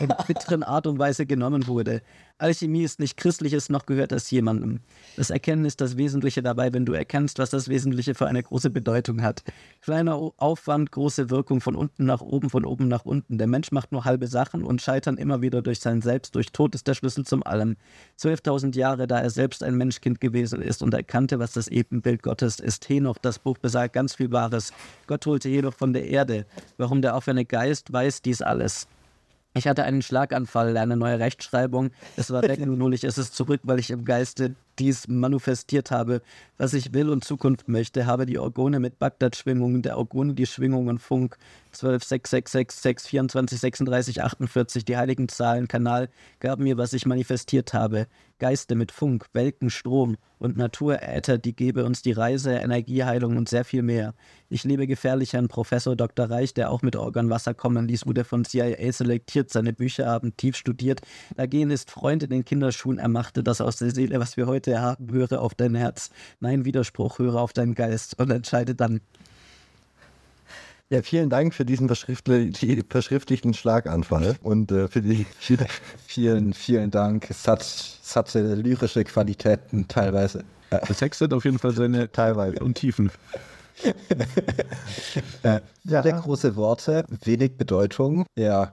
in 0.00 0.12
bitteren 0.26 0.62
Art 0.62 0.86
und 0.86 0.98
Weise 0.98 1.26
genommen 1.26 1.66
wurde. 1.66 2.02
Alchemie 2.40 2.82
ist 2.82 3.00
nicht 3.00 3.16
christliches, 3.16 3.68
noch 3.68 3.86
gehört 3.86 4.12
das 4.12 4.30
jemandem. 4.30 4.80
Das 5.16 5.30
Erkennen 5.30 5.64
ist 5.64 5.80
das 5.80 5.96
Wesentliche 5.96 6.42
dabei, 6.42 6.72
wenn 6.72 6.86
du 6.86 6.92
erkennst, 6.92 7.38
was 7.38 7.50
das 7.50 7.68
Wesentliche 7.68 8.14
für 8.14 8.26
eine 8.26 8.42
große 8.42 8.70
Bedeutung 8.70 9.22
hat. 9.22 9.42
Kleiner 9.82 10.32
Aufwand, 10.36 10.90
große 10.92 11.30
Wirkung, 11.30 11.60
von 11.60 11.76
unten 11.76 12.06
nach 12.06 12.20
oben, 12.20 12.50
von 12.50 12.64
oben 12.64 12.88
nach 12.88 13.04
unten. 13.04 13.38
Der 13.38 13.46
Mensch 13.46 13.72
macht 13.72 13.92
nur 13.92 14.04
halbe 14.04 14.26
Sachen 14.26 14.64
und 14.64 14.80
scheitern 14.80 15.16
immer 15.16 15.42
wieder 15.42 15.62
durch 15.62 15.80
sein 15.80 16.02
Selbst. 16.02 16.34
Durch 16.34 16.52
Tod 16.52 16.74
ist 16.74 16.86
der 16.86 16.94
Schlüssel 16.94 17.24
zum 17.24 17.42
Allem. 17.42 17.76
12.000 18.18 18.76
Jahre, 18.76 19.06
da 19.06 19.20
er 19.20 19.30
selbst 19.30 19.62
ein 19.62 19.76
Menschkind 19.76 20.20
gewesen 20.20 20.62
ist 20.62 20.82
und 20.82 20.94
erkannte, 20.94 21.38
was 21.38 21.52
das 21.52 21.68
Ebenbild 21.68 22.22
Gottes 22.22 22.60
ist. 22.60 22.88
Henoch, 22.88 23.18
das 23.18 23.38
Buch 23.38 23.58
besagt 23.58 23.92
ganz 23.94 24.14
viel 24.14 24.32
Wahres. 24.32 24.72
Gott 25.06 25.26
holte 25.26 25.48
Henoch 25.48 25.74
von 25.74 25.92
der 25.92 26.08
Erde. 26.08 26.46
Warum 26.76 27.02
der 27.02 27.14
offene 27.14 27.44
Geist 27.44 27.92
weiß 27.92 28.22
dies 28.22 28.42
alles. 28.42 28.88
Ich 29.52 29.66
hatte 29.66 29.82
einen 29.82 30.00
Schlaganfall, 30.00 30.76
eine 30.76 30.96
neue 30.96 31.18
Rechtschreibung. 31.18 31.90
Es 32.16 32.30
war 32.30 32.42
weg, 32.42 32.60
nun 32.64 32.80
hole 32.82 32.94
ich 32.94 33.02
es 33.02 33.32
zurück, 33.32 33.60
weil 33.64 33.80
ich 33.80 33.90
im 33.90 34.04
Geiste 34.04 34.54
dies 34.78 35.08
manifestiert 35.08 35.90
habe, 35.90 36.22
was 36.56 36.72
ich 36.72 36.94
will 36.94 37.10
und 37.10 37.24
Zukunft 37.24 37.68
möchte. 37.68 38.06
Habe 38.06 38.26
die 38.26 38.38
Orgone 38.38 38.78
mit 38.78 39.00
Bagdad-Schwingungen, 39.00 39.82
der 39.82 39.98
Orgone 39.98 40.34
die 40.34 40.46
Schwingungen 40.46 41.00
Funk 41.00 41.36
12, 41.72 42.04
6, 42.04 42.30
6, 42.30 42.52
6, 42.52 42.82
6, 42.82 43.06
24, 43.08 43.60
36, 43.60 44.22
48, 44.22 44.84
die 44.84 44.96
heiligen 44.96 45.28
Zahlen, 45.28 45.66
Kanal, 45.66 46.10
gaben 46.38 46.62
mir, 46.62 46.78
was 46.78 46.92
ich 46.92 47.04
manifestiert 47.04 47.74
habe. 47.74 48.06
Geiste 48.40 48.74
mit 48.74 48.90
Funk, 48.90 49.26
Welken, 49.32 49.70
Strom 49.70 50.16
und 50.38 50.56
Naturäther, 50.56 51.38
die 51.38 51.54
gebe 51.54 51.84
uns 51.84 52.02
die 52.02 52.10
Reise, 52.10 52.54
Energieheilung 52.54 53.36
und 53.36 53.48
sehr 53.48 53.64
viel 53.64 53.82
mehr. 53.82 54.14
Ich 54.48 54.64
liebe 54.64 54.88
gefährlich 54.88 55.34
Herrn 55.34 55.46
Professor 55.46 55.94
Dr. 55.94 56.28
Reich, 56.28 56.52
der 56.54 56.72
auch 56.72 56.82
mit 56.82 56.96
Organwasser 56.96 57.54
kommen 57.54 57.86
ließ, 57.86 58.06
wurde 58.06 58.24
von 58.24 58.44
CIA 58.44 58.90
selektiert, 58.90 59.50
seine 59.50 59.72
Bücher 59.72 60.06
haben 60.06 60.36
tief 60.36 60.56
studiert. 60.56 61.02
Dagegen 61.36 61.70
ist 61.70 61.90
Freund 61.90 62.24
in 62.24 62.30
den 62.30 62.44
Kinderschuhen, 62.44 62.98
er 62.98 63.08
machte 63.08 63.44
das 63.44 63.60
aus 63.60 63.76
der 63.76 63.92
Seele, 63.92 64.18
was 64.18 64.36
wir 64.36 64.46
heute 64.46 64.80
haben. 64.80 65.12
Höre 65.12 65.40
auf 65.40 65.54
dein 65.54 65.76
Herz. 65.76 66.10
Nein, 66.40 66.64
Widerspruch, 66.64 67.20
höre 67.20 67.36
auf 67.36 67.52
deinen 67.52 67.76
Geist 67.76 68.18
und 68.18 68.30
entscheide 68.30 68.74
dann. 68.74 69.00
Ja, 70.92 71.02
vielen 71.02 71.30
Dank 71.30 71.54
für 71.54 71.64
diesen 71.64 71.86
verschriftli 71.86 72.50
die 72.50 72.82
verschriftlichten 72.88 73.54
Schlaganfall 73.54 74.36
und 74.42 74.72
äh, 74.72 74.88
für 74.88 75.00
die 75.00 75.24
Vielen, 76.06 76.52
vielen 76.52 76.90
Dank. 76.90 77.30
Es, 77.30 77.46
hat, 77.46 77.60
es 77.62 78.16
hatte 78.16 78.54
lyrische 78.56 79.04
Qualitäten 79.04 79.86
teilweise. 79.86 80.44
Der 80.72 80.80
Text 80.82 81.20
hat 81.20 81.32
auf 81.32 81.44
jeden 81.44 81.60
Fall 81.60 81.72
seine 81.72 82.10
teilweise. 82.12 82.58
Untiefen. 82.62 83.10
Äh, 85.42 85.60
Sehr 85.84 86.02
große 86.02 86.54
Worte, 86.54 87.04
wenig 87.24 87.56
Bedeutung. 87.56 88.26
Ja. 88.36 88.72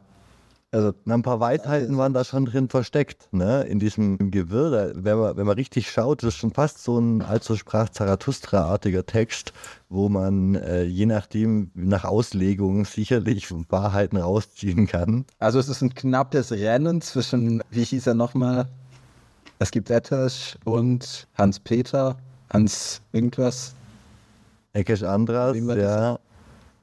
Also, 0.77 0.93
ein 1.07 1.23
paar 1.23 1.39
Weisheiten 1.39 1.97
waren 1.97 2.13
da 2.13 2.23
schon 2.23 2.45
drin 2.45 2.69
versteckt, 2.69 3.29
ne? 3.31 3.63
In 3.63 3.79
diesem 3.79 4.29
Gewirr. 4.29 4.69
Da, 4.69 4.91
wenn, 4.93 5.17
man, 5.17 5.35
wenn 5.35 5.47
man 5.47 5.55
richtig 5.55 5.89
schaut, 5.89 6.21
das 6.21 6.35
ist 6.35 6.39
schon 6.39 6.53
fast 6.53 6.83
so 6.83 6.99
ein 6.99 7.23
also 7.23 7.55
sprach 7.55 7.89
Zarathustra-artiger 7.89 9.03
Text, 9.03 9.53
wo 9.89 10.07
man 10.07 10.53
äh, 10.53 10.83
je 10.83 11.07
nachdem, 11.07 11.71
nach 11.73 12.05
Auslegung 12.05 12.85
sicherlich 12.85 13.51
Wahrheiten 13.71 14.17
rausziehen 14.17 14.85
kann. 14.85 15.25
also 15.39 15.57
es 15.57 15.67
ist 15.67 15.81
ein 15.81 15.95
knappes 15.95 16.51
Rennen 16.51 17.01
zwischen, 17.01 17.63
wie 17.71 17.83
hieß 17.83 18.05
er 18.05 18.13
nochmal? 18.13 18.67
Es 19.57 19.71
gibt 19.71 19.89
Ettasch 19.89 20.59
und 20.63 21.27
Hans-Peter, 21.33 22.17
Hans 22.53 23.01
irgendwas. 23.13 23.73
Ekesh 24.73 25.01
Andras, 25.01 25.57
ja. 25.57 26.19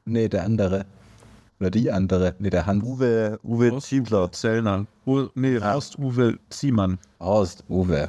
Nee, 0.04 0.28
der 0.28 0.42
andere. 0.42 0.84
Oder 1.60 1.70
die 1.70 1.90
andere. 1.90 2.34
Nee, 2.38 2.50
der 2.50 2.66
Hans. 2.66 2.84
Uwe, 2.84 3.38
Uwe 3.42 3.78
Ziebler. 3.78 4.30
Zellner. 4.32 4.86
Oh, 5.06 5.26
nee, 5.34 5.60
Horst 5.60 5.98
Uwe 5.98 6.38
Ziemann. 6.50 6.98
Horst 7.20 7.64
Uwe. 7.68 8.08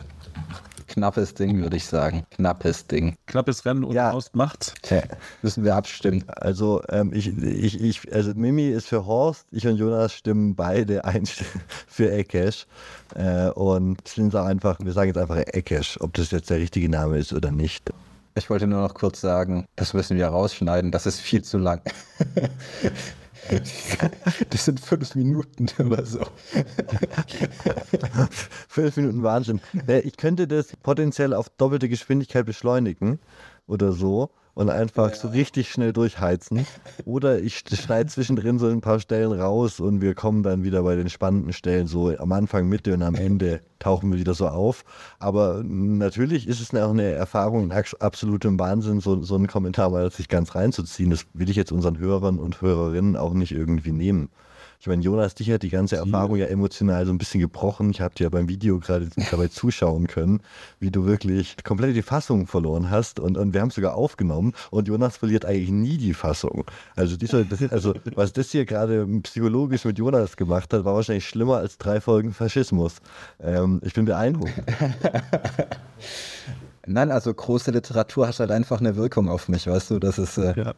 Knappes 0.88 1.34
Ding, 1.34 1.62
würde 1.62 1.78
ich 1.78 1.86
sagen. 1.86 2.26
Knappes 2.32 2.88
Ding. 2.88 3.16
Knappes 3.26 3.66
Rennen 3.66 3.84
und 3.84 3.94
Ja. 3.94 4.14
Horst 4.14 4.36
macht. 4.36 4.74
Okay. 4.84 5.02
Müssen 5.42 5.64
wir 5.64 5.76
abstimmen. 5.76 6.24
Also, 6.28 6.82
ähm, 6.90 7.12
ich, 7.14 7.28
ich, 7.38 7.82
ich, 7.82 8.14
also 8.14 8.34
Mimi 8.36 8.70
ist 8.70 8.88
für 8.88 9.06
Horst, 9.06 9.46
ich 9.52 9.68
und 9.68 9.78
Jonas 9.78 10.14
stimmen 10.14 10.56
beide 10.56 11.04
ein 11.06 11.26
für 11.88 12.12
Ekesh. 12.12 12.68
Äh, 13.16 13.50
und 13.50 14.08
sind 14.08 14.36
auch 14.36 14.46
einfach, 14.46 14.78
wir 14.82 14.92
sagen 14.94 15.08
jetzt 15.08 15.18
einfach 15.18 15.38
Ekesh, 15.38 15.98
ob 16.02 16.14
das 16.14 16.32
jetzt 16.32 16.50
der 16.50 16.58
richtige 16.58 16.90
Name 16.90 17.18
ist 17.18 17.34
oder 17.34 17.52
nicht. 17.52 17.92
Ich 18.36 18.50
wollte 18.50 18.68
nur 18.68 18.82
noch 18.82 18.94
kurz 18.94 19.22
sagen, 19.22 19.66
das 19.76 19.94
müssen 19.94 20.18
wir 20.18 20.28
rausschneiden, 20.28 20.92
das 20.92 21.06
ist 21.06 21.20
viel 21.20 21.42
zu 21.42 21.58
lang. 21.58 21.82
Das 24.50 24.66
sind 24.66 24.80
fünf 24.80 25.16
Minuten 25.16 25.68
oder 25.80 26.06
so. 26.06 26.26
Fünf 28.68 28.98
Minuten 28.98 29.24
Wahnsinn. 29.24 29.62
Äh, 29.88 30.00
Ich 30.00 30.18
könnte 30.18 30.48
das 30.48 30.76
potenziell 30.78 31.34
auf 31.34 31.50
doppelte 31.50 31.90
Geschwindigkeit 31.90 32.46
beschleunigen 32.46 33.20
oder 33.68 33.92
so 33.92 34.32
und 34.56 34.70
einfach 34.70 35.14
so 35.14 35.28
richtig 35.28 35.70
schnell 35.70 35.94
durchheizen. 35.94 36.66
Oder 37.06 37.40
ich 37.40 37.64
schneide 37.70 38.10
zwischendrin 38.10 38.58
so 38.58 38.68
ein 38.68 38.82
paar 38.82 39.00
Stellen 39.00 39.34
raus 39.34 39.80
und 39.80 40.02
wir 40.02 40.16
kommen 40.16 40.44
dann 40.44 40.64
wieder 40.64 40.82
bei 40.82 40.96
den 40.96 41.10
spannenden 41.10 41.54
Stellen 41.54 41.88
so 41.88 42.18
am 42.18 42.32
Anfang, 42.32 42.68
Mitte 42.68 42.94
und 42.94 43.04
am 43.04 43.16
Ende 43.16 43.62
tauchen 43.80 44.12
wir 44.12 44.18
wieder 44.18 44.34
so 44.34 44.48
auf. 44.48 44.86
Aber 45.20 45.62
natürlich 45.64 46.48
ist 46.48 46.62
es 46.62 46.74
auch 46.74 46.90
eine 46.90 47.12
Erfahrung, 47.12 47.72
ein 47.72 47.84
absolutem 48.00 48.58
Wahnsinn, 48.58 49.02
so, 49.02 49.22
so 49.22 49.36
einen 49.36 49.48
Kommentar 49.48 49.90
mal 49.90 50.10
sich 50.10 50.30
ganz 50.30 50.56
reinzuziehen. 50.56 51.10
Das 51.10 51.26
will 51.34 51.50
ich 51.50 51.58
jetzt 51.58 51.74
unseren 51.74 52.00
Hörern 52.00 52.40
und 52.40 52.62
Hörerinnen 52.62 53.18
auch 53.18 53.34
nicht 53.34 53.52
irgendwie 53.52 53.92
nehmen. 53.92 54.30
Ich 54.80 54.88
meine, 54.88 55.02
Jonas, 55.02 55.36
dich 55.36 55.52
hat 55.52 55.64
die 55.64 55.70
ganze 55.70 55.96
Erfahrung 55.96 56.36
ja 56.38 56.46
emotional 56.46 57.06
so 57.06 57.12
ein 57.12 57.18
bisschen 57.18 57.42
gebrochen. 57.42 57.90
Ich 57.92 58.02
habe 58.02 58.14
dir 58.16 58.24
ja 58.24 58.30
beim 58.30 58.50
Video 58.50 58.80
gerade 58.80 59.10
dabei 59.32 59.48
zuschauen 59.48 60.08
können, 60.08 60.42
wie 60.80 60.92
du 60.92 61.06
wirklich 61.06 61.56
komplett 61.64 61.96
die 61.96 62.02
Fassung 62.02 62.48
verloren 62.48 62.90
hast. 62.90 63.20
Und, 63.20 63.38
und 63.38 63.54
wir 63.54 63.62
haben 63.62 63.70
es 63.70 63.76
sogar 63.76 63.96
aufgenommen. 63.96 64.54
Und 64.72 64.88
Jonas 64.88 65.18
verliert 65.18 65.46
eigentlich 65.46 65.70
nie 65.70 65.98
die 65.98 66.14
Fassung. 66.14 66.66
Also, 66.96 67.18
dieser, 67.18 67.44
das, 67.46 67.62
also 67.72 67.94
was 68.16 68.34
das 68.34 68.52
hier 68.52 68.66
gerade 68.66 69.06
psychologisch 69.24 69.86
mit 69.86 69.98
Jonas 69.98 70.38
gemacht 70.38 70.74
hat, 70.74 70.86
war 70.86 70.96
wahrscheinlich 70.96 71.28
schlimmer 71.28 71.58
als 71.58 71.78
drei 71.78 72.02
Folgen 72.02 72.34
Faschismus. 72.34 72.98
Ähm, 73.40 73.82
ich 73.84 73.94
bin 73.94 74.06
beeindruckt. 74.06 74.54
Nein, 76.88 77.12
also 77.12 77.34
große 77.34 77.72
Literatur 77.72 78.28
hat 78.28 78.40
halt 78.40 78.52
einfach 78.52 78.80
eine 78.80 78.96
Wirkung 78.96 79.30
auf 79.30 79.50
mich, 79.50 79.66
weißt 79.66 79.92
du? 79.92 80.00
Das 80.00 80.20
ist, 80.20 80.38
äh, 80.38 80.74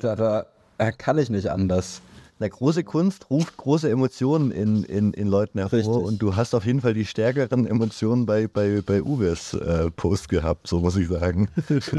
da, 0.00 0.16
da 0.16 0.46
äh, 0.78 0.92
kann 0.92 1.18
ich 1.18 1.30
nicht 1.30 1.48
anders. 1.48 2.02
Na, 2.38 2.48
große 2.48 2.82
Kunst 2.82 3.30
ruft 3.30 3.56
große 3.56 3.88
Emotionen 3.88 4.50
in, 4.50 4.82
in, 4.84 5.12
in 5.12 5.28
Leuten 5.28 5.58
hervor 5.58 5.78
Richtig. 5.78 5.94
und 5.94 6.18
du 6.20 6.34
hast 6.34 6.54
auf 6.54 6.66
jeden 6.66 6.80
Fall 6.80 6.92
die 6.94 7.04
stärkeren 7.04 7.66
Emotionen 7.66 8.26
bei, 8.26 8.48
bei, 8.48 8.80
bei 8.84 9.00
Uwes 9.02 9.54
äh, 9.54 9.90
Post 9.92 10.28
gehabt, 10.28 10.66
so 10.66 10.80
muss 10.80 10.96
ich 10.96 11.08
sagen. 11.08 11.48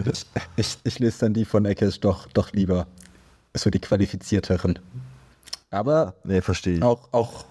Ich, 0.57 0.77
ich 0.83 0.99
lese 0.99 1.19
dann 1.21 1.33
die 1.33 1.45
von 1.45 1.65
Eckes 1.65 1.99
doch, 1.99 2.27
doch 2.33 2.51
lieber. 2.51 2.87
So 3.55 3.69
die 3.69 3.79
qualifizierteren. 3.79 4.79
Aber 5.71 6.13
Nee, 6.23 6.41
verstehe 6.41 6.77
ich. 6.77 6.83
auch, 6.83 7.07
auch, 7.13 7.45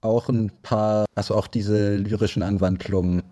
auch 0.00 0.28
ein 0.28 0.50
paar, 0.62 1.06
also 1.14 1.34
auch 1.36 1.46
diese 1.46 1.96
lyrischen 1.96 2.42
Anwandlungen 2.42 3.22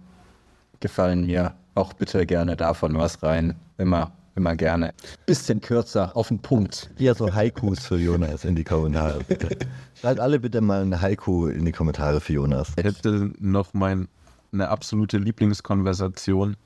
gefallen 0.80 1.26
mir. 1.26 1.54
Auch 1.74 1.92
bitte 1.94 2.24
gerne 2.26 2.56
davon 2.56 2.96
was 2.96 3.22
rein. 3.22 3.56
Immer 3.78 4.12
immer 4.34 4.56
gerne. 4.56 4.94
Bisschen 5.26 5.60
kürzer, 5.60 6.16
auf 6.16 6.28
den 6.28 6.40
Punkt. 6.40 6.90
Ja, 6.98 7.14
so 7.14 7.32
Haikus 7.32 7.86
für 7.86 7.96
Jonas 7.98 8.44
in 8.44 8.54
die 8.54 8.64
Kommentare. 8.64 9.20
Bitte. 9.26 9.56
Schreibt 10.00 10.20
alle 10.20 10.40
bitte 10.40 10.60
mal 10.60 10.82
ein 10.82 11.00
Haiku 11.00 11.46
in 11.46 11.64
die 11.64 11.72
Kommentare 11.72 12.20
für 12.20 12.34
Jonas. 12.34 12.72
Ich 12.76 12.84
hätte 12.84 13.32
noch 13.38 13.74
mein, 13.74 14.08
eine 14.52 14.68
absolute 14.68 15.18
Lieblingskonversation 15.18 16.56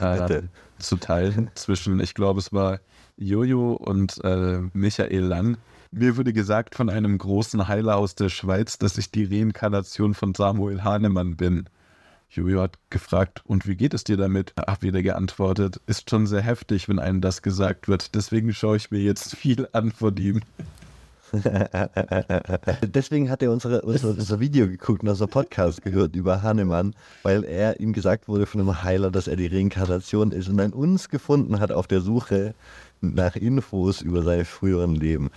äh, 0.00 0.42
zu 0.78 0.96
teilen 0.96 1.50
zwischen, 1.54 2.00
ich 2.00 2.14
glaube, 2.14 2.40
es 2.40 2.52
war 2.52 2.80
Jojo 3.16 3.72
und 3.72 4.22
äh, 4.24 4.60
Michael 4.72 5.24
Lang. 5.24 5.56
Mir 5.90 6.16
wurde 6.16 6.32
gesagt 6.32 6.74
von 6.74 6.90
einem 6.90 7.16
großen 7.16 7.68
Heiler 7.68 7.96
aus 7.96 8.14
der 8.14 8.28
Schweiz, 8.28 8.76
dass 8.78 8.98
ich 8.98 9.10
die 9.10 9.24
Reinkarnation 9.24 10.14
von 10.14 10.34
Samuel 10.34 10.84
Hahnemann 10.84 11.36
bin. 11.36 11.68
Jojo 12.28 12.60
hat 12.60 12.78
gefragt, 12.90 13.42
und 13.44 13.66
wie 13.66 13.76
geht 13.76 13.94
es 13.94 14.04
dir 14.04 14.16
damit? 14.16 14.52
Hab 14.58 14.82
wieder 14.82 15.02
geantwortet, 15.02 15.80
ist 15.86 16.10
schon 16.10 16.26
sehr 16.26 16.42
heftig, 16.42 16.88
wenn 16.88 16.98
einem 16.98 17.20
das 17.20 17.42
gesagt 17.42 17.88
wird. 17.88 18.14
Deswegen 18.14 18.52
schaue 18.52 18.76
ich 18.76 18.90
mir 18.90 19.00
jetzt 19.00 19.36
viel 19.36 19.68
an 19.72 19.92
von 19.92 20.16
ihm. 20.16 20.42
Deswegen 22.82 23.30
hat 23.30 23.42
er 23.42 23.50
unsere, 23.50 23.82
unser, 23.82 24.08
unser 24.10 24.40
Video 24.40 24.66
geguckt 24.68 25.02
und 25.02 25.08
unser 25.08 25.26
Podcast 25.26 25.82
gehört 25.82 26.14
über 26.14 26.42
Hannemann, 26.42 26.94
weil 27.22 27.44
er 27.44 27.80
ihm 27.80 27.92
gesagt 27.92 28.28
wurde 28.28 28.46
von 28.46 28.60
einem 28.60 28.82
Heiler, 28.82 29.10
dass 29.10 29.28
er 29.28 29.36
die 29.36 29.46
Reinkarnation 29.46 30.32
ist 30.32 30.48
und 30.48 30.58
dann 30.58 30.72
uns 30.72 31.08
gefunden 31.08 31.60
hat 31.60 31.72
auf 31.72 31.86
der 31.86 32.00
Suche 32.00 32.54
nach 33.00 33.36
Infos 33.36 34.00
über 34.00 34.22
seine 34.22 34.44
früheren 34.44 34.94
Leben. 34.94 35.30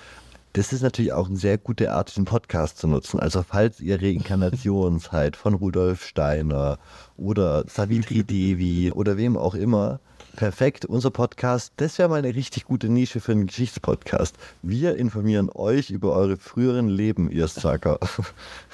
Das 0.54 0.74
ist 0.74 0.82
natürlich 0.82 1.14
auch 1.14 1.28
eine 1.28 1.38
sehr 1.38 1.58
gute 1.58 1.92
Art, 1.92 2.10
diesen 2.10 2.26
Podcast 2.26 2.80
zu 2.80 2.88
nutzen. 2.88 3.20
Also 3.20 3.44
falls 3.44 3.80
ihr 3.80 4.02
Reinkarnation 4.02 5.00
seid 5.00 5.36
von 5.36 5.54
Rudolf 5.54 6.04
Steiner 6.04 6.80
oder 7.18 7.66
Savitri 7.68 8.24
Devi 8.24 8.92
oder 8.92 9.18
wem 9.18 9.38
auch 9.38 9.54
immer, 9.54 10.00
perfekt, 10.36 10.86
unser 10.86 11.12
Podcast, 11.12 11.74
das 11.78 12.00
wäre 12.00 12.10
mal 12.10 12.20
eine 12.20 12.34
richtig 12.34 12.66
gute 12.66 12.90
Nische 12.90 13.20
für 13.20 13.34
einen 13.34 13.48
Geschichtspodcast. 13.48 14.36
Wir 14.62 14.96
informieren 14.96 15.50
euch 15.54 15.92
über 15.92 16.14
eure 16.14 16.38
früheren 16.38 16.90
Leben, 16.90 17.30
ihr 17.30 17.48
Sucker. 17.48 18.00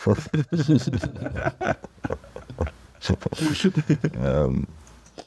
ähm, 4.24 4.68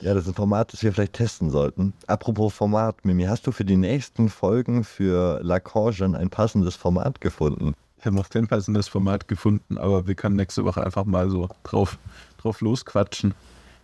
ja, 0.01 0.15
das 0.15 0.25
ist 0.25 0.31
ein 0.31 0.35
Format, 0.35 0.73
das 0.73 0.83
wir 0.83 0.93
vielleicht 0.93 1.15
testen 1.15 1.51
sollten. 1.51 1.93
Apropos 2.07 2.55
Format, 2.55 3.05
Mimi, 3.05 3.25
hast 3.25 3.47
du 3.47 3.53
für 3.53 3.65
die 3.65 3.77
nächsten 3.77 4.29
Folgen 4.29 4.85
für 4.85 5.41
Lacangen 5.43 6.15
ein 6.15 6.31
passendes 6.31 6.77
Format 6.77 7.21
gefunden? 7.21 7.75
Ich 7.99 8.07
habe 8.07 8.15
noch 8.15 8.29
kein 8.29 8.47
passendes 8.47 8.87
Format 8.87 9.27
gefunden, 9.27 9.77
aber 9.77 10.07
wir 10.07 10.15
können 10.15 10.37
nächste 10.37 10.65
Woche 10.65 10.85
einfach 10.85 11.05
mal 11.05 11.31
so 11.31 11.49
drauf, 11.65 11.99
drauf 12.41 12.61
losquatschen. 12.61 13.35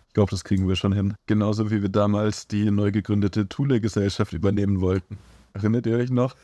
Ich 0.07 0.13
glaube, 0.13 0.31
das 0.31 0.45
kriegen 0.45 0.69
wir 0.69 0.77
schon 0.77 0.93
hin. 0.93 1.15
Genauso 1.25 1.69
wie 1.69 1.81
wir 1.81 1.89
damals 1.89 2.47
die 2.47 2.71
neu 2.71 2.91
gegründete 2.91 3.49
Thule-Gesellschaft 3.49 4.31
übernehmen 4.31 4.79
wollten. 4.79 5.17
Erinnert 5.53 5.85
ihr 5.85 5.97
euch 5.97 6.11
noch 6.11 6.35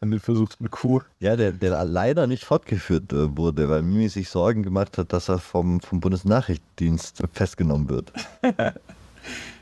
an 0.00 0.10
den 0.10 0.20
versuchten 0.20 0.70
Coup? 0.70 1.02
Ja, 1.20 1.34
der, 1.34 1.52
der 1.52 1.82
leider 1.86 2.26
nicht 2.26 2.44
fortgeführt 2.44 3.12
äh, 3.14 3.34
wurde, 3.36 3.70
weil 3.70 3.82
Mimi 3.82 4.10
sich 4.10 4.28
Sorgen 4.28 4.62
gemacht 4.62 4.98
hat, 4.98 5.14
dass 5.14 5.30
er 5.30 5.38
vom, 5.38 5.80
vom 5.80 6.00
Bundesnachrichtendienst 6.00 7.22
festgenommen 7.32 7.88
wird. 7.88 8.12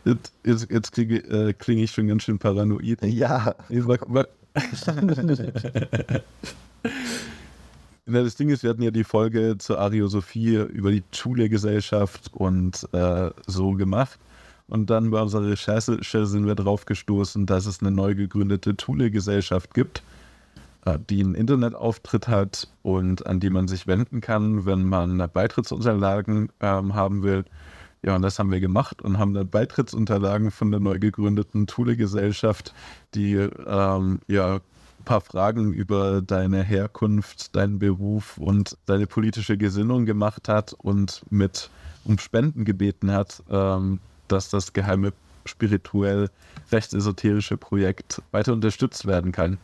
Jetzt, 0.04 0.32
jetzt, 0.44 0.70
jetzt 0.70 0.92
klinge, 0.92 1.18
äh, 1.18 1.52
klinge 1.52 1.84
ich 1.84 1.90
schon 1.92 2.08
ganz 2.08 2.24
schön 2.24 2.38
paranoid. 2.38 3.02
Ja, 3.04 3.54
Na, 8.04 8.22
das 8.22 8.34
Ding 8.34 8.50
ist, 8.50 8.64
wir 8.64 8.70
hatten 8.70 8.82
ja 8.82 8.90
die 8.90 9.04
Folge 9.04 9.56
zur 9.58 9.78
Ariosophie 9.78 10.56
über 10.56 10.90
die 10.90 11.04
Schule-Gesellschaft 11.12 12.30
und 12.32 12.88
äh, 12.92 13.30
so 13.46 13.72
gemacht. 13.72 14.18
Und 14.66 14.90
dann 14.90 15.10
bei 15.10 15.20
unserer 15.20 15.46
Recherche 15.46 15.98
sind 16.02 16.46
wir 16.46 16.54
drauf 16.54 16.84
gestoßen, 16.86 17.46
dass 17.46 17.66
es 17.66 17.80
eine 17.80 17.90
neu 17.90 18.14
gegründete 18.14 18.76
Thule-Gesellschaft 18.76 19.74
gibt, 19.74 20.02
äh, 20.84 20.98
die 21.10 21.20
einen 21.20 21.34
Internetauftritt 21.34 22.26
hat 22.26 22.68
und 22.82 23.26
an 23.26 23.38
die 23.38 23.50
man 23.50 23.68
sich 23.68 23.86
wenden 23.86 24.20
kann, 24.20 24.66
wenn 24.66 24.84
man 24.84 25.18
Beitrittsunterlagen 25.32 26.50
ähm, 26.60 26.94
haben 26.94 27.22
will. 27.22 27.44
Ja, 28.05 28.16
und 28.16 28.22
das 28.22 28.38
haben 28.38 28.50
wir 28.50 28.61
gemacht 28.61 29.00
und 29.00 29.18
haben 29.18 29.32
dann 29.32 29.48
Beitrittsunterlagen 29.48 30.50
von 30.50 30.72
der 30.72 30.80
neu 30.80 30.98
gegründeten 30.98 31.68
Thule-Gesellschaft, 31.68 32.74
die 33.14 33.34
ähm, 33.34 34.18
ja 34.26 34.57
ein 34.57 35.05
paar 35.05 35.20
Fragen 35.20 35.72
über 35.72 36.20
deine 36.20 36.64
Herkunft, 36.64 37.55
deinen 37.55 37.78
Beruf 37.78 38.38
und 38.38 38.76
deine 38.86 39.07
politische 39.07 39.57
Gesinnung 39.57 40.05
gemacht 40.05 40.48
hat 40.48 40.72
und 40.72 41.22
mit 41.30 41.70
um 42.05 42.18
Spenden 42.18 42.64
gebeten 42.64 43.12
hat, 43.12 43.42
ähm, 43.48 44.00
dass 44.26 44.50
das 44.50 44.72
geheime 44.72 45.12
spirituell 45.44 46.28
rechtsesoterische 46.72 47.57
Projekt 47.57 48.20
weiter 48.32 48.53
unterstützt 48.53 49.07
werden 49.07 49.32
kann. 49.32 49.59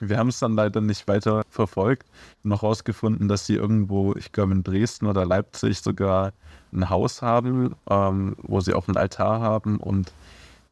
Wir 0.00 0.18
haben 0.18 0.28
es 0.28 0.40
dann 0.40 0.54
leider 0.54 0.80
nicht 0.80 1.06
weiter 1.06 1.42
verfolgt, 1.48 2.08
noch 2.42 2.62
rausgefunden, 2.62 3.28
dass 3.28 3.46
sie 3.46 3.54
irgendwo, 3.54 4.14
ich 4.16 4.32
glaube 4.32 4.52
in 4.52 4.64
Dresden 4.64 5.06
oder 5.06 5.24
Leipzig 5.24 5.78
sogar 5.80 6.32
ein 6.74 6.90
Haus 6.90 7.22
haben, 7.22 7.74
ähm, 7.88 8.36
wo 8.42 8.60
sie 8.60 8.74
auch 8.74 8.88
einen 8.88 8.96
Altar 8.96 9.40
haben 9.40 9.78
und 9.78 10.12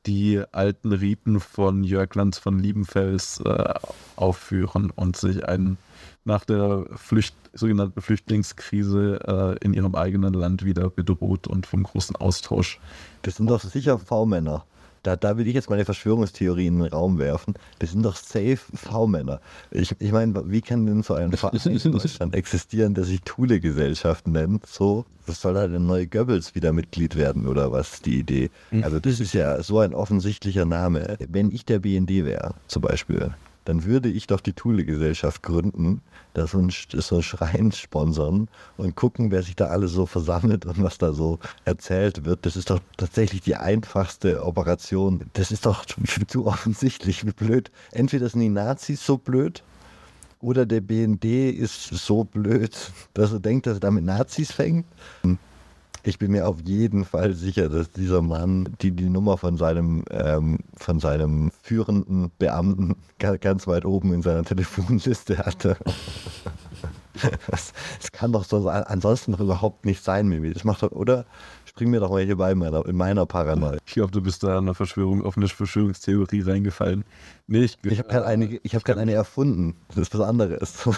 die 0.07 0.43
alten 0.51 0.93
Riten 0.93 1.39
von 1.39 1.85
Jörg 1.85 2.15
Lanz 2.15 2.39
von 2.39 2.59
Liebenfels 2.59 3.41
äh, 3.45 3.75
aufführen 4.17 4.91
und 4.91 5.17
sich 5.17 5.47
einen 5.47 5.79
nach 6.25 6.45
der 6.45 6.87
Flücht, 6.97 7.35
sogenannten 7.53 8.01
Flüchtlingskrise 8.01 9.59
äh, 9.61 9.65
in 9.65 9.75
ihrem 9.75 9.95
eigenen 9.95 10.35
Land 10.35 10.65
wieder 10.65 10.91
bedroht 10.91 11.47
und 11.47 11.67
vom 11.67 11.83
großen 11.83 12.17
Austausch. 12.17 12.81
das 13.23 13.37
sind 13.37 13.49
doch 13.49 13.61
sicher 13.61 13.99
V-Männer. 13.99 14.65
Da, 15.03 15.17
da 15.17 15.37
will 15.37 15.49
ich 15.49 15.55
jetzt 15.55 15.69
meine 15.69 15.85
Verschwörungstheorie 15.85 16.67
in 16.67 16.79
den 16.79 16.89
Raum 16.89 17.19
werfen. 17.19 17.55
Das 17.81 17.91
sind 17.91 18.05
doch 18.05 18.15
safe 18.15 18.59
V-Männer. 18.75 19.41
Ich, 19.71 19.95
ich 19.99 20.13
meine, 20.13 20.51
wie 20.51 20.61
kann 20.61 20.87
denn 20.87 21.03
so 21.03 21.15
ein 21.15 21.33
Verein 21.33 21.61
in 21.65 21.93
Deutschland 21.93 22.35
existieren, 22.37 22.95
der 22.95 23.05
sich 23.05 23.21
Thule-Gesellschaft 23.23 24.29
nennt? 24.29 24.65
So, 24.67 25.05
was 25.27 25.41
soll 25.41 25.55
da 25.55 25.67
denn 25.67 25.87
neue 25.87 26.07
Goebbels 26.07 26.55
wieder 26.55 26.73
Mitglied 26.73 27.17
werden 27.17 27.47
oder 27.49 27.73
was 27.73 28.01
die 28.01 28.21
Idee? 28.21 28.51
Also 28.83 29.01
das 29.01 29.19
ist 29.19 29.35
ja 29.35 29.63
so 29.63 29.81
ein 29.81 29.93
offensichtlicher 29.93 30.65
Name. 30.65 31.17
Wenn 31.29 31.51
ich 31.51 31.65
der 31.65 31.81
BND 31.81 32.25
wäre, 32.25 32.55
zum 32.69 32.83
Beispiel, 32.83 33.35
dann 33.65 33.85
würde 33.85 34.09
ich 34.09 34.27
doch 34.27 34.41
die 34.41 34.53
Thule-Gesellschaft 34.53 35.43
gründen, 35.43 36.01
da 36.35 36.47
so 36.47 36.67
so 36.71 37.17
ein 37.17 37.23
Schrein 37.23 37.73
sponsern 37.73 38.49
und 38.77 38.95
gucken, 38.95 39.31
wer 39.31 39.43
sich 39.43 39.57
da 39.57 39.67
alle 39.67 39.89
so 39.89 40.07
versammelt 40.07 40.67
und 40.67 40.83
was 40.83 40.99
da 40.99 41.13
so 41.13 41.39
erzählt 41.65 42.25
wird. 42.25 42.47
Das 42.47 42.57
ist 42.57 42.71
doch 42.71 42.81
tatsächlich 42.97 43.43
die 43.43 43.57
einfachste 43.57 44.45
Operation. 44.45 45.31
Das 45.35 45.51
ist 45.51 45.67
doch 45.67 45.85
zu 45.85 46.47
offensichtlich, 46.47 47.27
wie 47.27 47.33
blöd. 47.33 47.71
Entweder 47.91 48.29
sind 48.29 48.41
die 48.41 48.49
Nazis 48.49 49.05
so 49.05 49.19
blöd 49.19 49.63
oder 50.41 50.67
der 50.67 50.81
BND 50.81 51.25
ist 51.25 51.85
so 51.85 52.25
blöd, 52.25 52.77
dass 53.15 53.33
er 53.33 53.41
denkt, 53.41 53.67
dass 53.67 53.75
er 53.77 53.81
damit 53.81 54.05
Nazis 54.05 54.53
fängt. 54.53 54.87
Ich 56.05 56.19
bin 56.19 56.33
mir 56.33 56.49
auf 56.49 56.61
jeden 56.65 57.05
Fall 57.05 57.33
sicher, 57.35 57.69
dass 57.69 57.91
dieser 57.93 58.23
Mann 58.23 58.69
die, 58.81 58.91
die 58.91 59.09
Nummer 59.09 59.39
von 59.39 59.57
seinem, 59.57 60.05
ähm, 60.11 60.59
von 60.77 60.99
seinem 60.99 61.53
führenden 61.63 62.33
Beamten 62.39 62.97
ga- 63.19 63.37
ganz 63.37 63.67
weit 63.69 63.85
oben 63.85 64.13
in 64.13 64.23
seiner 64.23 64.45
Telefonliste 64.45 65.39
hatte. 65.39 65.77
Das, 67.51 67.73
das 68.01 68.11
kann 68.11 68.33
doch 68.33 68.43
so 68.45 68.69
ansonsten 68.69 69.33
doch 69.33 69.41
überhaupt 69.41 69.85
nicht 69.85 70.03
sein, 70.03 70.27
Mimi. 70.29 70.53
Das 70.53 70.65
macht 70.65 70.83
doch, 70.83 70.91
oder? 70.93 71.27
Spring 71.75 71.89
mir 71.89 72.01
doch 72.01 72.11
mal 72.11 72.23
hier 72.23 72.37
bei 72.37 72.53
in 72.53 72.59
meiner, 72.59 72.85
in 72.85 72.97
meiner 72.97 73.25
Paranoia. 73.25 73.79
Ich 73.87 73.95
glaube, 73.95 74.13
du 74.13 74.21
bist 74.21 74.43
da 74.43 74.59
in 74.59 74.65
eine 74.65 74.75
Verschwörung, 74.75 75.25
auf 75.25 75.39
eine 75.39 75.49
Verschwörungstheorie 75.49 76.43
reingefallen. 76.43 77.03
Nee, 77.47 77.65
ich, 77.65 77.79
Ich 77.83 77.99
habe 77.99 78.09
gerade 78.11 78.27
eine, 78.27 78.61
ich 78.63 78.75
hab 78.75 78.87
eine 78.91 79.13
erfunden. 79.13 79.75
Das 79.89 79.97
ist 79.97 80.19
was 80.19 80.21
anderes. 80.21 80.75
du 80.83 80.93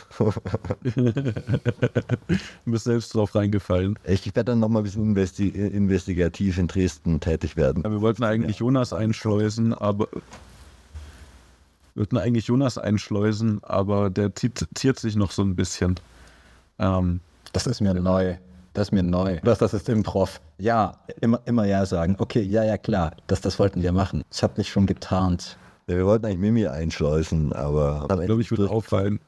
bist 2.64 2.84
selbst 2.84 3.14
drauf 3.14 3.36
reingefallen. 3.36 3.96
Ich 4.04 4.26
werde 4.26 4.50
dann 4.50 4.58
nochmal 4.58 4.82
ein 4.82 4.84
bisschen 4.84 5.04
investi 5.04 5.48
investigativ 5.48 6.58
in 6.58 6.66
Dresden 6.66 7.20
tätig 7.20 7.56
werden. 7.56 7.84
Ja, 7.84 7.92
wir 7.92 8.00
wollten 8.00 8.24
eigentlich 8.24 8.58
Jonas 8.58 8.92
einschleusen, 8.92 9.74
aber 9.74 10.08
wir 11.94 12.00
wollten 12.00 12.16
eigentlich 12.16 12.48
Jonas 12.48 12.78
einschleusen, 12.78 13.62
aber 13.62 14.10
der 14.10 14.34
zieht, 14.34 14.66
ziert 14.74 14.98
sich 14.98 15.14
noch 15.14 15.30
so 15.30 15.42
ein 15.42 15.54
bisschen. 15.54 16.00
Ähm, 16.80 17.20
Das 17.52 17.68
ist 17.68 17.80
mir 17.80 17.94
neu. 17.94 18.38
Das 18.74 18.88
ist 18.88 18.92
mir 18.92 19.04
neu. 19.04 19.38
Das, 19.44 19.58
das 19.58 19.72
ist 19.72 19.88
Improv. 19.88 20.40
Ja, 20.58 20.98
immer, 21.20 21.40
immer 21.44 21.64
ja 21.64 21.86
sagen. 21.86 22.16
Okay, 22.18 22.42
ja, 22.42 22.64
ja, 22.64 22.76
klar. 22.76 23.12
Das, 23.28 23.40
das 23.40 23.58
wollten 23.60 23.82
wir 23.82 23.92
machen. 23.92 24.24
Ich 24.32 24.42
habe 24.42 24.54
mich 24.56 24.68
schon 24.68 24.86
getarnt. 24.86 25.56
Ja, 25.86 25.96
wir 25.96 26.06
wollten 26.06 26.26
eigentlich 26.26 26.38
Mimi 26.38 26.66
einschleusen, 26.66 27.52
aber 27.52 28.08
ich 28.10 28.26
glaube, 28.26 28.42
ich 28.42 28.50
würde 28.50 28.68
auffallen. 28.68 29.20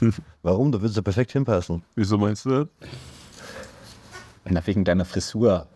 Warum? 0.42 0.70
Du 0.70 0.80
würdest 0.80 0.96
ja 0.96 1.02
perfekt 1.02 1.32
hinpassen. 1.32 1.82
Wieso 1.96 2.16
meinst 2.16 2.44
du? 2.46 2.68
Na, 4.44 4.64
wegen 4.64 4.84
deiner 4.84 5.04
Frisur. 5.04 5.66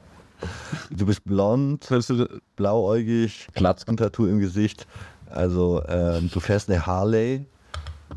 Du 0.90 1.06
bist 1.06 1.24
blond, 1.24 1.90
du, 1.90 2.40
blauäugig, 2.54 3.48
Platz. 3.54 3.84
ein 3.88 3.96
Tattoo 3.96 4.26
im 4.26 4.38
Gesicht. 4.38 4.86
Also 5.28 5.82
ähm, 5.88 6.30
du 6.32 6.38
fährst 6.38 6.70
eine 6.70 6.86
Harley 6.86 7.46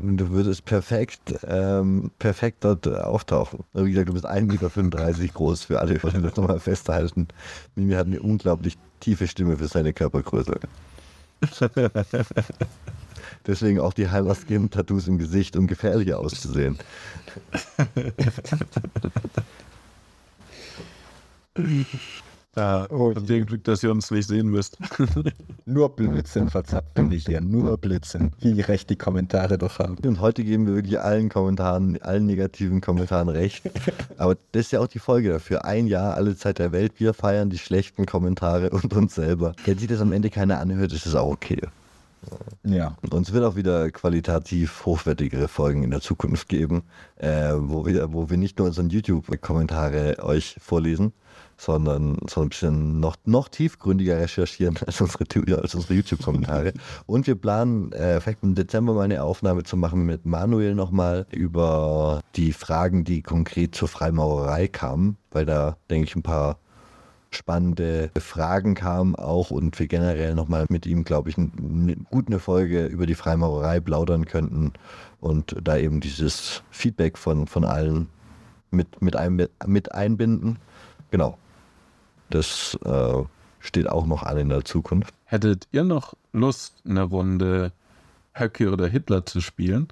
du 0.00 0.30
würdest 0.30 0.64
perfekt, 0.64 1.34
ähm, 1.46 2.10
perfekt 2.18 2.64
dort 2.64 2.86
äh, 2.86 2.94
auftauchen. 2.94 3.60
Wie 3.74 3.90
gesagt, 3.90 4.08
du 4.08 4.14
bist 4.14 4.26
1,35 4.26 5.20
Meter 5.20 5.32
groß 5.34 5.64
für 5.64 5.80
alle, 5.80 5.98
die 5.98 6.22
das 6.22 6.36
nochmal 6.36 6.60
festhalten. 6.60 7.28
Mimi 7.74 7.94
hat 7.94 8.06
eine 8.06 8.20
unglaublich 8.20 8.78
tiefe 9.00 9.28
Stimme 9.28 9.56
für 9.56 9.68
seine 9.68 9.92
Körpergröße. 9.92 10.58
Deswegen 13.46 13.80
auch 13.80 13.92
die 13.92 14.08
Heilerskin-Tattoos 14.08 15.08
im 15.08 15.18
Gesicht, 15.18 15.56
um 15.56 15.66
gefährlicher 15.66 16.18
auszusehen. 16.20 16.78
Ja, 22.54 22.86
Oh 22.90 23.12
ihr 23.12 23.44
Glück, 23.46 23.64
dass 23.64 23.82
ihr 23.82 23.90
uns 23.90 24.10
nicht 24.10 24.28
sehen 24.28 24.48
müsst. 24.48 24.76
Nur 25.64 25.96
Blödsinn 25.96 26.50
verzapfen 26.50 27.10
wir 27.10 27.16
hier, 27.16 27.40
nur 27.40 27.78
Blödsinn. 27.78 28.32
Wie 28.40 28.60
recht 28.60 28.90
die 28.90 28.96
Kommentare 28.96 29.56
doch 29.56 29.78
haben. 29.78 29.96
Und 30.04 30.20
heute 30.20 30.44
geben 30.44 30.66
wir 30.66 30.74
wirklich 30.74 31.00
allen 31.00 31.30
Kommentaren, 31.30 32.02
allen 32.02 32.26
negativen 32.26 32.82
Kommentaren 32.82 33.30
recht. 33.30 33.62
Aber 34.18 34.36
das 34.52 34.66
ist 34.66 34.72
ja 34.72 34.80
auch 34.80 34.86
die 34.86 34.98
Folge 34.98 35.30
dafür. 35.30 35.64
Ein 35.64 35.86
Jahr, 35.86 36.14
alle 36.14 36.36
Zeit 36.36 36.58
der 36.58 36.72
Welt. 36.72 36.92
Wir 36.98 37.14
feiern 37.14 37.48
die 37.48 37.58
schlechten 37.58 38.04
Kommentare 38.04 38.68
und 38.70 38.92
uns 38.92 39.14
selber. 39.14 39.54
Wenn 39.64 39.78
sich 39.78 39.88
das 39.88 40.02
am 40.02 40.12
Ende 40.12 40.28
keiner 40.28 40.58
anhört, 40.58 40.92
ist 40.92 41.06
das 41.06 41.14
auch 41.14 41.30
okay. 41.30 41.60
Ja. 42.64 42.96
Und 43.10 43.26
es 43.26 43.32
wird 43.32 43.44
auch 43.44 43.56
wieder 43.56 43.90
qualitativ 43.90 44.84
hochwertigere 44.84 45.48
Folgen 45.48 45.82
in 45.84 45.90
der 45.90 46.00
Zukunft 46.00 46.48
geben, 46.48 46.82
äh, 47.16 47.52
wo, 47.56 47.86
wir, 47.86 48.12
wo 48.12 48.28
wir 48.28 48.36
nicht 48.36 48.58
nur 48.58 48.68
unsere 48.68 48.86
YouTube-Kommentare 48.86 50.22
euch 50.22 50.56
vorlesen, 50.60 51.12
sondern 51.62 52.16
so 52.28 52.42
ein 52.42 52.48
bisschen 52.48 52.98
noch, 52.98 53.16
noch 53.24 53.48
tiefgründiger 53.48 54.18
recherchieren 54.18 54.76
als 54.86 55.00
unsere, 55.00 55.24
als 55.60 55.74
unsere 55.74 55.94
YouTube-Kommentare. 55.94 56.72
Und 57.06 57.28
wir 57.28 57.36
planen, 57.36 57.92
äh, 57.92 58.20
vielleicht 58.20 58.42
im 58.42 58.56
Dezember 58.56 58.94
mal 58.94 59.02
eine 59.02 59.22
Aufnahme 59.22 59.62
zu 59.62 59.76
machen 59.76 60.04
mit 60.04 60.26
Manuel 60.26 60.74
nochmal 60.74 61.26
über 61.30 62.20
die 62.34 62.52
Fragen, 62.52 63.04
die 63.04 63.22
konkret 63.22 63.76
zur 63.76 63.86
Freimaurerei 63.86 64.66
kamen, 64.66 65.16
weil 65.30 65.46
da, 65.46 65.76
denke 65.88 66.08
ich, 66.08 66.16
ein 66.16 66.22
paar 66.22 66.58
spannende 67.30 68.10
Fragen 68.18 68.74
kamen 68.74 69.14
auch 69.14 69.50
und 69.50 69.78
wir 69.78 69.86
generell 69.86 70.34
nochmal 70.34 70.66
mit 70.68 70.84
ihm, 70.84 71.04
glaube 71.04 71.30
ich, 71.30 71.38
eine 71.38 72.38
Folge 72.40 72.86
über 72.86 73.06
die 73.06 73.14
Freimaurerei 73.14 73.80
plaudern 73.80 74.26
könnten 74.26 74.72
und 75.20 75.56
da 75.62 75.76
eben 75.76 76.00
dieses 76.00 76.62
Feedback 76.70 77.16
von, 77.16 77.46
von 77.46 77.64
allen 77.64 78.08
mit, 78.70 79.00
mit, 79.00 79.14
ein, 79.16 79.46
mit 79.64 79.94
einbinden. 79.94 80.58
Genau. 81.10 81.38
Das 82.32 82.78
äh, 82.84 83.22
steht 83.60 83.88
auch 83.88 84.06
noch 84.06 84.22
an 84.22 84.38
in 84.38 84.48
der 84.48 84.64
Zukunft. 84.64 85.12
Hättet 85.24 85.68
ihr 85.72 85.84
noch 85.84 86.14
Lust, 86.32 86.74
eine 86.86 87.02
Runde 87.02 87.72
Höcke 88.34 88.70
oder 88.72 88.86
Hitler 88.88 89.24
zu 89.26 89.40
spielen? 89.40 89.88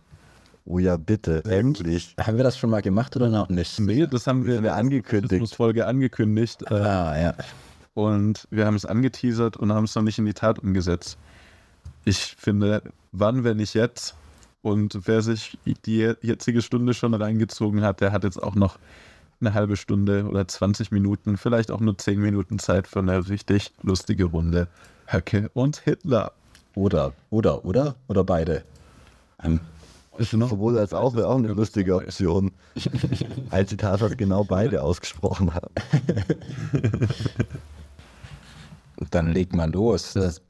Oh 0.64 0.78
ja, 0.78 0.96
bitte, 0.96 1.44
endlich. 1.44 2.14
Haben 2.18 2.36
wir 2.36 2.44
das 2.44 2.56
schon 2.58 2.70
mal 2.70 2.82
gemacht 2.82 3.16
oder 3.16 3.28
noch 3.28 3.48
nicht? 3.48 3.78
Nee, 3.80 4.06
das 4.06 4.26
haben 4.26 4.46
wir 4.46 4.56
in 4.56 4.62
der 4.62 4.76
angekündigt. 4.76 5.54
Folge 5.54 5.86
angekündigt. 5.86 6.62
Äh, 6.70 6.74
Ah, 6.74 7.20
ja. 7.20 7.34
und 7.94 8.46
wir 8.50 8.66
haben 8.66 8.76
es 8.76 8.84
angeteasert 8.86 9.56
und 9.56 9.72
haben 9.72 9.84
es 9.84 9.94
noch 9.94 10.02
nicht 10.02 10.18
in 10.18 10.26
die 10.26 10.34
Tat 10.34 10.58
umgesetzt. 10.58 11.18
Ich 12.04 12.36
finde, 12.38 12.82
wann, 13.12 13.44
wenn 13.44 13.56
nicht 13.58 13.74
jetzt? 13.74 14.14
Und 14.62 14.98
wer 15.06 15.22
sich 15.22 15.58
die 15.86 16.12
jetzige 16.22 16.62
Stunde 16.62 16.94
schon 16.94 17.14
reingezogen 17.14 17.82
hat, 17.82 18.00
der 18.00 18.12
hat 18.12 18.24
jetzt 18.24 18.42
auch 18.42 18.54
noch 18.54 18.78
eine 19.40 19.54
halbe 19.54 19.76
Stunde 19.76 20.24
oder 20.26 20.46
20 20.46 20.90
Minuten, 20.90 21.36
vielleicht 21.36 21.70
auch 21.70 21.80
nur 21.80 21.96
10 21.96 22.20
Minuten 22.20 22.58
Zeit 22.58 22.86
für 22.86 23.00
eine 23.00 23.28
richtig 23.28 23.72
lustige 23.82 24.24
Runde 24.24 24.68
Höcke 25.06 25.50
und 25.54 25.78
Hitler. 25.78 26.32
Oder, 26.74 27.12
oder, 27.30 27.64
oder? 27.64 27.96
Oder 28.08 28.24
beide? 28.24 28.64
Ähm, 29.42 29.60
Sowohl 30.18 30.78
als 30.78 30.92
auch 30.92 31.14
wäre 31.14 31.28
auch 31.28 31.38
eine 31.38 31.48
lustige 31.48 31.96
Option. 31.96 32.52
Ein 33.50 33.66
Zitat, 33.66 34.00
was 34.02 34.16
genau 34.16 34.44
beide 34.44 34.82
ausgesprochen 34.82 35.54
haben. 35.54 35.74
dann 39.10 39.32
legt 39.32 39.54
man 39.54 39.72
los. 39.72 40.12
Das 40.12 40.42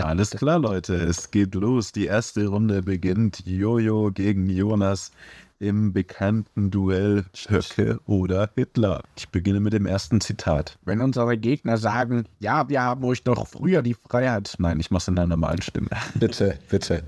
Alles 0.00 0.30
klar, 0.30 0.58
Leute, 0.58 0.94
es 0.94 1.30
geht 1.30 1.54
los. 1.54 1.92
Die 1.92 2.06
erste 2.06 2.46
Runde 2.46 2.82
beginnt. 2.82 3.44
Jojo 3.46 4.10
gegen 4.12 4.48
Jonas 4.48 5.10
im 5.58 5.92
bekannten 5.92 6.70
Duell 6.70 7.24
Höcke 7.48 8.00
oder 8.06 8.50
Hitler. 8.54 9.02
Ich 9.16 9.28
beginne 9.28 9.60
mit 9.60 9.72
dem 9.72 9.86
ersten 9.86 10.20
Zitat. 10.20 10.78
Wenn 10.84 11.00
unsere 11.00 11.38
Gegner 11.38 11.76
sagen, 11.78 12.24
ja, 12.38 12.68
wir 12.68 12.82
haben 12.82 13.04
euch 13.04 13.22
doch 13.22 13.46
früher 13.46 13.82
die 13.82 13.94
Freiheit. 13.94 14.54
Nein, 14.58 14.80
ich 14.80 14.90
mache 14.90 15.02
es 15.02 15.08
in 15.08 15.18
einer 15.18 15.28
normalen 15.28 15.62
Stimme. 15.62 15.88
Bitte, 16.14 16.58
bitte. 16.68 17.02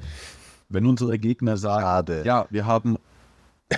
Wenn 0.68 0.86
unsere 0.86 1.18
Gegner 1.18 1.57
sagen, 1.57 1.82
Schade. 1.82 2.22
ja, 2.24 2.47
wir 2.51 2.66
haben. 2.66 2.99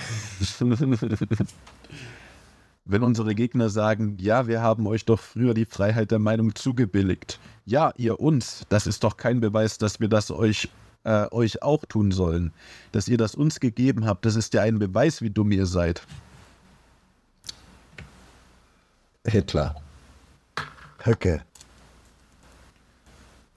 Wenn 2.91 3.03
unsere 3.03 3.35
Gegner 3.35 3.69
sagen, 3.69 4.17
ja, 4.19 4.47
wir 4.47 4.63
haben 4.63 4.87
euch 4.87 5.05
doch 5.05 5.21
früher 5.21 5.53
die 5.53 5.67
Freiheit 5.67 6.11
der 6.11 6.19
Meinung 6.19 6.55
zugebilligt. 6.55 7.39
Ja, 7.67 7.93
ihr 7.99 8.19
uns, 8.19 8.65
das 8.71 8.87
ist 8.87 9.05
doch 9.05 9.19
kein 9.19 9.41
Beweis, 9.41 9.77
dass 9.77 10.01
wir 10.01 10.09
das 10.09 10.31
euch, 10.31 10.71
äh, 11.05 11.27
euch 11.31 11.63
auch 11.63 11.85
tun 11.87 12.13
sollen. 12.13 12.53
Dass 12.93 13.09
ihr 13.09 13.19
das 13.19 13.35
uns 13.35 13.61
gegeben 13.61 14.07
habt, 14.07 14.25
das 14.25 14.37
ist 14.37 14.55
ja 14.55 14.63
ein 14.63 14.79
Beweis, 14.79 15.23
wie 15.23 15.31
dumm 15.31 15.53
ihr 15.53 15.67
seid. 15.67 16.03
Hitler. 19.27 19.77
Höcke. 21.05 21.43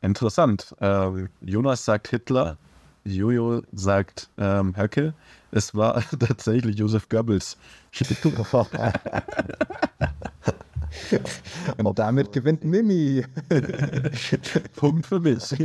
Interessant. 0.02 0.76
Ähm, 0.82 1.30
Jonas 1.42 1.86
sagt 1.86 2.10
Hitler, 2.10 2.58
Jojo 3.04 3.62
sagt 3.72 4.30
ähm, 4.38 4.76
Höcke. 4.76 5.14
Es 5.52 5.76
war 5.76 6.04
tatsächlich 6.20 6.78
Josef 6.78 7.08
Goebbels. 7.10 7.58
Und 11.78 12.00
damit 12.00 12.32
gewinnt 12.32 12.64
Mimi. 12.64 13.26
Punkt 14.76 15.06
für 15.06 15.20
mich. 15.20 15.44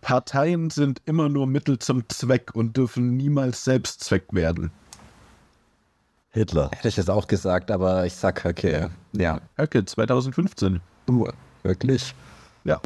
Parteien 0.00 0.70
sind 0.70 1.02
immer 1.04 1.28
nur 1.28 1.46
Mittel 1.46 1.78
zum 1.78 2.08
Zweck 2.08 2.54
und 2.54 2.76
dürfen 2.76 3.16
niemals 3.16 3.64
Selbstzweck 3.64 4.24
werden. 4.32 4.70
Hitler. 6.30 6.70
Hätte 6.72 6.88
ich 6.88 6.96
jetzt 6.96 7.10
auch 7.10 7.26
gesagt, 7.26 7.70
aber 7.70 8.06
ich 8.06 8.14
sag 8.14 8.44
okay. 8.44 8.88
Ja. 9.12 9.40
Höcke 9.56 9.84
2015. 9.84 10.80
Uh, 11.08 11.28
wirklich? 11.62 12.14
Ja. 12.64 12.80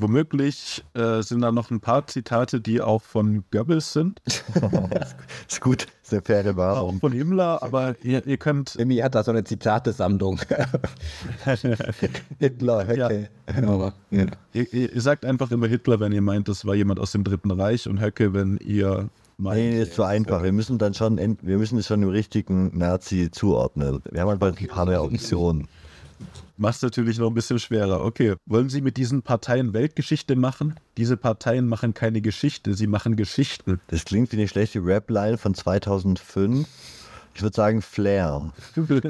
Womöglich 0.00 0.84
äh, 0.94 1.22
sind 1.22 1.40
da 1.40 1.52
noch 1.52 1.70
ein 1.70 1.80
paar 1.80 2.06
Zitate, 2.06 2.60
die 2.60 2.80
auch 2.80 3.02
von 3.02 3.44
Goebbels 3.50 3.92
sind, 3.92 4.20
Ist 5.48 5.60
gut, 5.60 5.86
eine 6.10 6.22
faire 6.22 6.50
auch 6.52 6.56
Wahrung. 6.56 7.00
von 7.00 7.12
Himmler, 7.12 7.62
aber 7.62 7.94
ihr, 8.02 8.26
ihr 8.26 8.36
könnt 8.36 8.76
Mimi 8.76 8.96
hat 8.98 9.14
da 9.14 9.22
so 9.22 9.30
eine 9.30 9.44
Zitatesammlung. 9.44 10.40
Hitler, 12.38 12.86
okay. 12.88 13.28
Aber, 13.46 13.94
ja. 14.10 14.26
Ihr, 14.52 14.72
ihr 14.72 15.00
sagt 15.00 15.24
einfach 15.24 15.50
immer 15.50 15.66
Hitler, 15.66 16.00
wenn 16.00 16.12
ihr 16.12 16.22
meint, 16.22 16.48
das 16.48 16.64
war 16.64 16.74
jemand 16.74 17.00
aus 17.00 17.12
dem 17.12 17.24
Dritten 17.24 17.50
Reich 17.50 17.88
und 17.88 18.00
Höcke, 18.00 18.34
wenn 18.34 18.58
ihr 18.58 19.08
meint. 19.38 19.60
Nee, 19.60 19.82
ist 19.82 19.94
zu 19.94 20.02
einfach. 20.02 20.42
Wir 20.42 20.52
müssen 20.52 20.78
dann 20.78 20.94
schon, 20.94 21.18
wir 21.18 21.58
müssen 21.58 21.78
es 21.78 21.86
schon 21.86 22.00
dem 22.00 22.10
richtigen 22.10 22.76
Nazi 22.76 23.30
zuordnen. 23.30 24.00
Wir 24.10 24.20
haben 24.20 24.28
einfach 24.30 24.56
ein 24.56 24.68
paar 24.68 24.86
mehr 24.86 25.02
Optionen. 25.02 25.68
Macht 26.58 26.76
es 26.76 26.82
natürlich 26.82 27.18
noch 27.18 27.28
ein 27.28 27.34
bisschen 27.34 27.58
schwerer. 27.58 28.02
Okay, 28.02 28.34
wollen 28.46 28.70
Sie 28.70 28.80
mit 28.80 28.96
diesen 28.96 29.22
Parteien 29.22 29.74
Weltgeschichte 29.74 30.36
machen? 30.36 30.74
Diese 30.96 31.18
Parteien 31.18 31.68
machen 31.68 31.92
keine 31.92 32.22
Geschichte, 32.22 32.74
sie 32.74 32.86
machen 32.86 33.16
Geschichten. 33.16 33.80
Das 33.88 34.06
klingt 34.06 34.32
wie 34.32 34.36
eine 34.36 34.48
schlechte 34.48 34.78
Rap-Line 34.82 35.36
von 35.36 35.54
2005. 35.54 36.66
Ich 37.34 37.42
würde 37.42 37.54
sagen 37.54 37.82
Flair. 37.82 38.52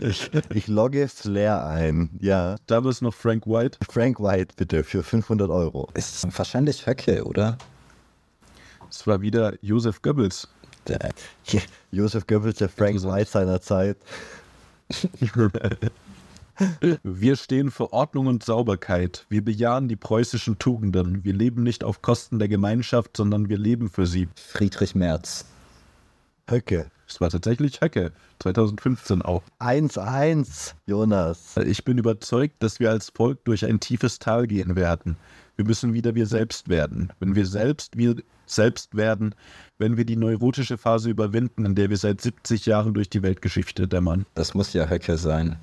Ich, 0.00 0.30
ich 0.50 0.66
logge 0.66 1.06
Flair 1.06 1.64
ein. 1.64 2.10
Ja. 2.18 2.56
Damals 2.66 3.00
noch 3.00 3.14
Frank 3.14 3.46
White. 3.46 3.78
Frank 3.88 4.18
White 4.18 4.54
bitte 4.56 4.82
für 4.82 5.04
500 5.04 5.48
Euro. 5.48 5.88
Ist 5.94 6.26
wahrscheinlich 6.36 6.84
Höcke, 6.84 7.24
oder? 7.24 7.56
Es 8.90 9.06
war 9.06 9.20
wieder 9.20 9.54
Josef 9.62 10.02
Goebbels. 10.02 10.48
Der, 10.88 10.98
Joseph 11.92 12.26
Goebbels, 12.26 12.58
der 12.58 12.68
Frank 12.68 13.00
White 13.04 13.30
seiner 13.30 13.60
Zeit. 13.60 13.96
Wir 17.02 17.36
stehen 17.36 17.70
für 17.70 17.92
Ordnung 17.92 18.26
und 18.26 18.44
Sauberkeit. 18.44 19.26
Wir 19.28 19.44
bejahen 19.44 19.88
die 19.88 19.96
preußischen 19.96 20.58
Tugenden. 20.58 21.24
Wir 21.24 21.34
leben 21.34 21.62
nicht 21.62 21.84
auf 21.84 22.02
Kosten 22.02 22.38
der 22.38 22.48
Gemeinschaft, 22.48 23.16
sondern 23.16 23.48
wir 23.48 23.58
leben 23.58 23.90
für 23.90 24.06
sie. 24.06 24.28
Friedrich 24.36 24.94
Merz. 24.94 25.44
Höcke. 26.48 26.90
Es 27.08 27.20
war 27.20 27.30
tatsächlich 27.30 27.80
Höcke. 27.80 28.12
2015 28.40 29.22
auch. 29.22 29.42
1-1, 29.60 30.74
Jonas. 30.86 31.56
Ich 31.64 31.84
bin 31.84 31.98
überzeugt, 31.98 32.62
dass 32.62 32.80
wir 32.80 32.90
als 32.90 33.10
Volk 33.10 33.44
durch 33.44 33.64
ein 33.64 33.80
tiefes 33.80 34.18
Tal 34.18 34.46
gehen 34.46 34.76
werden. 34.76 35.16
Wir 35.56 35.64
müssen 35.64 35.94
wieder 35.94 36.14
wir 36.14 36.26
selbst 36.26 36.68
werden. 36.68 37.12
Wenn 37.20 37.34
wir 37.34 37.46
selbst 37.46 37.96
wir 37.96 38.16
selbst 38.46 38.96
werden, 38.96 39.34
wenn 39.78 39.96
wir 39.96 40.04
die 40.04 40.16
neurotische 40.16 40.78
Phase 40.78 41.10
überwinden, 41.10 41.64
in 41.64 41.74
der 41.74 41.90
wir 41.90 41.96
seit 41.96 42.20
70 42.20 42.66
Jahren 42.66 42.94
durch 42.94 43.10
die 43.10 43.22
Weltgeschichte 43.22 43.88
dämmern. 43.88 44.26
Das 44.34 44.54
muss 44.54 44.72
ja 44.72 44.88
Höcke 44.88 45.16
sein. 45.16 45.56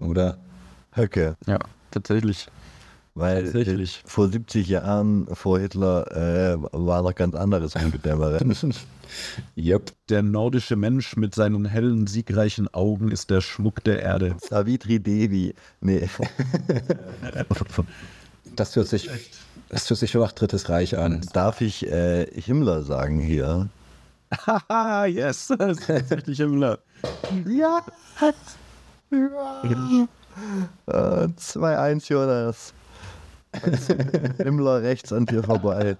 Oder? 0.00 0.38
Höcke. 0.92 1.36
Ja, 1.46 1.58
tatsächlich. 1.90 2.48
Weil 3.14 3.44
Tatsächlich. 3.44 4.02
vor 4.06 4.28
70 4.28 4.68
Jahren, 4.68 5.26
vor 5.34 5.58
Hitler, 5.58 6.10
äh, 6.12 6.56
war 6.72 7.02
noch 7.02 7.14
ganz 7.14 7.34
anderes 7.34 7.74
im 7.74 7.90
Gedämmere. 7.90 8.38
Yep. 9.56 9.90
Der 10.08 10.22
nordische 10.22 10.76
Mensch 10.76 11.16
mit 11.16 11.34
seinen 11.34 11.64
hellen, 11.64 12.06
siegreichen 12.06 12.72
Augen 12.72 13.10
ist 13.10 13.28
der 13.30 13.40
Schmuck 13.40 13.82
der 13.82 14.00
Erde. 14.00 14.36
Savitri 14.40 15.00
Devi. 15.00 15.54
Nee. 15.80 16.08
Das 18.56 18.74
hört 18.74 18.88
sich, 18.88 19.08
das 19.68 19.88
hört 19.88 19.98
sich 20.00 20.14
nach 20.14 20.32
Drittes 20.32 20.68
Reich 20.68 20.98
an. 20.98 21.20
Darf 21.32 21.60
ich 21.60 21.86
äh, 21.86 22.26
Himmler 22.40 22.82
sagen 22.82 23.20
hier? 23.20 23.68
Haha, 24.46 25.04
yes, 25.06 25.52
das 25.56 25.78
ist 25.78 25.86
tatsächlich 25.86 26.38
Himmler. 26.38 26.78
Ja. 27.46 27.80
Äh, 29.10 30.06
2-1 30.86 32.08
Jonas. 32.08 32.72
Himmler 34.38 34.82
rechts 34.82 35.12
an 35.12 35.26
dir 35.26 35.42
vorbei. 35.42 35.96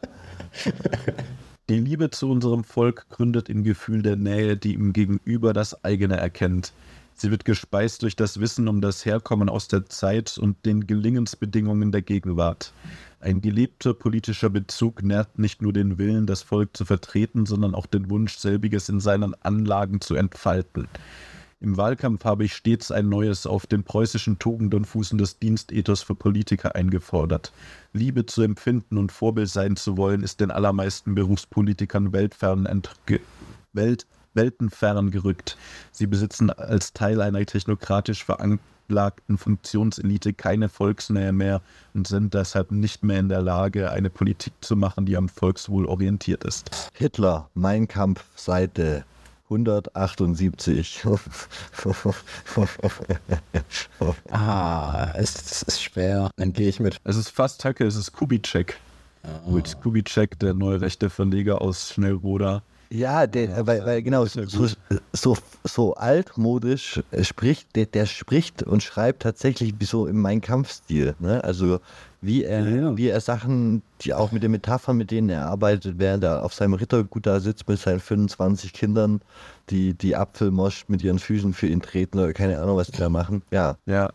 Die 1.69 1.79
Liebe 1.79 2.11
zu 2.11 2.31
unserem 2.31 2.65
Volk 2.65 3.09
gründet 3.11 3.49
im 3.49 3.65
Gefühl 3.65 4.03
der 4.03 4.17
Nähe, 4.17 4.57
die 4.57 4.75
ihm 4.75 4.93
gegenüber 4.93 5.53
das 5.53 5.85
eigene 5.85 6.17
erkennt. 6.17 6.73
Sie 7.15 7.31
wird 7.31 7.45
gespeist 7.45 8.03
durch 8.03 8.17
das 8.17 8.41
Wissen 8.41 8.67
um 8.67 8.81
das 8.81 9.05
Herkommen 9.05 9.49
aus 9.49 9.69
der 9.69 9.87
Zeit 9.87 10.39
und 10.39 10.65
den 10.65 10.87
Gelingensbedingungen 10.87 11.93
der 11.93 12.03
Gegenwart. 12.03 12.73
Ein 13.21 13.43
gelebter 13.43 13.93
politischer 13.93 14.49
Bezug 14.49 15.03
nährt 15.03 15.39
nicht 15.39 15.61
nur 15.61 15.75
den 15.75 15.99
Willen, 15.99 16.27
das 16.27 16.43
Volk 16.43 16.75
zu 16.75 16.87
vertreten, 16.87 17.45
sondern 17.45 17.75
auch 17.75 17.87
den 17.87 18.09
Wunsch, 18.09 18.39
selbiges 18.39 18.89
in 18.89 19.01
seinen 19.01 19.35
Anlagen 19.43 20.01
zu 20.01 20.15
entfalten. 20.15 20.89
Im 21.63 21.77
Wahlkampf 21.77 22.25
habe 22.25 22.45
ich 22.45 22.55
stets 22.55 22.91
ein 22.91 23.11
neues, 23.11 23.47
auf 23.47 23.67
den 23.67 23.85
preußischen 23.85 24.39
Tugenden 24.39 24.87
fußendes 24.87 25.41
Dienstethos 25.41 26.03
für 26.03 26.15
Politiker 26.15 26.75
eingefordert. 26.75 27.53
Liebe 27.93 28.25
zu 28.25 28.41
empfinden 28.41 28.97
und 28.97 29.13
Vorbild 29.13 29.51
sein 29.51 29.77
zu 29.77 29.99
wollen, 29.99 30.23
ist 30.23 30.41
den 30.41 30.51
allermeisten 30.51 31.15
Berufspolitikern 31.15 32.15
weltfern 32.15 32.67
Welt 33.75 34.07
weltenfern 34.33 35.11
gerückt. 35.11 35.59
Sie 35.93 36.07
besitzen 36.07 36.49
als 36.49 36.95
Teil 36.95 37.21
einer 37.21 37.45
technokratisch 37.45 38.25
veranlagten 38.25 39.37
Funktionselite 39.37 40.33
keine 40.33 40.71
Volksnähe 40.71 41.33
mehr 41.33 41.61
und 41.93 42.07
sind 42.07 42.33
deshalb 42.33 42.71
nicht 42.71 43.05
mehr 43.05 43.21
in 43.21 43.29
der 43.29 43.43
Lage, 43.43 43.91
eine 43.91 44.09
Politik 44.09 44.55
zu 44.63 44.77
machen, 44.77 45.05
die 45.05 45.17
am 45.19 45.29
Volkswohl 45.29 45.85
orientiert 45.85 46.43
ist. 46.45 46.91
Hitler, 46.95 47.51
Mein 47.53 47.87
Kampf, 47.87 48.25
Seite 48.35 49.05
178. 49.51 51.05
Ah, 54.31 55.13
es, 55.17 55.63
ist 55.63 55.83
schwer. 55.83 56.31
Dann 56.37 56.53
gehe 56.53 56.69
ich 56.69 56.81
mit. 56.81 56.99
Es 57.05 57.17
ist 57.17 57.29
fast 57.29 57.65
Hacke, 57.65 57.85
es 57.85 57.97
ist 57.97 58.13
Kubitschek. 58.13 58.79
Gut, 59.45 59.81
Kubitschek, 59.83 60.39
der 60.39 60.55
neue 60.55 60.81
rechte 60.81 61.11
Verleger 61.11 61.61
aus 61.61 61.91
Schnellroda. 61.91 62.63
Ja, 62.93 63.27
der, 63.27 63.67
weil, 63.67 63.85
weil 63.85 64.03
genau, 64.03 64.27
so, 64.27 64.67
so, 65.13 65.37
so 65.63 65.95
altmodisch 65.95 67.01
äh, 67.13 67.23
spricht, 67.23 67.77
der, 67.77 67.87
der 67.87 68.07
spricht 68.07 68.65
und 68.65 68.83
schreibt 68.83 69.23
tatsächlich 69.23 69.75
wie 69.79 69.85
so 69.85 70.09
im 70.09 70.21
Mein 70.21 70.41
Kampfstil. 70.41 71.15
Ne? 71.21 71.45
Also 71.45 71.81
wie 72.23 72.45
er, 72.45 72.69
Ja, 72.69 72.97
wie 72.97 73.09
er 73.09 73.21
Sachen, 73.21 73.83
die 74.03 74.15
auch 74.15 74.33
mit 74.33 74.43
den 74.43 74.51
Metaphern, 74.51 74.97
mit 74.97 75.11
denen 75.11 75.29
er 75.31 75.47
arbeitet, 75.47 75.99
während 75.99 76.25
er 76.25 76.45
auf 76.45 76.53
seinem 76.55 76.75
Rittergut 76.75 77.27
da 77.27 77.41
sitzt 77.41 77.69
mit 77.69 77.79
seinen 77.79 78.01
25 78.01 78.73
Kindern, 78.73 79.21
die 79.71 79.95
die 79.95 80.17
Apfelmosch 80.17 80.85
mit 80.89 81.03
ihren 81.03 81.19
Füßen 81.19 81.53
für 81.55 81.67
ihn 81.67 81.81
treten 81.81 82.19
oder 82.19 82.33
keine 82.33 82.61
Ahnung, 82.61 82.77
was 82.77 82.89
die 82.91 82.99
da 82.99 83.09
machen. 83.09 83.43
Ja, 83.51 83.77
Ja, 83.87 84.11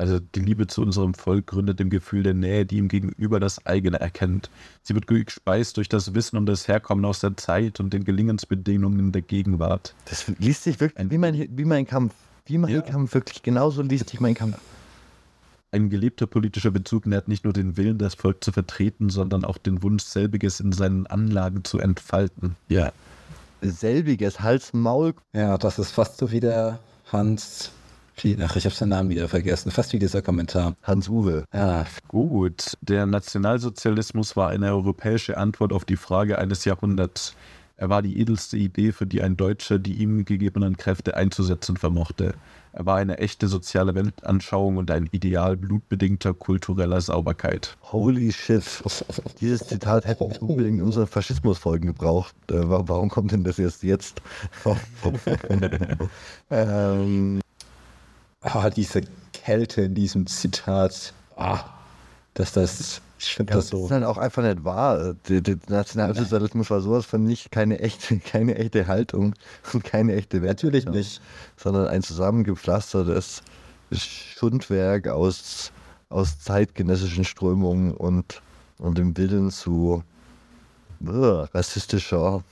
also 0.00 0.20
die 0.20 0.40
Liebe 0.40 0.68
zu 0.68 0.82
unserem 0.82 1.12
Volk 1.14 1.48
gründet 1.48 1.80
im 1.80 1.90
Gefühl 1.90 2.22
der 2.22 2.34
Nähe, 2.34 2.64
die 2.64 2.76
ihm 2.76 2.86
gegenüber 2.88 3.40
das 3.40 3.66
eigene 3.66 3.98
erkennt. 3.98 4.48
Sie 4.82 4.94
wird 4.94 5.06
gespeist 5.08 5.76
durch 5.76 5.88
das 5.88 6.14
Wissen 6.14 6.36
um 6.36 6.46
das 6.46 6.68
Herkommen 6.68 7.04
aus 7.04 7.18
der 7.20 7.36
Zeit 7.36 7.80
und 7.80 7.92
den 7.92 8.04
Gelingensbedingungen 8.04 9.10
der 9.12 9.22
Gegenwart. 9.22 9.94
das 10.08 10.26
liest 10.38 10.62
sich 10.64 10.78
wirklich 10.80 11.10
wie 11.10 11.18
mein, 11.18 11.48
wie 11.50 11.64
mein 11.64 11.86
Kampf. 11.86 12.14
Wie 12.46 12.58
mein 12.58 12.70
Ja. 12.74 12.80
Kampf, 12.80 13.12
wirklich. 13.12 13.42
Genauso 13.42 13.82
liest 13.82 14.08
sich 14.08 14.20
mein 14.20 14.34
Kampf. 14.34 14.58
Ein 15.70 15.90
gelebter 15.90 16.26
politischer 16.26 16.70
Bezug 16.70 17.06
nährt 17.06 17.28
nicht 17.28 17.44
nur 17.44 17.52
den 17.52 17.76
Willen, 17.76 17.98
das 17.98 18.14
Volk 18.14 18.42
zu 18.42 18.52
vertreten, 18.52 19.10
sondern 19.10 19.44
auch 19.44 19.58
den 19.58 19.82
Wunsch, 19.82 20.04
selbiges 20.04 20.60
in 20.60 20.72
seinen 20.72 21.06
Anlagen 21.06 21.62
zu 21.64 21.78
entfalten. 21.78 22.56
Ja. 22.68 22.92
Selbiges 23.60 24.40
Hals-Maul. 24.40 25.14
Ja, 25.34 25.58
das 25.58 25.78
ist 25.78 25.90
fast 25.90 26.18
so 26.18 26.30
wie 26.30 26.40
der 26.40 26.78
Hans. 27.12 27.72
Ach, 28.40 28.56
ich 28.56 28.64
habe 28.64 28.74
seinen 28.74 28.88
Namen 28.88 29.10
wieder 29.10 29.28
vergessen. 29.28 29.70
Fast 29.70 29.92
wie 29.92 29.98
dieser 29.98 30.22
Kommentar. 30.22 30.74
Hans-Uwe. 30.82 31.44
Ja, 31.52 31.86
Gut, 32.08 32.76
der 32.80 33.06
Nationalsozialismus 33.06 34.36
war 34.36 34.48
eine 34.48 34.72
europäische 34.72 35.36
Antwort 35.36 35.72
auf 35.72 35.84
die 35.84 35.96
Frage 35.96 36.38
eines 36.38 36.64
Jahrhunderts. 36.64 37.34
Er 37.80 37.88
war 37.90 38.02
die 38.02 38.18
edelste 38.20 38.56
Idee, 38.56 38.90
für 38.90 39.06
die 39.06 39.22
ein 39.22 39.36
Deutscher 39.36 39.78
die 39.78 39.94
ihm 39.94 40.24
gegebenen 40.24 40.76
Kräfte 40.76 41.16
einzusetzen 41.16 41.76
vermochte. 41.76 42.34
Er 42.72 42.86
war 42.86 42.96
eine 42.96 43.18
echte 43.18 43.46
soziale 43.46 43.94
Weltanschauung 43.94 44.76
und 44.78 44.90
ein 44.90 45.08
Ideal 45.12 45.56
blutbedingter 45.56 46.34
kultureller 46.34 47.00
Sauberkeit. 47.00 47.76
Holy 47.92 48.32
shit. 48.32 48.64
Dieses 49.40 49.66
Zitat 49.68 50.06
hätten 50.06 50.28
wir 50.28 50.42
unbedingt 50.42 50.80
in 50.80 50.84
unseren 50.84 51.06
Faschismusfolgen 51.06 51.86
gebraucht. 51.86 52.34
Äh, 52.50 52.68
wa- 52.68 52.82
warum 52.86 53.08
kommt 53.10 53.30
denn 53.30 53.44
das 53.44 53.60
erst 53.60 53.84
jetzt? 53.84 54.20
ähm, 56.50 57.40
ah, 58.40 58.70
diese 58.70 59.02
Kälte 59.32 59.82
in 59.82 59.94
diesem 59.94 60.26
Zitat. 60.26 61.14
Ah, 61.36 61.64
dass 62.38 62.52
das, 62.52 63.00
ich 63.18 63.34
finde 63.34 63.52
das 63.52 63.64
das 63.64 63.70
so. 63.70 63.86
ist 63.86 63.90
halt 63.90 64.04
auch 64.04 64.16
einfach 64.16 64.44
nicht 64.44 64.64
wahr. 64.64 65.14
Der, 65.28 65.40
der 65.40 65.56
Nationalsozialismus 65.68 66.70
war 66.70 66.80
sowas 66.80 67.04
von 67.04 67.24
nicht 67.24 67.50
keine 67.50 67.80
echte, 67.80 68.18
keine 68.32 68.54
echte 68.54 68.86
Haltung 68.86 69.34
und 69.72 69.82
keine 69.84 70.14
echte 70.14 70.40
Wert. 70.40 70.62
Natürlich 70.62 70.86
nicht. 70.86 71.20
Sondern 71.56 71.88
ein 71.88 72.02
zusammengepflastertes 72.02 73.42
Schundwerk 73.92 75.08
aus, 75.08 75.72
aus 76.10 76.38
zeitgenössischen 76.38 77.24
Strömungen 77.24 77.92
und, 77.92 78.40
und 78.78 78.98
dem 78.98 79.16
Willen 79.16 79.50
zu 79.50 80.04
äh, 81.04 81.10
rassistischer 81.10 82.44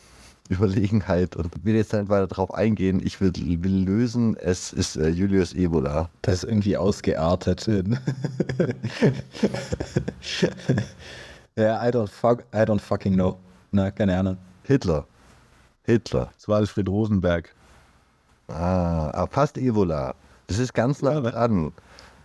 Überlegenheit 0.51 1.37
und 1.37 1.65
will 1.65 1.75
jetzt 1.75 1.93
nicht 1.93 2.09
weiter 2.09 2.27
darauf 2.27 2.55
eingehen. 2.55 3.01
Ich 3.05 3.21
will, 3.21 3.33
will 3.35 3.85
lösen, 3.85 4.37
es 4.37 4.73
ist 4.73 4.97
äh, 4.97 5.09
Julius 5.09 5.53
Ebola. 5.55 6.09
Das 6.23 6.43
ist 6.43 6.45
irgendwie 6.45 6.77
ausgeartet 6.77 7.67
ja, 11.57 11.87
I 11.87 11.91
don't, 11.91 12.09
fuck, 12.09 12.45
I 12.55 12.59
don't 12.59 12.81
fucking 12.81 13.15
know. 13.15 13.39
Na, 13.73 13.91
keine 13.91 14.17
Ahnung. 14.19 14.39
Hitler. 14.63 15.07
Hitler. 15.85 16.31
Das 16.35 16.49
war 16.49 16.57
Alfred 16.59 16.89
Rosenberg. 16.89 17.55
Ah, 18.49 19.11
aber 19.13 19.29
fast 19.31 19.59
Ebola. 19.59 20.15
Das 20.47 20.59
ist 20.59 20.75
ganz 20.75 21.03
nah 21.03 21.15
Ja, 21.15 21.21
ne? 21.21 21.31
dran. 21.31 21.73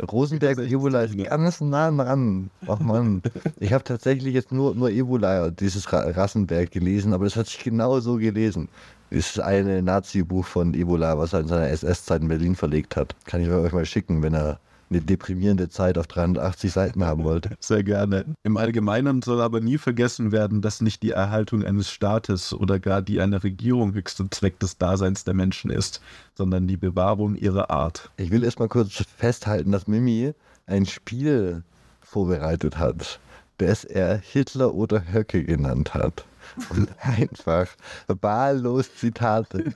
Rosenberg 0.09 0.57
und 0.57 0.71
Ebola 0.71 1.03
ist 1.03 1.17
ganz 1.17 1.61
nah 1.61 1.91
dran. 1.91 2.49
Ach 2.67 2.79
Mann. 2.79 3.21
Ich 3.59 3.73
habe 3.73 3.83
tatsächlich 3.83 4.33
jetzt 4.33 4.51
nur, 4.51 4.75
nur 4.75 4.89
Ebola, 4.89 5.51
dieses 5.51 5.91
Ra 5.91 6.01
Rassenberg 6.01 6.71
gelesen, 6.71 7.13
aber 7.13 7.25
das 7.25 7.35
hat 7.35 7.47
sich 7.47 7.63
genau 7.63 7.99
so 7.99 8.15
gelesen. 8.15 8.69
Ist 9.09 9.39
ein 9.39 9.83
Nazi-Buch 9.83 10.45
von 10.45 10.73
Ebola, 10.73 11.17
was 11.17 11.33
er 11.33 11.41
in 11.41 11.47
seiner 11.47 11.69
SS-Zeit 11.69 12.21
in 12.21 12.29
Berlin 12.29 12.55
verlegt 12.55 12.95
hat. 12.95 13.15
Kann 13.25 13.41
ich 13.41 13.49
euch 13.49 13.73
mal 13.73 13.85
schicken, 13.85 14.23
wenn 14.23 14.33
er 14.33 14.59
eine 14.91 15.01
deprimierende 15.01 15.69
Zeit 15.69 15.97
auf 15.97 16.07
380 16.07 16.71
Seiten 16.71 17.05
haben 17.05 17.23
wollte. 17.23 17.51
Sehr 17.59 17.83
gerne. 17.83 18.25
Im 18.43 18.57
Allgemeinen 18.57 19.21
soll 19.21 19.41
aber 19.41 19.61
nie 19.61 19.77
vergessen 19.77 20.31
werden, 20.31 20.61
dass 20.61 20.81
nicht 20.81 21.01
die 21.01 21.11
Erhaltung 21.11 21.63
eines 21.63 21.89
Staates 21.89 22.53
oder 22.53 22.79
gar 22.79 23.01
die 23.01 23.21
einer 23.21 23.43
Regierung 23.43 23.93
höchster 23.93 24.29
Zweck 24.29 24.59
des 24.59 24.77
Daseins 24.77 25.23
der 25.23 25.33
Menschen 25.33 25.71
ist, 25.71 26.01
sondern 26.35 26.67
die 26.67 26.77
Bewahrung 26.77 27.35
ihrer 27.35 27.71
Art. 27.71 28.11
Ich 28.17 28.31
will 28.31 28.43
erstmal 28.43 28.67
kurz 28.67 29.03
festhalten, 29.17 29.71
dass 29.71 29.87
Mimi 29.87 30.33
ein 30.67 30.85
Spiel 30.85 31.63
vorbereitet 32.01 32.77
hat, 32.77 33.19
das 33.57 33.85
er 33.85 34.17
Hitler 34.17 34.73
oder 34.73 35.03
Höcke 35.11 35.43
genannt 35.43 35.93
hat. 35.93 36.25
Und 36.69 36.89
einfach 37.01 37.67
wahllos 38.07 38.93
Zitate 38.95 39.73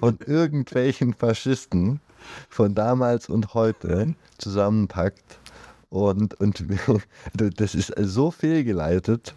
von 0.00 0.18
irgendwelchen 0.26 1.14
Faschisten 1.14 2.00
von 2.48 2.74
damals 2.74 3.28
und 3.28 3.54
heute 3.54 4.14
zusammenpackt. 4.38 5.38
Und, 5.90 6.34
und 6.40 6.64
das 7.36 7.74
ist 7.74 7.92
so 7.98 8.30
fehlgeleitet. 8.30 9.34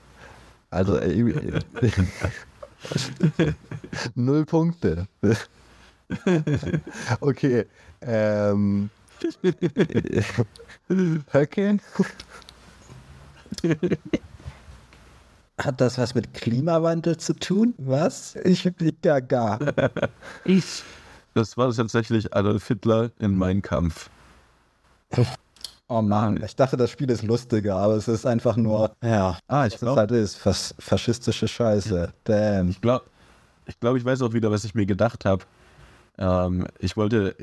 Also 0.71 0.97
äh, 0.97 1.33
null 4.15 4.45
Punkte. 4.45 5.07
Okay. 7.19 7.65
Ähm, 8.01 8.89
Höcke? 11.31 11.77
Hat 15.57 15.81
das 15.81 15.97
was 15.97 16.15
mit 16.15 16.33
Klimawandel 16.33 17.17
zu 17.17 17.33
tun? 17.35 17.75
Was? 17.77 18.35
Ich 18.37 18.63
bin 18.75 18.97
ja 19.03 19.19
gar. 19.19 19.59
Das 21.33 21.57
war 21.57 21.71
tatsächlich 21.73 22.33
Adolf 22.33 22.67
Hitler 22.67 23.11
in 23.19 23.37
Mein 23.37 23.61
Kampf. 23.61 24.09
Oh 25.87 26.01
Mann, 26.01 26.41
ich 26.43 26.55
dachte, 26.55 26.77
das 26.77 26.91
Spiel 26.91 27.09
ist 27.09 27.23
lustiger, 27.23 27.75
aber 27.77 27.95
es 27.95 28.07
ist 28.07 28.25
einfach 28.25 28.55
nur, 28.55 28.95
ja, 29.03 29.37
Ah, 29.47 29.65
ich 29.65 29.73
das 29.73 29.81
glaube, 29.81 29.99
halt 30.01 30.11
ist 30.11 30.35
fas 30.37 30.75
faschistische 30.77 31.47
Scheiße. 31.47 32.13
Damn. 32.25 32.69
ich 32.69 32.79
glaube, 32.81 33.05
ich, 33.65 33.79
glaub, 33.79 33.95
ich 33.97 34.05
weiß 34.05 34.21
auch 34.21 34.33
wieder, 34.33 34.51
was 34.51 34.63
ich 34.65 34.75
mir 34.75 34.85
gedacht 34.85 35.25
habe. 35.25 35.45
Ähm, 36.19 36.67
ich 36.79 36.95
wollte, 36.95 37.35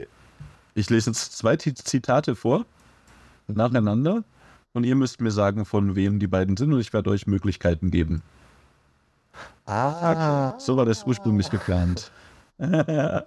ich 0.75 0.89
lese 0.91 1.11
jetzt 1.11 1.37
zwei 1.37 1.57
Zitate 1.57 2.37
vor, 2.37 2.67
nacheinander, 3.49 4.23
und 4.75 4.85
ihr 4.85 4.95
müsst 4.95 5.21
mir 5.21 5.31
sagen, 5.33 5.65
von 5.65 5.97
wem 5.97 6.21
die 6.21 6.27
beiden 6.29 6.57
sind, 6.57 6.73
und 6.73 6.81
ich 6.81 6.93
werde 6.93 7.11
euch 7.11 7.27
Möglichkeiten 7.27 7.91
geben. 7.91 8.23
Ah, 9.67 10.55
So 10.59 10.77
war 10.77 10.85
das 10.85 11.05
ursprünglich 11.05 11.51
geplant. 11.51 12.11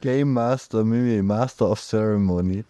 Game 0.00 0.32
Master, 0.32 0.84
Mimi, 0.84 1.22
Master 1.22 1.70
of 1.70 1.80
Ceremony. 1.80 2.64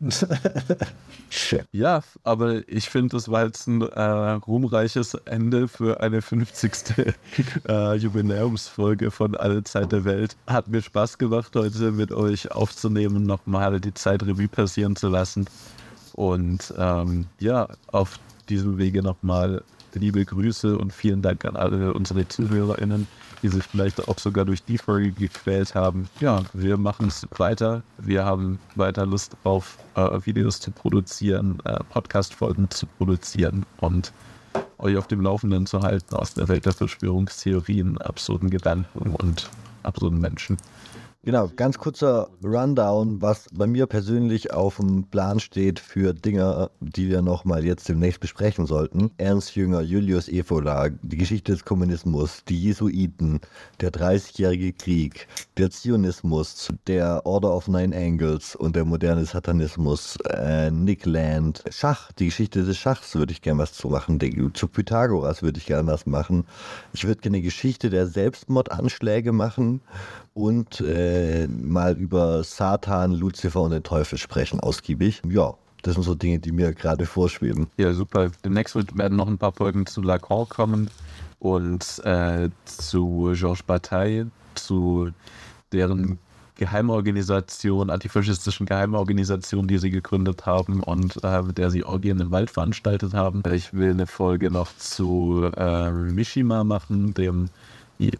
Shit. 1.30 1.66
Ja, 1.72 2.02
aber 2.22 2.68
ich 2.68 2.88
finde, 2.88 3.16
das 3.16 3.30
war 3.30 3.44
jetzt 3.46 3.66
ein 3.66 3.82
äh, 3.82 4.00
ruhmreiches 4.00 5.14
Ende 5.24 5.68
für 5.68 6.00
eine 6.00 6.22
50. 6.22 6.72
äh, 7.68 7.94
Jubiläumsfolge 7.94 9.10
von 9.10 9.34
Alle 9.34 9.64
Zeit 9.64 9.92
der 9.92 10.04
Welt. 10.04 10.36
Hat 10.46 10.68
mir 10.68 10.82
Spaß 10.82 11.18
gemacht, 11.18 11.54
heute 11.56 11.92
mit 11.92 12.12
euch 12.12 12.52
aufzunehmen, 12.52 13.24
nochmal 13.24 13.80
die 13.80 13.94
Zeit 13.94 14.22
Revue 14.22 14.48
passieren 14.48 14.96
zu 14.96 15.08
lassen. 15.08 15.46
Und 16.12 16.72
ähm, 16.78 17.26
ja, 17.40 17.68
auf 17.88 18.18
diesem 18.48 18.78
Wege 18.78 19.02
nochmal 19.02 19.62
liebe 19.94 20.24
Grüße 20.24 20.78
und 20.78 20.92
vielen 20.92 21.22
Dank 21.22 21.44
an 21.44 21.56
alle 21.56 21.94
unsere 21.94 22.28
ZuhörerInnen, 22.28 23.06
die 23.46 23.52
sich 23.52 23.64
vielleicht 23.64 24.08
auch 24.08 24.18
sogar 24.18 24.44
durch 24.44 24.64
die 24.64 24.76
Folge 24.76 25.12
gequält 25.12 25.76
haben. 25.76 26.08
Ja, 26.18 26.42
wir 26.52 26.76
machen 26.76 27.06
es 27.06 27.28
weiter. 27.38 27.84
Wir 27.96 28.24
haben 28.24 28.58
weiter 28.74 29.06
Lust 29.06 29.36
drauf, 29.44 29.78
äh, 29.94 30.18
Videos 30.24 30.58
zu 30.58 30.72
produzieren, 30.72 31.60
äh, 31.64 31.78
Podcast-Folgen 31.90 32.68
zu 32.70 32.86
produzieren 32.86 33.64
und 33.78 34.12
euch 34.78 34.96
auf 34.96 35.06
dem 35.06 35.20
Laufenden 35.20 35.66
zu 35.66 35.82
halten 35.82 36.16
aus 36.16 36.34
der 36.34 36.48
Welt 36.48 36.66
der 36.66 36.72
Verschwörungstheorien, 36.72 37.98
absurden 37.98 38.50
Gedanken 38.50 39.14
und 39.14 39.48
absurden 39.84 40.20
Menschen. 40.20 40.56
Genau, 41.26 41.50
ganz 41.56 41.76
kurzer 41.76 42.28
Rundown, 42.44 43.20
was 43.20 43.46
bei 43.52 43.66
mir 43.66 43.88
persönlich 43.88 44.52
auf 44.52 44.76
dem 44.76 45.08
Plan 45.08 45.40
steht 45.40 45.80
für 45.80 46.14
Dinge, 46.14 46.70
die 46.78 47.08
wir 47.08 47.20
nochmal 47.20 47.64
jetzt 47.64 47.88
demnächst 47.88 48.20
besprechen 48.20 48.64
sollten. 48.64 49.10
Ernst 49.18 49.56
Jünger, 49.56 49.80
Julius 49.80 50.28
Evola, 50.28 50.88
die 51.02 51.16
Geschichte 51.16 51.50
des 51.50 51.64
Kommunismus, 51.64 52.44
die 52.48 52.62
Jesuiten, 52.62 53.40
der 53.80 53.90
30-jährige 53.90 54.72
Krieg, 54.72 55.26
der 55.56 55.72
Zionismus, 55.72 56.72
der 56.86 57.26
Order 57.26 57.56
of 57.56 57.66
Nine 57.66 57.96
Angles 57.96 58.54
und 58.54 58.76
der 58.76 58.84
moderne 58.84 59.24
Satanismus, 59.24 60.18
äh, 60.28 60.70
Nick 60.70 61.06
Land, 61.06 61.64
Schach, 61.70 62.12
die 62.12 62.26
Geschichte 62.26 62.62
des 62.62 62.78
Schachs 62.78 63.16
würde 63.16 63.32
ich 63.32 63.42
gerne 63.42 63.62
was 63.62 63.72
zu 63.72 63.88
machen. 63.88 64.20
Zu 64.54 64.68
Pythagoras 64.68 65.42
würde 65.42 65.58
ich 65.58 65.66
gerne 65.66 65.90
was 65.90 66.06
machen. 66.06 66.44
Ich 66.92 67.04
würde 67.04 67.20
gerne 67.20 67.42
Geschichte 67.42 67.90
der 67.90 68.06
Selbstmordanschläge 68.06 69.32
machen 69.32 69.80
und 70.36 70.82
äh, 70.82 71.48
mal 71.48 71.96
über 71.96 72.44
Satan, 72.44 73.12
Luzifer 73.12 73.62
und 73.62 73.70
den 73.70 73.82
Teufel 73.82 74.18
sprechen, 74.18 74.60
ausgiebig. 74.60 75.22
Ja, 75.26 75.54
das 75.80 75.94
sind 75.94 76.02
so 76.02 76.14
Dinge, 76.14 76.38
die 76.38 76.52
mir 76.52 76.74
gerade 76.74 77.06
vorschweben. 77.06 77.68
Ja, 77.78 77.94
super. 77.94 78.30
Demnächst 78.44 78.76
werden 78.98 79.16
noch 79.16 79.28
ein 79.28 79.38
paar 79.38 79.52
Folgen 79.52 79.86
zu 79.86 80.02
Lacan 80.02 80.46
kommen 80.46 80.90
und 81.38 82.02
äh, 82.04 82.50
zu 82.66 83.32
Georges 83.34 83.62
Bataille, 83.62 84.30
zu 84.54 85.08
deren 85.72 86.18
Geheimorganisation, 86.56 87.88
antifaschistischen 87.88 88.66
Geheimorganisation, 88.66 89.66
die 89.66 89.78
sie 89.78 89.90
gegründet 89.90 90.44
haben 90.44 90.82
und 90.82 91.18
äh, 91.24 91.40
mit 91.42 91.56
der 91.56 91.70
sie 91.70 91.82
Orgien 91.82 92.20
im 92.20 92.30
Wald 92.30 92.50
veranstaltet 92.50 93.14
haben. 93.14 93.42
Ich 93.54 93.72
will 93.72 93.90
eine 93.90 94.06
Folge 94.06 94.50
noch 94.50 94.68
zu 94.76 95.50
äh, 95.56 95.90
Mishima 95.90 96.62
machen, 96.62 97.14
dem 97.14 97.48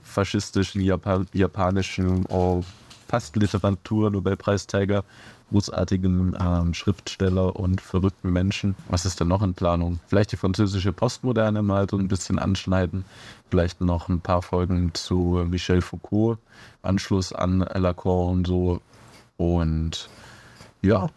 faschistischen 0.03 0.81
Japan 0.81 1.27
japanischen 1.33 2.25
oh, 2.29 2.63
fast 3.09 3.37
Literatur-Nobelpreisträger, 3.37 5.05
großartigen 5.51 6.37
ähm, 6.41 6.75
Schriftsteller 6.75 7.57
und 7.57 7.81
verrückten 7.81 8.33
Menschen. 8.33 8.75
Was 8.89 9.05
ist 9.05 9.21
denn 9.21 9.29
noch 9.29 9.43
in 9.43 9.55
Planung? 9.55 10.01
Vielleicht 10.09 10.33
die 10.33 10.37
französische 10.37 10.93
Postmoderne 10.93 11.63
mal 11.63 11.87
so 11.89 11.99
ein 11.99 12.09
bisschen 12.09 12.39
anschneiden. 12.39 13.05
Vielleicht 13.51 13.81
noch 13.81 14.09
ein 14.09 14.21
paar 14.21 14.43
Folgen 14.43 14.93
zu 14.95 15.45
Michel 15.49 15.83
Foucault, 15.83 16.39
Anschluss 16.83 17.33
an 17.33 17.61
Lacan 17.61 18.31
und 18.31 18.47
so. 18.47 18.81
Und 19.37 20.09
ja, 20.83 21.09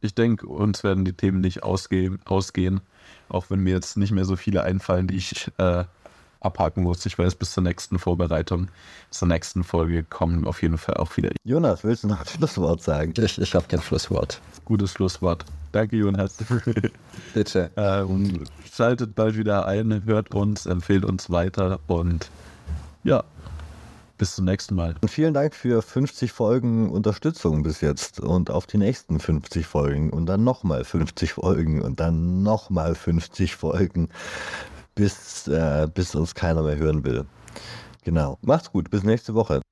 ich 0.00 0.14
denke, 0.14 0.46
uns 0.46 0.82
werden 0.82 1.04
die 1.04 1.12
Themen 1.12 1.40
nicht 1.40 1.62
ausgehen, 1.62 2.18
ausgehen, 2.24 2.80
auch 3.28 3.46
wenn 3.50 3.60
mir 3.60 3.74
jetzt 3.74 3.96
nicht 3.96 4.10
mehr 4.10 4.24
so 4.24 4.36
viele 4.36 4.64
einfallen, 4.64 5.06
die 5.06 5.16
ich 5.16 5.50
äh, 5.58 5.84
abhaken 6.44 6.82
muss. 6.82 7.04
Ich 7.06 7.18
weiß, 7.18 7.34
bis 7.34 7.52
zur 7.52 7.62
nächsten 7.62 7.98
Vorbereitung, 7.98 8.68
zur 9.10 9.28
nächsten 9.28 9.64
Folge 9.64 10.02
kommen 10.02 10.46
auf 10.46 10.62
jeden 10.62 10.78
Fall 10.78 10.96
auch 10.96 11.16
wieder 11.16 11.30
Jonas, 11.44 11.84
willst 11.84 12.04
du 12.04 12.08
noch 12.08 12.20
ein 12.20 12.26
Schlusswort 12.26 12.82
sagen? 12.82 13.14
Ich, 13.16 13.40
ich 13.40 13.54
habe 13.54 13.66
kein 13.68 13.82
Schlusswort. 13.82 14.40
gutes 14.64 14.92
Schlusswort. 14.92 15.44
Danke, 15.72 15.96
Jonas. 15.96 16.36
Bitte. 17.34 17.70
äh, 17.76 18.02
und 18.02 18.44
schaltet 18.70 19.14
bald 19.14 19.36
wieder 19.36 19.66
ein, 19.66 20.04
hört 20.04 20.34
uns, 20.34 20.66
empfehlt 20.66 21.04
uns 21.04 21.30
weiter 21.30 21.80
und 21.86 22.30
ja, 23.04 23.24
bis 24.18 24.36
zum 24.36 24.44
nächsten 24.44 24.76
Mal. 24.76 24.94
Und 25.00 25.08
vielen 25.08 25.34
Dank 25.34 25.52
für 25.52 25.82
50 25.82 26.30
Folgen 26.30 26.90
Unterstützung 26.90 27.64
bis 27.64 27.80
jetzt 27.80 28.20
und 28.20 28.50
auf 28.50 28.66
die 28.66 28.78
nächsten 28.78 29.18
50 29.18 29.66
Folgen 29.66 30.10
und 30.10 30.26
dann 30.26 30.44
nochmal 30.44 30.84
50 30.84 31.32
Folgen 31.32 31.82
und 31.82 31.98
dann 31.98 32.44
nochmal 32.44 32.94
50 32.94 33.56
Folgen, 33.56 34.10
bis, 34.94 35.48
äh, 35.48 35.88
bis 35.92 36.14
uns 36.14 36.34
keiner 36.34 36.62
mehr 36.62 36.76
hören 36.76 37.04
will. 37.04 37.24
Genau. 38.04 38.38
Macht's 38.42 38.70
gut, 38.70 38.90
bis 38.90 39.02
nächste 39.04 39.34
Woche. 39.34 39.62